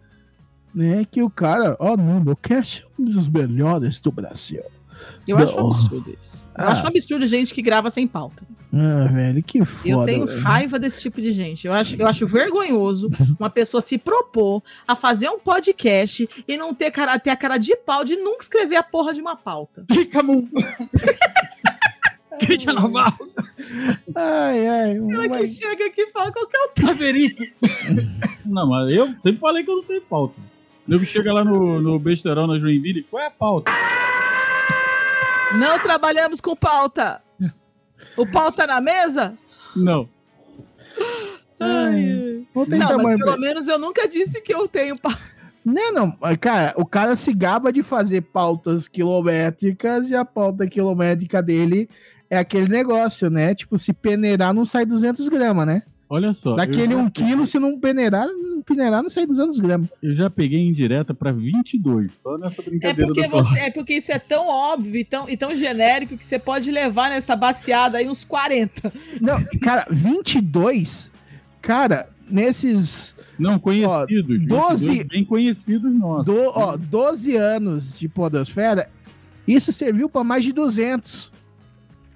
né? 0.75 1.05
Que 1.11 1.23
o 1.23 1.31
cara, 1.31 1.77
ó, 1.81 1.93
oh, 1.93 1.97
não, 1.97 2.21
meu 2.21 2.37
cast 2.37 2.83
é 2.83 3.03
um 3.03 3.05
dos 3.05 3.29
melhores 3.29 4.01
do 4.01 4.13
Brasil. 4.13 4.63
Eu 5.27 5.39
acho 5.39 5.57
um 5.57 5.71
absurdo 5.71 6.17
isso. 6.21 6.47
Eu 6.57 6.65
ah. 6.65 6.73
acho 6.73 6.85
um 6.85 6.87
absurdo 6.87 7.27
gente 7.27 7.53
que 7.53 7.63
grava 7.63 7.91
sem 7.91 8.07
pauta. 8.07 8.45
Ah, 8.73 9.09
velho, 9.13 9.43
que 9.43 9.65
foda. 9.65 9.89
Eu 9.89 10.05
tenho 10.05 10.27
velho. 10.27 10.41
raiva 10.41 10.79
desse 10.79 11.01
tipo 11.01 11.21
de 11.21 11.33
gente. 11.33 11.67
Eu 11.67 11.73
acho, 11.73 11.97
eu 11.97 12.07
acho 12.07 12.27
vergonhoso 12.27 13.09
uma 13.39 13.51
pessoa 13.51 13.81
se 13.81 13.97
propor 13.97 14.63
a 14.87 14.95
fazer 14.95 15.29
um 15.29 15.39
podcast 15.39 16.29
e 16.47 16.57
não 16.57 16.75
ter, 16.75 16.91
cara, 16.91 17.19
ter 17.19 17.31
a 17.31 17.37
cara 17.37 17.57
de 17.57 17.77
pau 17.77 18.05
de 18.05 18.17
nunca 18.17 18.43
escrever 18.43 18.77
a 18.77 18.83
porra 18.83 19.13
de 19.15 19.21
uma 19.21 19.37
pauta. 19.37 19.85
Moon. 20.23 20.49
Clica 22.41 22.73
Navarro. 22.73 23.29
Ai, 24.15 24.67
ai. 24.67 24.97
Ela 24.97 25.23
que 25.23 25.29
mas- 25.29 25.57
chega 25.57 25.87
aqui 25.87 26.03
e 26.03 26.11
fala 26.13 26.33
qual 26.33 26.47
que 26.47 26.57
é 26.57 26.61
o 26.61 26.69
Taverinho. 26.69 27.37
Não, 28.45 28.69
mas 28.69 28.95
eu 28.95 29.07
sempre 29.21 29.39
falei 29.41 29.65
que 29.65 29.71
eu 29.71 29.77
não 29.77 29.85
tenho 29.85 30.03
pauta. 30.03 30.35
Nego 30.87 31.05
chega 31.07 31.33
lá 31.33 31.43
no, 31.43 31.81
no 31.81 31.99
besterol 31.99 32.47
na 32.47 32.59
Joinville, 32.59 33.03
qual 33.05 33.23
é 33.23 33.27
a 33.27 33.31
pauta? 33.31 33.73
Não 35.59 35.79
trabalhamos 35.79 36.41
com 36.43 36.55
pauta. 36.55 37.23
O 38.17 38.27
pau 38.27 38.53
tá 38.53 38.67
na 38.67 38.81
mesa? 38.83 39.35
Não. 39.75 40.07
Ai, 41.59 42.45
Não 42.55 42.67
tem 42.67 42.79
Não, 42.79 42.99
mas 42.99 43.19
pelo 43.19 43.39
menos 43.39 43.67
eu 43.67 43.79
nunca 43.79 44.07
disse 44.07 44.41
que 44.43 44.53
eu 44.55 44.69
tenho 44.69 44.99
pauta. 44.99 45.21
Não, 45.65 45.93
não. 45.95 46.19
Cara, 46.39 46.75
o 46.77 46.85
cara 46.85 47.17
se 47.17 47.33
gaba 47.33 47.73
de 47.73 47.83
fazer 47.83 48.21
pautas 48.21 48.87
quilométricas 48.87 50.11
e 50.11 50.15
a 50.15 50.25
pauta 50.25 50.67
quilométrica 50.67 51.43
dele 51.43 51.89
é 52.31 52.39
aquele 52.39 52.69
negócio, 52.69 53.29
né? 53.31 53.55
Tipo, 53.55 53.79
se 53.79 53.93
peneirar 53.93 54.53
não 54.55 54.65
sai 54.65 54.85
200 54.87 55.29
gramas, 55.29 55.67
né? 55.67 55.83
Olha 56.09 56.35
só. 56.35 56.55
Daquele 56.55 56.93
eu, 56.95 56.99
1 56.99 57.11
quilo, 57.11 57.47
se 57.47 57.59
não 57.59 57.81
peneirar, 57.81 58.27
não 58.29 58.63
peneirar 58.63 59.03
não 59.03 59.09
sai 59.11 59.27
200 59.27 59.59
gramas. 59.59 59.89
eu 60.03 60.15
já 60.15 60.29
peguei 60.29 60.61
em 60.61 60.73
direta 60.73 61.15
pra 61.15 61.33
22, 61.33 62.15
só 62.15 62.37
nessa 62.37 62.61
É 62.61 62.65
brincadeira 62.65 63.07
porque, 63.07 63.23
do 63.27 63.31
pau. 63.31 63.45
você, 63.45 63.59
é 63.59 63.71
porque 63.71 63.95
isso 63.95 64.13
é 64.13 64.19
tão 64.19 64.47
óbvio 64.47 64.97
e 64.97 65.05
tão, 65.05 65.29
e 65.29 65.37
tão 65.37 65.57
genérico 65.57 66.17
que 66.17 66.25
você 66.25 66.39
pode 66.39 66.71
levar 66.71 67.09
nessa 67.11 67.35
baseada 67.35 67.99
aí 67.99 68.09
uns 68.09 68.23
40. 68.23 68.93
Não, 69.21 69.43
cara, 69.63 69.87
22, 69.91 71.11
cara, 71.63 72.09
nesses 72.31 73.17
Não, 73.39 73.59
conhecidos. 73.59 74.47
12 74.47 74.87
22 74.89 75.09
bem 75.09 75.25
conhecidos 75.25 75.93
nossos. 75.95 76.27
do, 76.27 76.37
ó, 76.55 76.77
12 76.77 77.35
anos 77.35 77.99
de 77.99 78.09
podosfera, 78.09 78.89
isso 79.49 79.73
serviu 79.73 80.09
pra 80.09 80.23
mais 80.23 80.45
de 80.45 80.53
200. 80.53 81.33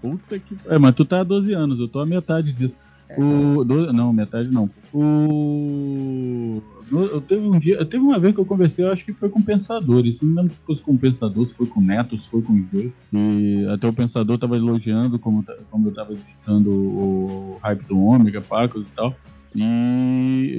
Puta 0.01 0.39
que. 0.39 0.57
É, 0.67 0.79
mas 0.79 0.95
tu 0.95 1.05
tá 1.05 1.21
há 1.21 1.25
12 1.25 1.53
anos, 1.53 1.79
eu 1.81 1.89
tô 1.89 1.99
a 2.01 2.07
metade 2.07 2.53
disso. 2.53 2.77
O, 3.17 3.65
do- 3.65 3.91
não, 3.93 4.13
metade 4.13 4.51
não. 4.51 4.69
O. 4.93 6.63
eu 6.93 7.21
teve 7.23 7.47
um 7.47 7.59
dia. 7.59 7.85
Teve 7.87 8.03
uma 8.05 8.19
vez 8.19 8.35
que 8.35 8.41
eu 8.41 8.45
conversei, 8.45 8.85
eu 8.85 8.93
acho 8.93 9.05
que 9.05 9.13
foi 9.15 9.29
com 9.31 9.41
pensadores. 9.41 10.21
Não 10.21 10.35
lembro 10.35 10.53
se 10.55 10.61
fosse 10.61 10.83
com 10.83 10.93
o 10.93 10.99
pensador, 10.99 11.47
se 11.49 11.55
foi 11.55 11.67
com 11.67 11.81
o 11.81 11.83
Neto, 11.83 12.21
se 12.21 12.29
foi 12.29 12.43
com 12.43 12.53
os 12.53 12.67
dois. 12.71 12.93
E 13.13 13.67
até 13.73 13.89
o 13.89 13.93
pensador 13.93 14.37
tava 14.39 14.57
elogiando 14.57 15.19
como, 15.19 15.43
ta- 15.43 15.57
como 15.71 15.89
eu 15.89 15.95
tava 15.95 16.13
editando 16.13 16.71
o 16.71 17.59
hype 17.63 17.85
do 17.87 17.99
Ômega, 17.99 18.41
Pacos 18.43 18.83
e 18.83 18.91
tal. 18.95 19.15
E, 19.57 19.63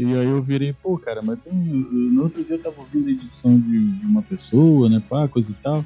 e 0.07 0.17
aí 0.17 0.27
eu 0.27 0.41
virei, 0.41 0.73
pô, 0.73 0.97
cara, 0.97 1.21
mas 1.21 1.39
tem, 1.41 1.53
no 1.53 2.23
outro 2.23 2.43
dia 2.43 2.55
eu 2.55 2.61
tava 2.61 2.79
ouvindo 2.79 3.07
a 3.07 3.11
edição 3.11 3.57
de, 3.59 3.79
de 3.91 4.05
uma 4.07 4.23
pessoa, 4.23 4.89
né, 4.89 5.01
Pacos 5.07 5.45
e 5.47 5.53
tal. 5.63 5.85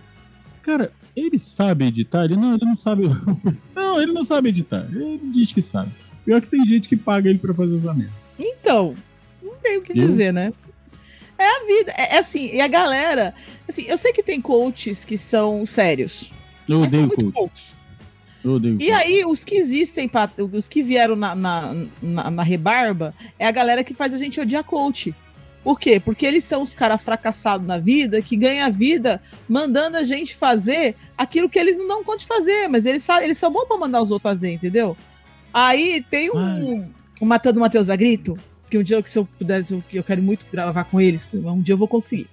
Cara, 0.64 0.91
ele 1.16 1.38
sabe 1.39 1.86
editar? 1.86 2.24
Ele 2.26 2.36
não, 2.38 2.55
ele 2.55 2.66
não 2.66 2.76
sabe. 2.78 3.03
Não, 3.76 4.01
ele 4.01 4.11
não 4.14 4.24
sabe 4.24 4.49
editar. 4.49 4.88
Ele 4.91 5.20
diz 5.34 5.51
que 5.51 5.61
sabe. 5.61 5.91
Pior 6.26 6.39
que 6.41 6.47
tem 6.47 6.66
gente 6.66 6.88
que 6.89 6.95
paga 6.95 7.30
ele 7.30 7.38
pra 7.38 7.53
fazer 7.53 7.78
essa 7.78 7.93
merda. 7.93 8.14
Então, 8.39 8.95
não 9.43 9.53
tem 9.61 9.78
o 9.78 9.82
que 9.82 9.91
Eu? 9.91 10.07
dizer, 10.07 10.32
né? 10.34 10.53
É 11.38 11.45
a 11.45 11.66
vida. 11.68 11.91
É, 11.97 12.16
é 12.16 12.20
assim, 12.20 12.49
e 12.53 12.61
a 12.61 12.68
galera. 12.68 13.34
Assim, 13.68 13.84
eu 13.84 13.97
sei 13.97 14.14
que 14.14 14.24
tem 14.24 14.39
coaches 14.41 15.03
que 15.03 15.18
são 15.18 15.66
sérios. 15.66 16.32
Eu 16.68 16.80
mas 16.80 16.93
odeio 16.93 17.09
coach. 17.09 17.32
poucos. 17.34 17.76
Eu 18.43 18.51
odeio 18.53 18.76
E 18.76 18.88
coach. 18.88 18.91
aí, 18.91 19.26
os 19.26 19.43
que 19.43 19.55
existem, 19.55 20.09
os 20.53 20.68
que 20.70 20.82
vieram 20.82 21.16
na, 21.16 21.36
na, 21.36 21.76
na, 22.01 22.32
na 22.32 22.43
rebarba, 22.43 23.14
é 23.38 23.45
a 23.45 23.51
galera 23.51 23.84
que 23.84 23.93
faz 23.93 24.14
a 24.14 24.18
gente 24.18 24.39
odiar 24.39 24.64
coach. 24.64 25.14
Por 25.64 25.80
quê? 25.80 25.99
Porque 25.99 26.26
eles 26.26 26.43
são 26.43 26.61
os 26.61 26.74
caras 26.74 27.01
fracassados 27.01 27.66
na 27.66 27.78
vida, 27.78 28.22
que 28.22 28.36
ganham 28.36 28.68
a 28.68 28.70
vida 28.70 29.22
mandando 29.47 29.97
a 29.97 30.03
gente 30.03 30.36
fazer 30.36 30.95
aquilo 31.18 31.49
que 31.49 31.57
eles 31.57 31.78
não 31.78 31.88
dão 31.88 32.03
conta 32.03 32.20
de 32.20 32.26
fazer, 32.26 32.68
mas 32.68 32.86
eles, 32.86 33.07
eles 33.22 33.38
são 33.38 33.51
bons 33.51 33.66
pra 33.66 33.78
mandar 33.78 34.01
os 34.01 34.11
outros 34.11 34.24
fazer, 34.24 34.51
entendeu? 34.51 34.97
Aí 35.53 36.03
tem 36.09 36.30
um, 36.32 36.91
um 37.22 37.26
Matando 37.26 37.59
Matheus 37.59 37.89
a 37.89 37.95
Grito, 37.95 38.38
que 38.70 38.78
um 38.78 38.84
dia 38.84 39.01
que 39.01 39.09
se 39.09 39.20
eu 39.20 39.26
pudesse, 39.26 39.74
eu, 39.74 39.84
eu 39.93 40.03
quero 40.03 40.22
muito 40.22 40.45
gravar 40.51 40.84
com 40.86 40.99
eles, 40.99 41.34
um 41.34 41.61
dia 41.61 41.74
eu 41.74 41.78
vou 41.78 41.88
conseguir. 41.88 42.28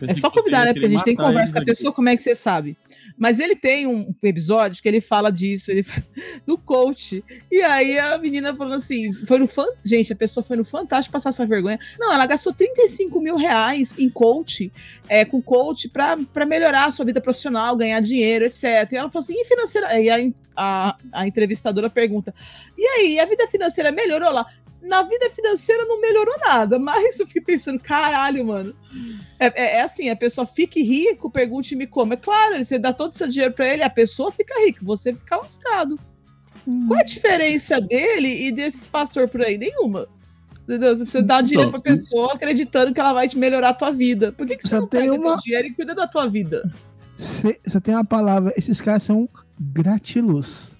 Eu 0.00 0.08
É 0.08 0.14
só 0.14 0.30
convidar, 0.30 0.64
né? 0.64 0.72
Porque 0.72 0.86
a 0.86 0.90
gente 0.90 1.04
tem 1.04 1.14
conversa 1.14 1.52
com 1.52 1.58
a 1.58 1.62
aqui. 1.62 1.70
pessoa, 1.70 1.92
como 1.92 2.08
é 2.08 2.16
que 2.16 2.22
você 2.22 2.34
sabe? 2.34 2.76
Mas 3.16 3.38
ele 3.38 3.54
tem 3.54 3.86
um 3.86 4.12
episódio 4.22 4.82
que 4.82 4.88
ele 4.88 5.00
fala 5.00 5.30
disso, 5.30 5.70
ele 5.70 5.86
do 6.44 6.58
coach. 6.58 7.22
E 7.50 7.62
aí 7.62 7.98
a 7.98 8.18
menina 8.18 8.54
falando 8.54 8.74
assim: 8.74 9.12
foi 9.12 9.38
no 9.38 9.46
fan... 9.46 9.66
Gente, 9.84 10.12
a 10.12 10.16
pessoa 10.16 10.42
foi 10.42 10.56
no 10.56 10.64
Fantástico 10.64 11.12
passar 11.12 11.30
essa 11.30 11.46
vergonha. 11.46 11.78
Não, 11.98 12.12
ela 12.12 12.26
gastou 12.26 12.52
35 12.52 13.20
mil 13.20 13.36
reais 13.36 13.94
em 13.96 14.08
coach, 14.08 14.72
é, 15.08 15.24
com 15.24 15.40
coach, 15.40 15.88
pra, 15.88 16.16
pra 16.32 16.44
melhorar 16.44 16.86
a 16.86 16.90
sua 16.90 17.04
vida 17.04 17.20
profissional, 17.20 17.76
ganhar 17.76 18.00
dinheiro, 18.00 18.46
etc. 18.46 18.64
E 18.90 18.96
ela 18.96 19.10
falou 19.10 19.22
assim: 19.22 19.34
e 19.36 19.44
financeira? 19.44 20.00
E 20.00 20.10
a, 20.10 20.32
a, 20.56 20.96
a 21.12 21.26
entrevistadora 21.26 21.88
pergunta: 21.88 22.34
e 22.76 22.84
aí, 22.84 23.20
a 23.20 23.26
vida 23.26 23.46
financeira 23.46 23.92
melhorou 23.92 24.32
lá? 24.32 24.46
Na 24.86 25.02
vida 25.02 25.30
financeira 25.30 25.84
não 25.86 26.00
melhorou 26.00 26.34
nada, 26.40 26.78
mas 26.78 27.18
eu 27.18 27.26
fiquei 27.26 27.40
pensando, 27.42 27.80
caralho, 27.80 28.44
mano. 28.44 28.74
É, 29.40 29.46
é- 29.46 29.76
é 29.78 29.80
assim, 29.82 30.10
a 30.10 30.16
pessoa 30.16 30.46
fique 30.46 30.82
rico, 30.82 31.30
pergunte-me 31.30 31.86
como. 31.86 32.12
É 32.12 32.16
claro, 32.16 32.62
você 32.62 32.78
dá 32.78 32.92
todo 32.92 33.12
o 33.12 33.16
seu 33.16 33.26
dinheiro 33.26 33.54
pra 33.54 33.66
ele, 33.66 33.82
a 33.82 33.88
pessoa 33.90 34.30
fica 34.30 34.54
rica, 34.64 34.80
você 34.82 35.12
fica 35.14 35.36
lascado. 35.36 35.98
Qual 36.86 36.98
é 36.98 37.02
a 37.02 37.04
diferença 37.04 37.80
dele 37.80 38.46
e 38.46 38.52
desses 38.52 38.86
pastor 38.86 39.28
por 39.28 39.42
aí? 39.42 39.56
Nenhuma. 39.58 40.06
Entendeu? 40.62 40.96
Você 40.96 41.20
dá 41.22 41.40
dinheiro 41.42 41.70
pra 41.70 41.80
pessoa 41.80 42.32
acreditando 42.34 42.92
que 42.94 43.00
ela 43.00 43.12
vai 43.12 43.28
te 43.28 43.36
melhorar 43.38 43.70
a 43.70 43.74
tua 43.74 43.90
vida. 43.90 44.32
Por 44.32 44.46
que, 44.46 44.56
que 44.56 44.62
você 44.68 44.76
Só 44.76 44.80
não 44.80 44.88
tem 44.88 45.02
pega 45.10 45.14
uma- 45.14 45.36
dinheiro 45.36 45.68
e 45.68 45.74
cuida 45.74 45.94
da 45.94 46.06
tua 46.06 46.26
vida? 46.26 46.62
Cê- 47.16 47.60
Só 47.66 47.80
tem 47.80 47.94
uma 47.94 48.04
palavra, 48.04 48.52
esses 48.56 48.80
caras 48.80 49.02
são 49.02 49.28
gratiluz. 49.60 50.73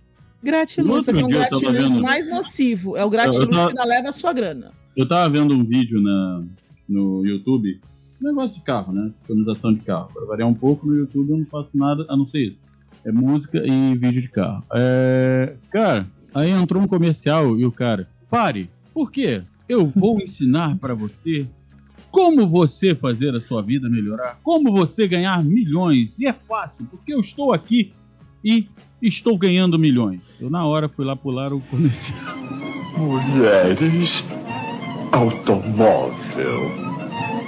Gratiluz, 0.44 1.08
é 1.08 1.12
um 1.12 1.26
dia 1.26 1.38
gratiluz 1.38 1.72
vendo- 1.84 2.02
mais 2.02 2.28
nocivo. 2.28 2.96
É 2.96 3.04
o 3.04 3.10
gratiluz 3.10 3.48
tava- 3.50 3.68
que 3.70 3.74
não 3.74 3.86
leva 3.86 4.08
a 4.10 4.12
sua 4.12 4.32
grana. 4.32 4.70
Eu 4.96 5.08
tava 5.08 5.28
vendo 5.32 5.54
um 5.54 5.64
vídeo 5.64 6.00
na, 6.00 6.42
no 6.88 7.24
YouTube, 7.26 7.80
negócio 8.20 8.58
de 8.58 8.64
carro, 8.64 8.92
né? 8.92 9.10
Customização 9.20 9.74
de 9.74 9.80
carro. 9.80 10.08
Pra 10.14 10.24
variar 10.26 10.48
um 10.48 10.54
pouco, 10.54 10.86
no 10.86 10.94
YouTube 10.96 11.30
eu 11.30 11.38
não 11.38 11.46
faço 11.46 11.70
nada 11.74 12.06
a 12.08 12.16
não 12.16 12.26
ser 12.26 12.46
isso. 12.48 12.58
É 13.04 13.10
música 13.12 13.58
e 13.66 13.94
vídeo 13.96 14.22
de 14.22 14.28
carro. 14.28 14.62
É, 14.74 15.54
cara, 15.70 16.06
aí 16.34 16.50
entrou 16.50 16.82
um 16.82 16.86
comercial 16.86 17.58
e 17.58 17.66
o 17.66 17.72
cara, 17.72 18.08
pare, 18.30 18.70
por 18.94 19.10
quê? 19.10 19.42
Eu 19.68 19.86
vou 19.86 20.20
ensinar 20.20 20.76
pra 20.78 20.94
você 20.94 21.46
como 22.10 22.46
você 22.46 22.94
fazer 22.94 23.34
a 23.34 23.40
sua 23.40 23.60
vida 23.60 23.88
melhorar, 23.90 24.38
como 24.42 24.72
você 24.72 25.06
ganhar 25.08 25.42
milhões. 25.44 26.14
E 26.18 26.26
é 26.26 26.32
fácil, 26.32 26.86
porque 26.90 27.12
eu 27.12 27.20
estou 27.20 27.52
aqui 27.52 27.92
e 28.44 28.68
estou 29.00 29.38
ganhando 29.38 29.78
milhões. 29.78 30.20
Eu 30.40 30.50
na 30.50 30.66
hora 30.66 30.88
fui 30.88 31.04
lá 31.04 31.16
pular 31.16 31.52
o 31.52 31.60
comercial. 31.62 32.36
Mulheres, 32.96 34.22
automóvel, 35.10 36.60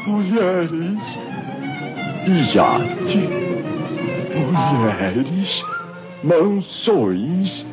mulheres, 0.06 0.98
iate, 2.52 3.18
mulheres, 4.34 5.62
mansões, 6.24 7.64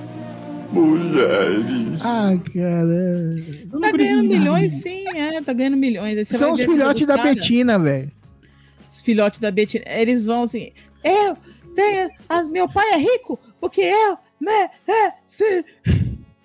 mulheres. 0.71 1.99
Ah, 2.03 2.33
cara. 2.53 3.81
Tá 3.81 3.91
ganhando 3.97 4.27
milhões, 4.27 4.71
sim, 4.73 5.05
é, 5.15 5.41
tá 5.41 5.53
ganhando 5.53 5.77
milhões. 5.77 6.17
Aí 6.17 6.25
você 6.25 6.37
São 6.37 6.53
os 6.53 6.61
filhotes 6.61 7.07
da. 7.07 7.17
Betina, 7.17 7.79
velho. 7.79 8.11
os 8.89 9.01
filhotes 9.01 9.39
da 9.39 9.49
Betina, 9.49 9.85
eles 9.87 10.25
vão 10.25 10.43
assim, 10.43 10.71
eu 11.03 11.37
tenho, 11.73 12.09
as, 12.29 12.49
meu 12.49 12.67
pai 12.69 12.91
é 12.93 12.97
rico, 12.97 13.39
porque 13.59 13.81
eu 13.81 14.17
mereci. 14.39 15.65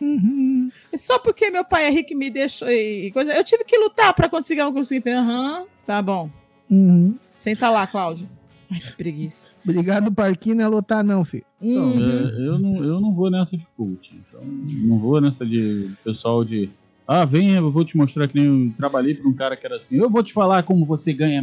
Uhum. 0.00 0.70
E 0.92 0.96
Só 0.98 1.18
porque 1.18 1.50
meu 1.50 1.64
pai 1.64 1.86
é 1.86 1.90
rico 1.90 2.12
e 2.12 2.16
me 2.16 2.30
deixou 2.30 2.68
e 2.70 3.10
coisa, 3.12 3.32
eu 3.34 3.42
tive 3.44 3.64
que 3.64 3.76
lutar 3.76 4.14
pra 4.14 4.28
conseguir 4.28 4.60
algo 4.60 4.78
conseguir. 4.78 5.10
Aham, 5.10 5.66
tá 5.86 6.00
bom. 6.00 6.30
Uhum. 6.70 7.14
Senta 7.38 7.68
lá, 7.68 7.86
Cláudio. 7.86 8.28
Ai, 8.70 8.78
que 8.80 8.92
preguiça. 8.96 9.46
Obrigado 9.64 10.12
parquinho, 10.12 10.56
não 10.56 10.64
é 10.64 10.68
lotar, 10.68 11.04
não, 11.04 11.24
filho. 11.24 11.44
Então, 11.60 11.92
Uhum. 11.92 12.00
é, 12.00 12.46
eu, 12.46 12.58
não, 12.58 12.84
eu 12.84 13.00
não 13.00 13.12
vou 13.12 13.30
nessa 13.30 13.56
de 13.56 13.66
coach. 13.76 14.14
Então, 14.28 14.40
não 14.44 14.98
vou 14.98 15.20
nessa 15.20 15.44
de 15.44 15.90
pessoal 16.04 16.44
de. 16.44 16.70
Ah, 17.06 17.24
vem, 17.24 17.54
eu 17.54 17.70
vou 17.70 17.84
te 17.84 17.96
mostrar 17.96 18.28
que 18.28 18.34
nem 18.40 18.46
eu 18.68 18.72
trabalhei 18.76 19.14
para 19.14 19.28
um 19.28 19.34
cara 19.34 19.56
que 19.56 19.66
era 19.66 19.76
assim. 19.76 19.96
Eu 19.96 20.08
vou 20.08 20.22
te 20.22 20.32
falar 20.32 20.62
como 20.62 20.86
você 20.86 21.12
ganha. 21.12 21.42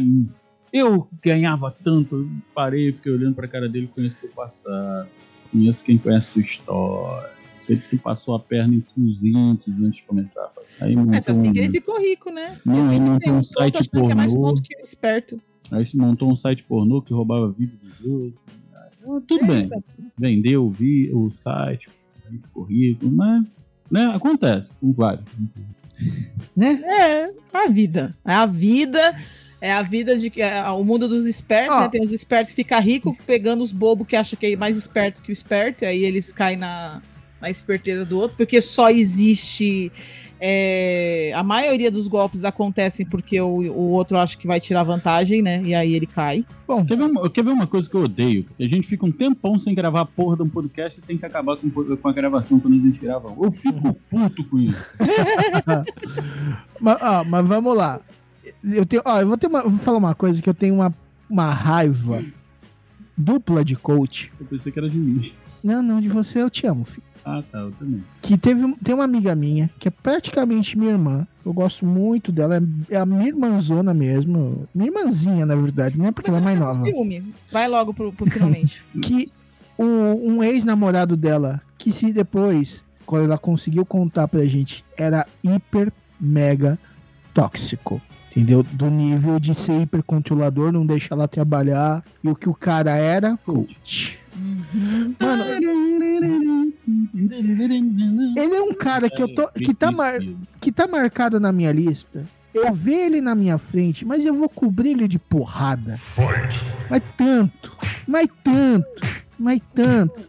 Eu 0.72 1.08
ganhava 1.22 1.70
tanto, 1.82 2.28
parei, 2.54 2.92
fiquei 2.92 3.12
olhando 3.12 3.34
pra 3.34 3.48
cara 3.48 3.68
dele, 3.68 3.88
conheço 3.94 4.16
teu 4.20 4.30
passado, 4.30 5.08
conheço 5.50 5.82
quem 5.84 5.96
conhece 5.98 6.32
sua 6.32 6.42
história. 6.42 7.30
Sei 7.52 7.76
que 7.78 7.96
passou 7.98 8.34
a 8.36 8.38
perna 8.40 8.74
em 8.74 8.80
cozinhos 8.80 9.58
antes 9.76 9.96
de 9.96 10.02
começar. 10.04 10.52
Aí 10.80 10.94
Mas 10.94 11.06
montou 11.06 11.32
assim 11.32 11.52
que 11.52 11.60
um- 11.60 11.62
ele 11.64 11.72
ficou 11.72 11.98
rico, 12.00 12.30
né? 12.30 12.56
Não, 12.64 12.74
Assim 12.84 12.94
ele 12.94 13.04
que 13.04 13.10
montou 13.10 13.32
um 13.32 13.36
tonto 13.36 13.46
site 13.48 13.76
achando 13.78 14.06
que 14.06 14.12
é 14.12 14.14
mais 14.14 14.32
pornô. 14.32 14.48
tonto 14.48 14.62
que 14.62 14.76
o 14.76 14.82
esperto. 14.82 15.40
Aí 15.72 15.86
se 15.86 15.96
montou 15.96 16.30
um 16.32 16.36
site 16.36 16.62
pornô 16.62 17.02
que 17.02 17.12
roubava 17.12 17.50
vídeo 17.50 17.76
dos 17.82 18.06
outros. 18.06 18.40
Ah, 18.74 19.20
Tudo 19.26 19.46
bem. 19.46 19.68
Vendeu 20.18 20.66
o, 20.66 20.70
vi, 20.70 21.10
o 21.12 21.30
site. 21.32 21.88
ficou 22.30 22.62
rico, 22.64 23.06
mas 23.10 23.44
né, 23.90 24.04
acontece 24.14 24.68
com 24.80 24.92
vários. 24.92 25.24
Né? 26.56 26.72
É, 26.84 27.34
a 27.52 27.66
vida. 27.68 28.14
É 28.24 28.32
a 28.32 28.46
vida. 28.46 29.16
É 29.60 29.72
a 29.72 29.82
vida 29.82 30.18
de 30.18 30.28
que 30.28 30.42
é 30.42 30.62
o 30.70 30.84
mundo 30.84 31.08
dos 31.08 31.26
espertos, 31.26 31.74
Ó. 31.74 31.80
né? 31.80 31.88
Tem 31.88 32.02
os 32.04 32.12
espertos 32.12 32.52
que 32.52 32.62
ficam 32.62 32.80
ricos 32.80 33.16
pegando 33.26 33.62
os 33.62 33.72
bobos 33.72 34.06
que 34.06 34.14
acham 34.14 34.38
que 34.38 34.46
é 34.46 34.56
mais 34.56 34.76
esperto 34.76 35.22
que 35.22 35.30
o 35.30 35.32
esperto, 35.32 35.84
e 35.84 35.86
aí 35.86 36.04
eles 36.04 36.30
caem 36.30 36.58
na, 36.58 37.00
na 37.40 37.48
esperteza 37.48 38.04
do 38.04 38.18
outro, 38.18 38.36
porque 38.36 38.60
só 38.60 38.90
existe. 38.90 39.90
é, 40.38 41.32
a 41.34 41.42
maioria 41.42 41.90
dos 41.90 42.06
golpes 42.06 42.44
acontecem 42.44 43.06
porque 43.06 43.40
o, 43.40 43.48
o 43.48 43.90
outro 43.92 44.18
acha 44.18 44.36
que 44.36 44.46
vai 44.46 44.60
tirar 44.60 44.82
vantagem, 44.82 45.40
né? 45.40 45.62
E 45.64 45.74
aí 45.74 45.94
ele 45.94 46.06
cai. 46.06 46.44
Bom, 46.68 46.84
Quer 46.84 46.98
ver, 46.98 47.04
uma, 47.04 47.30
quer 47.30 47.42
ver 47.42 47.50
uma 47.52 47.66
coisa 47.66 47.88
que 47.88 47.96
eu 47.96 48.02
odeio? 48.02 48.44
A 48.60 48.64
gente 48.64 48.86
fica 48.86 49.06
um 49.06 49.12
tempão 49.12 49.58
sem 49.58 49.74
gravar 49.74 50.02
a 50.02 50.06
porra 50.06 50.36
de 50.36 50.42
um 50.42 50.48
podcast 50.50 50.98
e 50.98 51.02
tem 51.02 51.16
que 51.16 51.24
acabar 51.24 51.56
com, 51.56 51.70
com 51.70 52.08
a 52.08 52.12
gravação 52.12 52.60
quando 52.60 52.74
a 52.74 52.80
gente 52.80 53.00
grava. 53.00 53.32
Eu 53.40 53.50
fico 53.50 53.94
puto 54.10 54.44
com 54.44 54.58
isso. 54.58 54.84
mas, 56.78 56.98
ó, 57.00 57.24
mas 57.24 57.48
vamos 57.48 57.74
lá. 57.74 58.02
Eu 58.64 58.86
tenho, 58.86 59.02
ó, 59.04 59.20
eu 59.20 59.28
vou 59.28 59.36
ter 59.36 59.46
uma, 59.46 59.62
vou 59.62 59.72
falar 59.78 59.98
uma 59.98 60.14
coisa 60.14 60.40
que 60.42 60.48
eu 60.48 60.54
tenho 60.54 60.74
uma, 60.74 60.94
uma 61.28 61.50
raiva 61.52 62.24
dupla 63.16 63.64
de 63.64 63.76
coach. 63.76 64.32
Eu 64.38 64.46
pensei 64.46 64.72
que 64.72 64.78
era 64.78 64.88
de 64.88 64.98
mim. 64.98 65.32
Não, 65.62 65.82
não, 65.82 66.00
de 66.00 66.08
você 66.08 66.40
eu 66.42 66.50
te 66.50 66.66
amo, 66.66 66.84
filho. 66.84 67.02
Ah, 67.24 67.42
tá, 67.50 67.58
eu 67.58 67.72
também. 67.72 68.04
Que 68.22 68.38
teve, 68.38 68.72
tem 68.76 68.94
uma 68.94 69.02
amiga 69.04 69.34
minha, 69.34 69.68
que 69.80 69.88
é 69.88 69.90
praticamente 69.90 70.78
minha 70.78 70.92
irmã. 70.92 71.26
Eu 71.44 71.52
gosto 71.52 71.84
muito 71.84 72.30
dela, 72.30 72.56
é- 72.58 72.94
é 72.94 72.96
a 72.98 73.04
minha 73.06 73.26
irmãzona 73.26 73.92
mesmo. 73.92 74.68
Minha 74.72 74.90
irmãzinha, 74.90 75.44
na 75.44 75.56
verdade, 75.56 75.98
não 75.98 76.06
é 76.06 76.12
porque 76.12 76.30
ela 76.30 76.38
é 76.38 76.42
mais 76.42 76.58
nova. 76.58 76.84
Ciúme. 76.84 77.34
Vai 77.50 77.66
logo 77.66 77.92
pro, 77.92 78.12
pro 78.12 78.30
finalmente. 78.30 78.80
que 79.02 79.32
o, 79.76 79.82
um 79.84 80.42
ex-namorado 80.44 81.16
dela, 81.16 81.60
que 81.76 81.92
se 81.92 82.12
depois, 82.12 82.84
quando 83.04 83.24
ela 83.24 83.38
conseguiu 83.38 83.84
contar 83.84 84.28
pra 84.28 84.44
gente, 84.44 84.84
era 84.96 85.26
hiper 85.42 85.92
mega 86.20 86.78
tóxico. 87.34 88.00
Entendeu? 88.36 88.62
Do 88.62 88.90
nível 88.90 89.40
de 89.40 89.54
ser 89.54 89.80
hipercontrolador, 89.80 90.70
não 90.70 90.84
deixar 90.84 91.14
ela 91.14 91.26
trabalhar. 91.26 92.04
E 92.22 92.28
o 92.28 92.36
que 92.36 92.50
o 92.50 92.54
cara 92.54 92.94
era, 92.94 93.38
coach. 93.38 94.18
Mano, 95.18 95.44
ele 98.36 98.54
é 98.54 98.60
um 98.60 98.74
cara 98.74 99.08
que 99.08 99.22
eu 99.22 99.34
tô. 99.34 99.48
que 99.52 99.72
tá, 99.72 99.90
mar, 99.90 100.18
que 100.60 100.70
tá 100.70 100.86
marcado 100.86 101.40
na 101.40 101.50
minha 101.50 101.72
lista. 101.72 102.26
Eu 102.52 102.74
ver 102.74 103.06
ele 103.06 103.20
na 103.22 103.34
minha 103.34 103.56
frente, 103.56 104.04
mas 104.04 104.24
eu 104.24 104.34
vou 104.34 104.50
cobrir 104.50 104.90
ele 104.90 105.08
de 105.08 105.18
porrada. 105.18 105.98
Mas 106.90 107.02
tanto, 107.16 107.74
mas 108.06 108.28
tanto, 108.44 109.02
mas 109.38 109.60
tanto. 109.74 110.28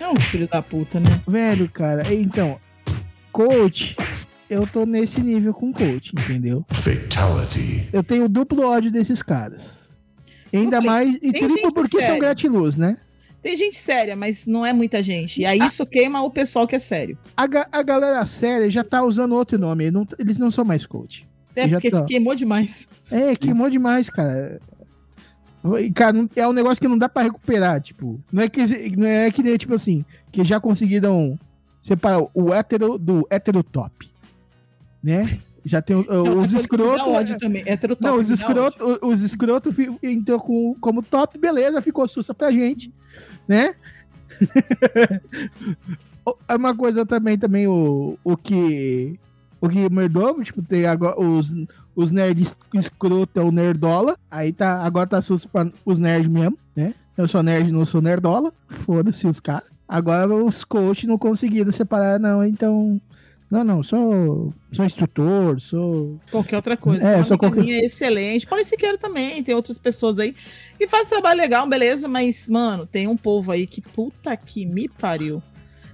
É 0.00 0.08
um 0.08 0.16
filho 0.16 0.48
da 0.48 0.62
puta, 0.62 0.98
né? 0.98 1.20
Velho, 1.26 1.68
cara, 1.68 2.02
então, 2.12 2.58
coach, 3.30 3.96
eu 4.50 4.66
tô 4.66 4.84
nesse 4.86 5.20
nível 5.20 5.52
com 5.54 5.72
coach, 5.72 6.12
entendeu? 6.14 6.64
Fatality. 6.70 7.88
Eu 7.92 8.02
tenho 8.02 8.28
duplo 8.28 8.64
ódio 8.66 8.90
desses 8.90 9.22
caras. 9.22 9.76
Ainda 10.52 10.80
mais, 10.80 11.14
e 11.16 11.32
triplo 11.32 11.72
porque 11.72 11.98
são 11.98 12.06
séria. 12.06 12.20
gratiluz, 12.20 12.76
né? 12.76 12.96
Tem 13.42 13.56
gente 13.56 13.76
séria, 13.78 14.16
mas 14.16 14.46
não 14.46 14.64
é 14.66 14.72
muita 14.72 15.02
gente. 15.02 15.40
E 15.42 15.46
aí 15.46 15.58
isso 15.58 15.84
queima 15.86 16.22
o 16.22 16.30
pessoal 16.30 16.66
que 16.66 16.74
é 16.74 16.78
sério. 16.78 17.16
A, 17.36 17.46
ga- 17.46 17.68
a 17.70 17.82
galera 17.82 18.24
séria 18.26 18.68
já 18.70 18.82
tá 18.82 19.02
usando 19.02 19.34
outro 19.34 19.58
nome, 19.58 19.84
eles 19.84 19.92
não, 19.94 20.06
eles 20.18 20.38
não 20.38 20.50
são 20.50 20.64
mais 20.64 20.84
coach. 20.86 21.26
Até 21.52 21.68
Já 21.68 21.76
porque 21.76 21.90
tá. 21.90 22.04
queimou 22.04 22.34
demais. 22.34 22.88
É, 23.10 23.36
queimou 23.36 23.68
demais, 23.70 24.08
cara. 24.10 24.60
Cara, 25.94 26.12
não- 26.14 26.30
é 26.34 26.48
um 26.48 26.52
negócio 26.52 26.80
que 26.80 26.88
não 26.88 26.96
dá 26.98 27.08
pra 27.08 27.22
recuperar, 27.22 27.80
tipo. 27.80 28.20
Não 28.32 28.42
é 28.42 28.48
que, 28.48 28.60
não 28.96 29.06
é 29.06 29.30
que 29.30 29.42
nem, 29.42 29.56
tipo 29.56 29.74
assim, 29.74 30.04
que 30.32 30.44
já 30.44 30.58
conseguiram 30.60 31.38
separar 31.82 32.20
o 32.34 32.52
hétero 32.54 32.96
do 32.98 33.26
heterotop, 33.30 34.10
né? 35.02 35.38
Já 35.64 35.82
tem 35.82 35.96
Não, 35.96 36.38
os 36.38 36.54
é 36.54 36.56
escrotos. 36.56 37.36
também. 37.36 37.62
Heterotop 37.66 38.04
Não, 38.04 38.16
os 38.18 38.30
escrotos 38.30 38.98
os 39.02 39.22
escroto 39.22 39.74
entrou 40.02 40.40
com, 40.40 40.74
como 40.80 41.02
top, 41.02 41.38
beleza, 41.38 41.82
ficou 41.82 42.08
sussa 42.08 42.32
pra 42.32 42.50
gente, 42.50 42.92
né? 43.46 43.74
É 46.46 46.56
uma 46.56 46.76
coisa 46.76 47.06
também, 47.06 47.38
também 47.38 47.66
o, 47.66 48.18
o 48.22 48.36
que 48.36 49.18
o 49.60 49.68
que 49.68 49.88
merdou, 49.90 50.40
tipo, 50.42 50.62
tem 50.62 50.86
agora 50.86 51.18
os, 51.18 51.54
os 51.96 52.10
nerds 52.10 52.54
escroto 52.74 53.40
é 53.40 53.42
o 53.42 53.50
nerdola, 53.50 54.16
aí 54.30 54.52
tá, 54.52 54.82
agora 54.82 55.06
tá 55.06 55.22
sussa 55.22 55.48
pra 55.48 55.66
os 55.84 55.98
nerds 55.98 56.28
mesmo, 56.28 56.58
né? 56.76 56.94
Eu 57.16 57.26
sou 57.26 57.42
nerd, 57.42 57.72
não 57.72 57.84
sou 57.84 58.00
nerdola, 58.00 58.52
foda-se 58.68 59.26
os 59.26 59.40
caras. 59.40 59.68
Agora 59.88 60.32
os 60.32 60.64
coaches 60.64 61.08
não 61.08 61.18
conseguiram 61.18 61.72
separar, 61.72 62.20
não, 62.20 62.44
então... 62.44 63.00
Não, 63.50 63.64
não, 63.64 63.82
sou, 63.82 64.52
sou 64.70 64.84
instrutor, 64.84 65.58
sou... 65.58 66.20
Qualquer 66.30 66.56
outra 66.56 66.76
coisa. 66.76 67.02
É, 67.02 67.14
amiga 67.14 67.38
qualquer- 67.38 67.62
minha 67.62 67.76
é 67.78 67.84
excelente. 67.86 68.46
Paulo 68.46 68.62
Siqueira 68.62 68.98
também, 68.98 69.42
tem 69.42 69.54
outras 69.54 69.78
pessoas 69.78 70.18
aí 70.18 70.34
que 70.76 70.86
fazem 70.86 71.08
trabalho 71.08 71.40
legal, 71.40 71.66
beleza, 71.66 72.06
mas, 72.06 72.46
mano, 72.46 72.84
tem 72.86 73.06
um 73.08 73.16
povo 73.16 73.50
aí 73.50 73.66
que 73.66 73.80
puta 73.80 74.36
que 74.36 74.66
me 74.66 74.86
pariu. 74.86 75.42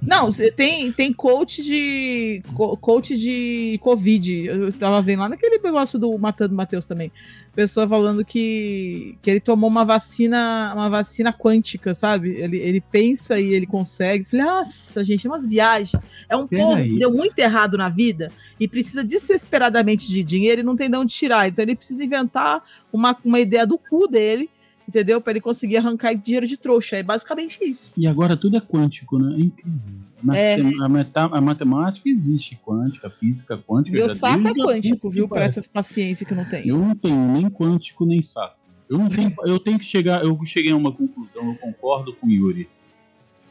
Não, 0.07 0.31
tem, 0.57 0.93
tem 0.93 1.13
coach 1.13 1.63
de. 1.63 2.43
co- 2.55 2.77
coach 2.77 3.17
de 3.17 3.79
Covid. 3.83 4.47
Eu 4.47 4.73
tava 4.73 5.01
vendo 5.03 5.21
lá 5.21 5.29
naquele 5.29 5.59
negócio 5.59 5.99
do 5.99 6.17
Matando 6.19 6.55
Matheus 6.55 6.87
também. 6.87 7.11
Pessoa 7.55 7.87
falando 7.89 8.25
que, 8.25 9.17
que 9.23 9.31
ele 9.31 9.39
tomou 9.39 9.71
uma 9.71 9.85
vacina, 9.85 10.73
uma 10.75 10.91
vacina 10.91 11.33
quântica, 11.33 11.95
sabe? 11.95 12.31
Ele, 12.31 12.57
ele 12.59 12.81
pensa 12.81 13.39
e 13.39 13.55
ele 13.55 13.65
consegue. 13.65 14.25
Falei, 14.25 14.45
nossa, 14.45 15.05
gente, 15.05 15.27
é 15.27 15.31
umas 15.31 15.47
viagens. 15.47 15.93
É 16.29 16.37
um 16.37 16.49
Pera 16.49 16.63
povo 16.65 16.77
aí. 16.77 16.91
que 16.91 16.99
deu 16.99 17.13
muito 17.13 17.39
errado 17.39 17.79
na 17.79 17.89
vida 17.89 18.33
e 18.59 18.67
precisa 18.67 19.05
desesperadamente 19.05 20.09
de 20.09 20.25
dinheiro 20.25 20.63
e 20.63 20.65
não 20.65 20.75
tem 20.75 20.91
de 20.91 20.97
onde 20.97 21.15
tirar. 21.15 21.47
Então 21.49 21.63
ele 21.63 21.77
precisa 21.77 22.03
inventar 22.03 22.63
uma, 22.93 23.17
uma 23.25 23.39
ideia 23.39 23.65
do 23.67 23.79
cu 23.79 24.09
dele, 24.09 24.51
entendeu? 24.89 25.21
Pra 25.21 25.33
ele 25.33 25.41
conseguir 25.41 25.77
arrancar 25.79 26.15
dinheiro 26.15 26.47
de 26.47 26.57
trouxa. 26.57 26.97
É 26.97 27.03
basicamente 27.03 27.59
isso. 27.63 27.91
E 27.97 28.07
agora 28.07 28.37
tudo 28.37 28.57
é 28.57 28.61
quântico, 28.61 29.19
né? 29.19 29.37
É 29.37 29.41
incrível. 29.41 29.81
A, 30.29 30.37
É. 30.37 30.55
a 30.61 30.89
meta- 30.89 31.29
a 31.33 31.41
matemática 31.41 32.09
existe 32.09 32.59
quântica, 32.65 33.11
física 33.11 33.59
quântica. 33.59 33.95
Meu 33.97 34.09
saco 34.09 34.49
é 34.49 34.53
quântico, 34.55 35.11
viu? 35.11 35.29
pariu. 35.29 35.45
essas 35.47 35.67
paciências 35.67 36.27
que 36.27 36.33
eu 36.33 36.37
não 36.37 36.49
tenho. 36.49 36.67
Eu 36.67 36.79
não 36.79 36.95
tenho 36.95 37.33
nem 37.33 37.51
quântico 37.51 38.07
nem 38.07 38.23
saco. 38.23 38.57
Eu 38.89 38.99
não 38.99 39.09
tenho, 39.09 39.35
eu 39.47 39.59
tenho 39.59 39.79
que 39.79 39.85
chegar, 39.87 40.25
eu 40.25 40.39
cheguei 40.47 40.73
a 40.73 40.77
uma 40.77 40.93
conclusão, 40.93 41.49
eu 41.51 41.57
concordo 41.57 42.15
com 42.15 42.27
o 42.27 42.31
Yuri. 42.31 42.69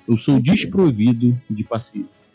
Eu 0.08 0.18
sou 0.18 0.40
desprovido 0.40 1.40
de 1.50 1.64
paciência. 1.64 2.28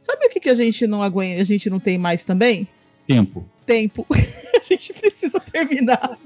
Sabe 0.00 0.26
o 0.26 0.30
que, 0.30 0.38
que 0.40 0.48
a 0.48 0.54
gente 0.54 0.86
não 0.86 1.02
aguenta, 1.02 1.40
a 1.40 1.44
gente 1.44 1.68
não 1.70 1.80
tem 1.80 1.98
mais 1.98 2.24
também? 2.24 2.68
Tempo. 3.06 3.44
Tempo. 3.64 4.06
a 4.10 4.60
gente 4.64 4.92
precisa 4.92 5.40
terminar. 5.40 6.18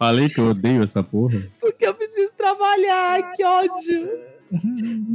Falei 0.00 0.30
que 0.30 0.40
eu 0.40 0.46
odeio 0.46 0.82
essa 0.82 1.02
porra. 1.02 1.42
Porque 1.60 1.86
eu 1.86 1.92
preciso 1.92 2.30
trabalhar. 2.34 3.32
Que 3.34 3.44
ódio. 3.44 4.08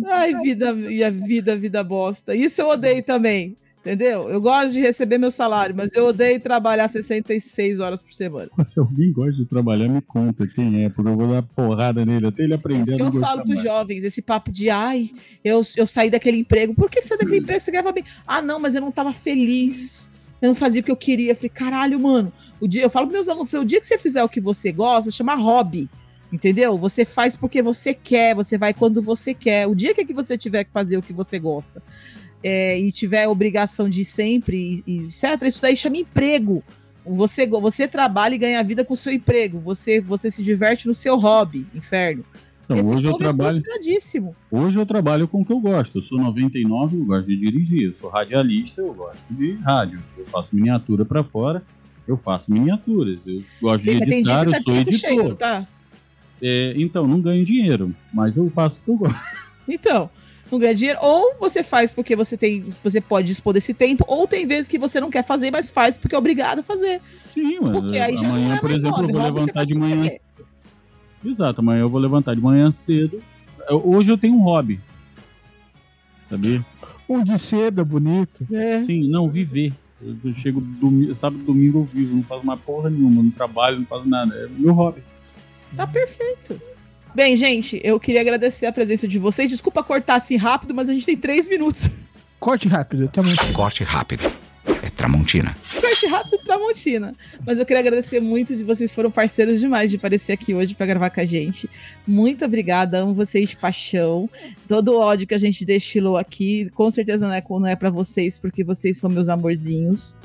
Ai, 0.05 0.35
vida, 0.41 0.71
e 0.73 1.03
a 1.03 1.09
vida, 1.09 1.55
vida 1.55 1.83
bosta. 1.83 2.35
Isso 2.35 2.61
eu 2.61 2.69
odeio 2.69 3.01
também. 3.01 3.57
Entendeu? 3.79 4.29
Eu 4.29 4.39
gosto 4.39 4.73
de 4.73 4.79
receber 4.79 5.17
meu 5.17 5.31
salário, 5.31 5.75
mas 5.75 5.91
eu 5.95 6.05
odeio 6.05 6.39
trabalhar 6.39 6.87
66 6.87 7.79
horas 7.79 7.99
por 7.99 8.13
semana. 8.13 8.49
Se 8.67 8.79
alguém 8.79 9.11
gosta 9.11 9.33
de 9.33 9.45
trabalhar, 9.45 9.89
me 9.89 10.01
conta 10.01 10.47
quem 10.47 10.83
é, 10.85 10.89
porque 10.89 11.09
eu 11.09 11.15
vou 11.15 11.27
dar 11.33 11.41
porrada 11.41 12.05
nele 12.05 12.27
até 12.27 12.43
ele 12.43 12.53
aprender 12.53 12.95
Isso 12.95 13.03
a 13.03 13.11
que 13.11 13.17
eu 13.17 13.21
falo 13.21 13.43
pros 13.43 13.55
mais. 13.55 13.63
jovens, 13.63 14.03
esse 14.03 14.21
papo 14.21 14.51
de 14.51 14.69
ai, 14.69 15.09
eu, 15.43 15.63
eu 15.77 15.87
saí 15.87 16.11
daquele 16.11 16.37
emprego. 16.37 16.75
Por 16.75 16.91
que 16.91 16.99
que 17.01 17.07
você 17.07 17.17
daquele 17.17 17.39
emprego? 17.39 17.59
Você 17.61 17.71
ganhava 17.71 17.91
bem. 17.91 18.03
Ah, 18.27 18.41
não, 18.41 18.59
mas 18.59 18.75
eu 18.75 18.81
não 18.81 18.91
tava 18.91 19.13
feliz. 19.13 20.07
Eu 20.45 20.49
não 20.49 20.55
fazia 20.55 20.81
o 20.81 20.83
que 20.83 20.91
eu 20.91 20.95
queria. 20.95 21.31
Eu 21.31 21.35
falei, 21.35 21.49
caralho, 21.49 21.99
mano. 21.99 22.31
O 22.59 22.67
dia, 22.67 22.83
eu 22.83 22.89
falo 22.89 23.07
pros 23.07 23.15
meus 23.15 23.29
alunos, 23.29 23.49
falei, 23.49 23.65
o 23.65 23.67
dia 23.67 23.79
que 23.79 23.85
você 23.85 23.97
fizer 23.97 24.23
o 24.23 24.29
que 24.29 24.39
você 24.39 24.71
gosta, 24.71 25.11
chama 25.11 25.35
hobby. 25.35 25.89
Entendeu? 26.31 26.77
Você 26.77 27.05
faz 27.05 27.35
porque 27.35 27.61
você 27.61 27.93
quer, 27.93 28.35
você 28.35 28.57
vai 28.57 28.73
quando 28.73 29.01
você 29.01 29.33
quer. 29.33 29.67
O 29.67 29.75
dia 29.75 29.93
que, 29.93 30.05
que 30.05 30.13
você 30.13 30.37
tiver 30.37 30.63
que 30.63 30.71
fazer 30.71 30.97
o 30.97 31.01
que 31.01 31.13
você 31.13 31.39
gosta 31.39 31.81
é, 32.43 32.77
e 32.79 32.91
tiver 32.91 33.23
a 33.23 33.29
obrigação 33.29 33.89
de 33.89 34.05
sempre, 34.05 34.83
e, 34.85 34.91
e 34.91 34.99
etc., 35.05 35.41
isso 35.43 35.61
daí 35.61 35.75
chama 35.75 35.97
emprego. 35.97 36.63
Você, 37.05 37.47
você 37.47 37.87
trabalha 37.87 38.35
e 38.35 38.37
ganha 38.37 38.63
vida 38.63 38.83
com 38.83 38.93
o 38.93 38.97
seu 38.97 39.11
emprego. 39.11 39.59
Você, 39.59 39.99
você 39.99 40.29
se 40.29 40.43
diverte 40.43 40.87
no 40.87 40.95
seu 40.95 41.15
hobby, 41.17 41.65
inferno. 41.73 42.25
Então, 42.65 42.77
Esse 42.77 42.93
hoje 42.95 43.05
eu 43.05 43.11
é 43.11 43.17
trabalho. 43.17 43.61
frustradíssimo. 43.61 44.35
Hoje 44.51 44.77
eu 44.79 44.85
trabalho 44.85 45.27
com 45.27 45.41
o 45.41 45.45
que 45.45 45.53
eu 45.53 45.59
gosto. 45.59 45.99
Eu 45.99 46.01
sou 46.03 46.17
99, 46.17 46.97
eu 46.97 47.05
gosto 47.05 47.27
de 47.27 47.37
dirigir. 47.37 47.83
Eu 47.83 47.93
sou 48.01 48.09
radialista, 48.09 48.81
eu 48.81 48.93
gosto 48.93 49.21
de 49.29 49.53
rádio. 49.53 49.99
Eu 50.17 50.25
faço 50.25 50.55
miniatura 50.55 51.05
pra 51.05 51.23
fora, 51.23 51.61
eu 52.07 52.17
faço 52.17 52.51
miniaturas. 52.51 53.19
Eu 53.25 53.43
gosto 53.61 53.83
Sim, 53.83 53.99
de 53.99 54.13
editar, 54.13 54.45
tá 54.49 54.57
eu 54.57 54.63
sou 54.63 54.75
editor. 54.75 55.15
não 55.29 55.35
tá? 55.35 55.67
É, 56.41 56.73
então, 56.75 57.07
não 57.07 57.21
ganho 57.21 57.45
dinheiro, 57.45 57.95
mas 58.11 58.35
eu 58.35 58.49
faço 58.49 58.79
o 58.79 58.83
que 58.83 58.91
eu 58.91 58.97
gosto. 58.97 59.35
Então, 59.67 60.09
não 60.51 60.59
ganha 60.59 60.75
dinheiro, 60.75 60.99
ou 61.01 61.35
você 61.39 61.63
faz 61.63 61.91
porque 61.91 62.15
você 62.15 62.35
tem, 62.37 62.65
você 62.83 62.99
pode 62.99 63.27
dispor 63.27 63.53
desse 63.53 63.73
tempo, 63.73 64.03
ou 64.07 64.27
tem 64.27 64.45
vezes 64.47 64.67
que 64.67 64.77
você 64.77 64.99
não 64.99 65.09
quer 65.09 65.23
fazer, 65.23 65.51
mas 65.51 65.71
faz 65.71 65.97
porque 65.97 66.13
é 66.15 66.17
obrigado 66.17 66.59
a 66.59 66.63
fazer. 66.63 67.01
Sim, 67.33 67.59
mas 67.61 67.71
Porque 67.71 67.97
aí 67.97 68.15
já 68.17 68.27
amanhã, 68.27 68.55
é 68.55 68.59
por 68.59 68.71
exemplo, 68.71 68.97
hobby, 68.97 69.13
eu 69.13 69.13
vou 69.13 69.23
levantar 69.23 69.65
de 69.65 69.75
manhã. 69.75 70.09
Exato, 71.25 71.61
amanhã 71.61 71.81
eu 71.81 71.89
vou 71.89 71.99
levantar 71.99 72.35
de 72.35 72.41
manhã 72.41 72.71
cedo. 72.71 73.21
Eu- 73.69 73.81
Hoje 73.87 74.11
eu 74.11 74.17
tenho 74.17 74.35
um 74.35 74.41
hobby. 74.41 74.79
saber? 76.29 76.63
Um 77.07 77.23
de 77.23 77.37
seda 77.37 77.83
bonito. 77.83 78.45
É. 78.51 78.81
Sim, 78.83 79.07
não, 79.09 79.29
viver. 79.29 79.71
Eu, 80.01 80.15
eu 80.25 80.33
chego 80.35 80.59
domingo, 80.59 81.15
sábado 81.15 81.41
e 81.41 81.45
domingo 81.45 81.79
eu 81.79 81.83
vivo, 81.85 82.15
não 82.15 82.23
faço 82.23 82.41
uma 82.41 82.57
porra 82.57 82.89
nenhuma, 82.89 83.21
não 83.23 83.29
trabalho, 83.31 83.77
não 83.79 83.85
faço 83.85 84.07
nada. 84.07 84.33
É 84.35 84.47
meu 84.47 84.73
hobby. 84.73 85.01
Tá 85.75 85.85
perfeito. 85.85 86.59
Bem, 87.13 87.37
gente, 87.37 87.79
eu 87.83 87.99
queria 87.99 88.21
agradecer 88.21 88.65
a 88.65 88.71
presença 88.71 89.07
de 89.07 89.17
vocês. 89.19 89.49
Desculpa 89.49 89.83
cortar 89.83 90.15
assim 90.15 90.35
rápido, 90.35 90.73
mas 90.73 90.89
a 90.89 90.93
gente 90.93 91.05
tem 91.05 91.15
três 91.15 91.47
minutos. 91.47 91.89
Corte 92.39 92.67
rápido, 92.67 93.07
tá 93.07 93.21
muito. 93.23 93.53
Corte 93.53 93.83
rápido. 93.83 94.29
Tramontina. 94.95 95.55
Corte 95.79 96.07
rápido 96.07 96.37
Tramontina. 96.39 97.13
Mas 97.45 97.59
eu 97.59 97.65
queria 97.65 97.81
agradecer 97.81 98.19
muito 98.19 98.55
de 98.55 98.63
vocês, 98.63 98.91
foram 98.91 99.11
parceiros 99.11 99.59
demais 99.59 99.89
de 99.89 99.97
aparecer 99.97 100.33
aqui 100.33 100.53
hoje 100.53 100.73
para 100.73 100.85
gravar 100.85 101.09
com 101.09 101.19
a 101.19 101.25
gente. 101.25 101.69
Muito 102.07 102.43
obrigada, 102.45 102.99
amo 102.99 103.13
vocês 103.13 103.49
de 103.49 103.57
paixão. 103.57 104.29
Todo 104.67 104.93
o 104.93 104.99
ódio 104.99 105.27
que 105.27 105.33
a 105.33 105.37
gente 105.37 105.65
destilou 105.65 106.17
aqui, 106.17 106.69
com 106.73 106.89
certeza 106.89 107.27
não 107.27 107.33
é, 107.33 107.43
não 107.47 107.67
é 107.67 107.75
para 107.75 107.89
vocês, 107.89 108.37
porque 108.37 108.63
vocês 108.63 108.97
são 108.97 109.09
meus 109.09 109.29
amorzinhos. 109.29 110.15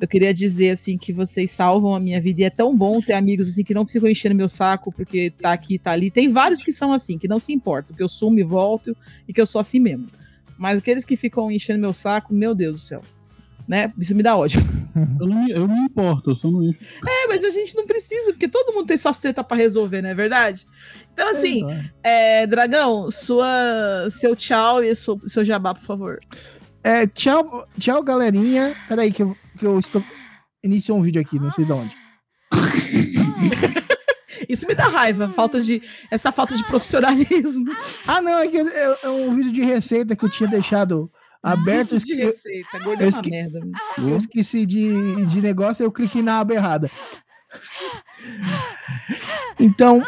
Eu 0.00 0.08
queria 0.08 0.32
dizer 0.32 0.70
assim 0.70 0.96
que 0.96 1.12
vocês 1.12 1.50
salvam 1.50 1.94
a 1.94 2.00
minha 2.00 2.20
vida 2.20 2.40
e 2.40 2.44
é 2.44 2.50
tão 2.50 2.76
bom 2.76 3.00
ter 3.00 3.12
amigos 3.12 3.48
assim 3.48 3.62
que 3.62 3.74
não 3.74 3.86
ficam 3.86 4.08
enchendo 4.08 4.34
meu 4.34 4.48
saco 4.48 4.90
porque 4.90 5.30
tá 5.30 5.52
aqui, 5.52 5.78
tá 5.78 5.92
ali. 5.92 6.10
Tem 6.10 6.30
vários 6.30 6.62
que 6.62 6.72
são 6.72 6.92
assim, 6.92 7.18
que 7.18 7.28
não 7.28 7.38
se 7.38 7.52
importam, 7.52 7.94
que 7.94 8.02
eu 8.02 8.08
sumo 8.08 8.38
e 8.38 8.42
volto 8.42 8.96
e 9.28 9.32
que 9.32 9.40
eu 9.40 9.46
sou 9.46 9.60
assim 9.60 9.78
mesmo. 9.78 10.08
Mas 10.58 10.78
aqueles 10.78 11.04
que 11.04 11.16
ficam 11.16 11.50
enchendo 11.50 11.80
meu 11.80 11.92
saco, 11.92 12.32
meu 12.32 12.54
Deus 12.54 12.74
do 12.74 12.80
céu. 12.80 13.02
Né? 13.68 13.92
Isso 13.98 14.14
me 14.14 14.22
dá 14.22 14.36
ódio. 14.36 14.60
Eu 15.20 15.26
não, 15.26 15.44
me- 15.44 15.50
eu 15.52 15.68
não 15.68 15.76
importo, 15.84 16.30
eu 16.30 16.36
só 16.36 16.50
não 16.50 16.62
encho. 16.62 16.78
É, 17.06 17.26
mas 17.26 17.44
a 17.44 17.50
gente 17.50 17.76
não 17.76 17.84
precisa, 17.86 18.32
porque 18.32 18.48
todo 18.48 18.72
mundo 18.72 18.86
tem 18.86 18.96
sua 18.96 19.12
treta 19.12 19.44
pra 19.44 19.54
resolver, 19.54 20.00
não 20.00 20.08
é 20.08 20.14
verdade? 20.14 20.66
Então, 21.12 21.28
assim, 21.28 21.62
é, 22.02 22.46
Dragão, 22.46 23.10
sua, 23.10 24.08
seu 24.08 24.34
tchau 24.34 24.82
e 24.82 24.94
seu, 24.94 25.20
seu 25.26 25.44
jabá, 25.44 25.74
por 25.74 25.84
favor. 25.84 26.18
É, 26.82 27.06
tchau, 27.06 27.66
tchau, 27.78 28.02
galerinha. 28.02 28.74
Peraí, 28.88 29.12
que 29.12 29.22
eu, 29.22 29.36
que 29.58 29.66
eu 29.66 29.78
estou. 29.78 30.02
Iniciou 30.64 30.96
um 30.96 31.02
vídeo 31.02 31.20
aqui, 31.20 31.38
não 31.38 31.52
sei 31.52 31.66
de 31.66 31.72
onde. 31.72 31.94
Isso 34.48 34.66
me 34.66 34.74
dá 34.74 34.84
raiva, 34.88 35.28
falta 35.30 35.60
de, 35.60 35.82
essa 36.10 36.30
falta 36.32 36.56
de 36.56 36.64
profissionalismo. 36.64 37.66
Ah, 38.06 38.20
não, 38.22 38.38
é, 38.38 38.48
que 38.48 38.56
é, 38.58 38.98
é 39.02 39.08
um 39.08 39.34
vídeo 39.34 39.52
de 39.52 39.62
receita 39.62 40.14
que 40.16 40.24
eu 40.24 40.30
tinha 40.30 40.48
deixado 40.48 41.10
aberto. 41.52 41.90
de 41.90 41.96
esque- 41.96 42.14
receita, 42.14 42.78
gordo 42.80 43.00
é 43.00 43.04
eu 43.04 43.08
uma 43.08 43.18
esque- 43.20 43.30
merda. 43.30 43.60
Eu 43.98 44.16
esqueci 44.16 44.66
de, 44.66 45.24
de 45.26 45.40
negócio, 45.40 45.82
eu 45.82 45.92
cliquei 45.92 46.22
na 46.22 46.40
aba 46.40 46.54
errada. 46.54 46.90
Então, 49.58 50.02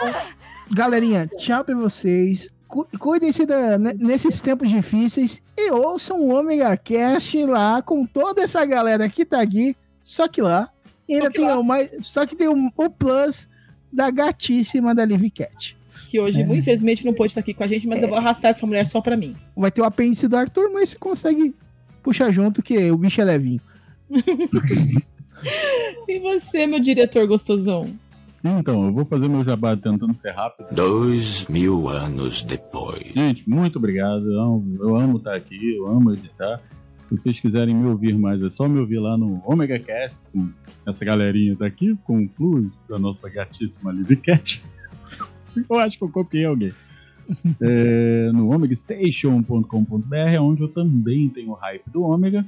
galerinha, 0.70 1.26
tchau 1.38 1.64
pra 1.64 1.74
vocês. 1.74 2.48
Cu- 2.66 2.86
Cuidem-se 2.98 3.46
nesses 3.98 4.40
tempos 4.42 4.68
difíceis 4.68 5.40
e 5.56 5.70
ouçam 5.70 6.20
o 6.20 6.34
Omega 6.38 6.76
Cast 6.76 7.42
lá 7.46 7.80
com 7.80 8.04
toda 8.04 8.42
essa 8.42 8.64
galera 8.66 9.08
que 9.08 9.24
tá 9.24 9.40
aqui. 9.40 9.74
Só 10.04 10.28
que 10.28 10.42
lá. 10.42 10.68
E 11.08 11.14
ainda 11.14 11.30
tem 11.30 11.50
o 11.50 11.62
mais. 11.62 11.90
Só 12.02 12.26
que 12.26 12.36
tem 12.36 12.48
o, 12.48 12.70
o 12.76 12.90
plus 12.90 13.48
da 13.90 14.10
gatíssima 14.10 14.94
da 14.94 15.04
Live 15.04 15.30
Cat. 15.30 15.77
Que 16.08 16.18
hoje, 16.18 16.40
infelizmente, 16.40 17.04
não 17.04 17.12
pôde 17.12 17.32
estar 17.32 17.40
aqui 17.40 17.52
com 17.52 17.62
a 17.62 17.66
gente, 17.66 17.86
mas 17.86 18.02
eu 18.02 18.08
vou 18.08 18.16
arrastar 18.16 18.50
essa 18.50 18.66
mulher 18.66 18.86
só 18.86 18.98
pra 18.98 19.14
mim. 19.14 19.36
Vai 19.54 19.70
ter 19.70 19.82
o 19.82 19.84
apêndice 19.84 20.26
do 20.26 20.36
Arthur, 20.36 20.70
mas 20.72 20.88
você 20.90 20.98
consegue 20.98 21.54
puxar 22.02 22.30
junto, 22.30 22.62
que 22.62 22.90
o 22.90 22.96
bicho 22.96 23.20
é 23.20 23.24
levinho. 23.24 23.60
E 26.08 26.18
você, 26.18 26.66
meu 26.66 26.80
diretor 26.80 27.28
gostosão? 27.28 27.94
Então, 28.42 28.86
eu 28.86 28.92
vou 28.92 29.04
fazer 29.04 29.28
meu 29.28 29.44
jabá 29.44 29.76
tentando 29.76 30.16
ser 30.16 30.30
rápido. 30.30 30.66
Dois 30.72 31.46
mil 31.46 31.88
anos 31.88 32.42
depois. 32.42 33.12
Gente, 33.14 33.48
muito 33.48 33.76
obrigado. 33.76 34.32
Eu 34.32 34.40
amo, 34.40 34.76
eu 34.80 34.96
amo 34.96 35.18
estar 35.18 35.36
aqui, 35.36 35.76
eu 35.76 35.86
amo 35.86 36.12
editar. 36.12 36.60
Se 37.08 37.18
vocês 37.18 37.38
quiserem 37.38 37.74
me 37.74 37.86
ouvir 37.86 38.18
mais, 38.18 38.42
é 38.42 38.50
só 38.50 38.66
me 38.66 38.80
ouvir 38.80 38.98
lá 38.98 39.16
no 39.16 39.40
Omega 39.46 39.78
Cast, 39.78 40.24
com 40.32 40.48
essa 40.86 41.04
galerinha 41.04 41.54
daqui, 41.54 41.96
com 42.04 42.24
o 42.24 42.28
plus 42.28 42.80
da 42.88 42.98
nossa 42.98 43.28
gatíssima 43.28 43.92
Live 43.92 44.16
Cat. 44.16 44.62
Eu 45.68 45.78
acho 45.78 45.98
que 45.98 46.04
eu 46.04 46.10
copiei 46.10 46.44
alguém. 46.44 46.72
É, 47.60 48.32
no 48.32 48.50
omegastation.com.br, 48.54 50.14
é 50.14 50.40
onde 50.40 50.62
eu 50.62 50.68
também 50.68 51.28
tenho 51.28 51.50
o 51.50 51.54
hype 51.54 51.88
do 51.90 52.02
Ômega. 52.02 52.44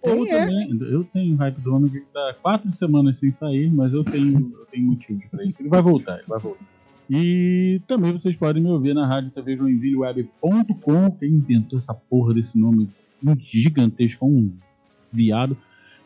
Ou 0.00 0.24
Tem, 0.24 0.34
é? 0.34 0.46
também, 0.46 0.78
eu 0.90 1.04
tenho 1.04 1.36
hype 1.36 1.60
do 1.60 1.74
Ômega 1.74 2.00
que 2.00 2.06
tá 2.06 2.34
quatro 2.42 2.72
semanas 2.72 3.18
sem 3.18 3.30
sair, 3.32 3.70
mas 3.70 3.92
eu 3.92 4.02
tenho, 4.02 4.52
eu 4.58 4.66
tenho 4.70 4.86
motivos 4.86 5.24
pra 5.30 5.44
isso. 5.44 5.60
Ele 5.60 5.68
vai 5.68 5.82
voltar, 5.82 6.16
ele 6.16 6.26
vai 6.26 6.40
voltar. 6.40 6.64
E 7.10 7.80
também 7.86 8.10
vocês 8.10 8.34
podem 8.36 8.62
me 8.62 8.70
ouvir 8.70 8.94
na 8.94 9.06
rádio 9.06 9.30
TV 9.30 9.56
Joinvilleweb.com. 9.56 11.10
Quem 11.12 11.28
inventou 11.28 11.78
essa 11.78 11.92
porra 11.92 12.34
desse 12.34 12.58
nome 12.58 12.88
gigantesco, 13.38 14.26
um 14.26 14.50
viado. 15.12 15.56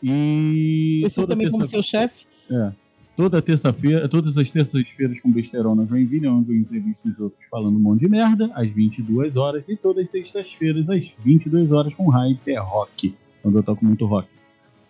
E. 0.03 1.01
Você 1.05 1.27
também 1.27 1.51
como 1.51 1.65
seu 1.65 1.83
chefe? 1.83 2.27
é. 2.51 2.73
Toda 3.17 3.41
terça-feira, 3.41 4.07
todas 4.11 4.37
as 4.37 4.51
terças-feiras 4.51 5.19
com 5.21 5.33
Besteirão 5.33 5.75
na 5.75 5.87
Joinville, 5.87 6.29
onde 6.29 6.53
eu 6.53 6.57
entrevisto 6.59 7.09
os 7.09 7.19
outros 7.19 7.43
falando 7.51 7.77
um 7.77 7.81
monte 7.81 8.01
de 8.01 8.09
merda, 8.11 8.51
às 8.55 8.69
22 8.69 9.37
horas. 9.37 9.67
E 9.71 9.77
todas 9.77 10.03
as 10.03 10.11
sextas-feiras, 10.11 10.91
às 10.91 11.11
22 11.25 11.73
horas, 11.73 11.95
com 11.95 12.11
Hype 12.11 12.51
é 12.51 12.61
Rock, 12.61 13.15
onde 13.43 13.57
eu 13.57 13.63
toco 13.63 13.83
muito 13.87 14.05
rock. 14.05 14.29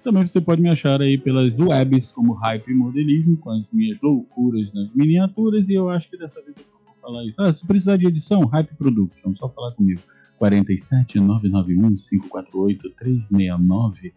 Também 0.02 0.26
você 0.26 0.40
pode 0.40 0.60
me 0.60 0.68
achar 0.68 1.00
aí 1.00 1.16
pelas 1.16 1.56
webs 1.56 2.10
como 2.10 2.32
Hype 2.32 2.74
Modelismo, 2.74 3.36
com 3.36 3.50
as 3.50 3.64
minhas 3.72 3.96
loucuras 4.02 4.72
nas 4.72 4.92
miniaturas. 4.92 5.68
E 5.68 5.74
eu 5.74 5.88
acho 5.88 6.10
que 6.10 6.16
dessa 6.16 6.42
vez 6.42 6.56
eu 6.56 6.64
vou 6.84 6.94
falar 7.00 7.24
isso. 7.24 7.34
Ah, 7.38 7.54
se 7.54 7.64
precisar 7.64 7.96
de 7.96 8.08
edição, 8.08 8.40
Hype 8.46 8.74
Production, 8.74 9.36
só 9.36 9.48
falar 9.48 9.70
comigo. 9.72 10.00
47 10.38 11.20
991 11.20 11.94
548 11.94 12.90
369 12.90 14.12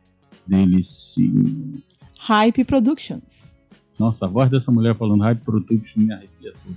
Delicinho. 0.47 1.82
Hype 2.18 2.64
Productions. 2.66 3.59
Nossa, 4.00 4.26
a 4.26 4.30
voz 4.30 4.50
dessa 4.50 4.72
mulher 4.72 4.95
falando 4.95 5.22
Hype 5.24 5.41
Production 5.41 6.02
me 6.02 6.14
arrepia 6.14 6.54
tudo. 6.64 6.76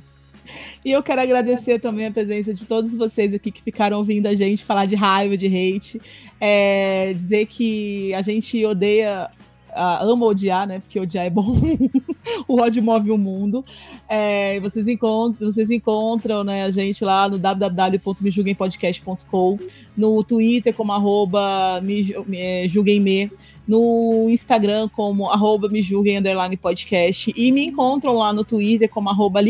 E 0.84 0.90
eu 0.90 1.00
quero 1.02 1.20
agradecer 1.22 1.78
também 1.80 2.06
a 2.06 2.10
presença 2.10 2.52
de 2.52 2.64
todos 2.64 2.92
vocês 2.94 3.32
aqui 3.32 3.52
que 3.52 3.62
ficaram 3.62 3.98
ouvindo 3.98 4.26
a 4.26 4.34
gente 4.34 4.64
falar 4.64 4.86
de 4.86 4.96
raiva, 4.96 5.36
de 5.36 5.46
hate. 5.46 6.00
É, 6.40 7.12
dizer 7.14 7.46
que 7.46 8.12
a 8.14 8.22
gente 8.22 8.66
odeia, 8.66 9.30
ama 9.72 10.26
odiar, 10.26 10.66
né? 10.66 10.80
Porque 10.80 10.98
odiar 10.98 11.26
é 11.26 11.30
bom. 11.30 11.54
o 12.48 12.60
ódio 12.60 12.82
move 12.82 13.12
o 13.12 13.18
mundo. 13.18 13.64
É, 14.08 14.58
vocês, 14.58 14.88
encontram, 14.88 15.48
vocês 15.52 15.70
encontram 15.70 16.42
né, 16.42 16.64
a 16.64 16.70
gente 16.72 17.04
lá 17.04 17.28
no 17.28 17.38
www.mejulguempodcast.com, 17.38 19.58
no 19.96 20.24
Twitter 20.24 20.74
como 20.74 20.90
arroba 20.92 21.80
me, 21.80 22.02
ju- 22.02 22.26
eh, 22.32 22.66
julguemme, 22.68 23.30
no 23.66 24.28
Instagram 24.28 24.88
como 24.88 25.30
arroba 25.30 25.68
me 25.68 25.82
julguem 25.82 26.18
underline 26.18 26.56
podcast 26.56 27.32
e 27.36 27.52
me 27.52 27.66
encontram 27.66 28.14
lá 28.14 28.32
no 28.32 28.44
Twitter 28.44 28.88
como 28.88 29.08
arroba 29.08 29.40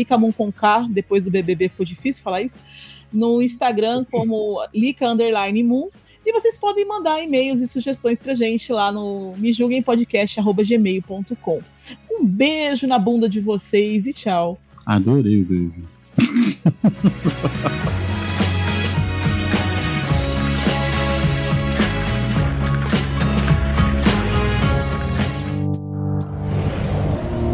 K, 0.55 0.87
depois 0.89 1.25
do 1.25 1.31
BBB 1.31 1.69
ficou 1.69 1.85
difícil 1.85 2.23
falar 2.23 2.41
isso, 2.41 2.59
no 3.11 3.41
Instagram 3.41 4.05
como 4.11 4.63
Lica 4.73 5.09
underline 5.09 5.63
Moon 5.63 5.89
e 6.25 6.31
vocês 6.31 6.57
podem 6.57 6.87
mandar 6.87 7.21
e-mails 7.21 7.59
e 7.59 7.67
sugestões 7.67 8.19
pra 8.19 8.33
gente 8.33 8.71
lá 8.71 8.91
no 8.91 9.33
me 9.37 9.51
julguem 9.51 9.81
podcast 9.81 10.39
arroba 10.39 10.63
gmail.com. 10.63 11.59
Um 12.09 12.25
beijo 12.25 12.87
na 12.87 12.97
bunda 12.97 13.27
de 13.27 13.41
vocês 13.41 14.07
e 14.07 14.13
tchau. 14.13 14.57
Adorei 14.85 15.41
o 15.41 15.45
beijo. 15.45 15.83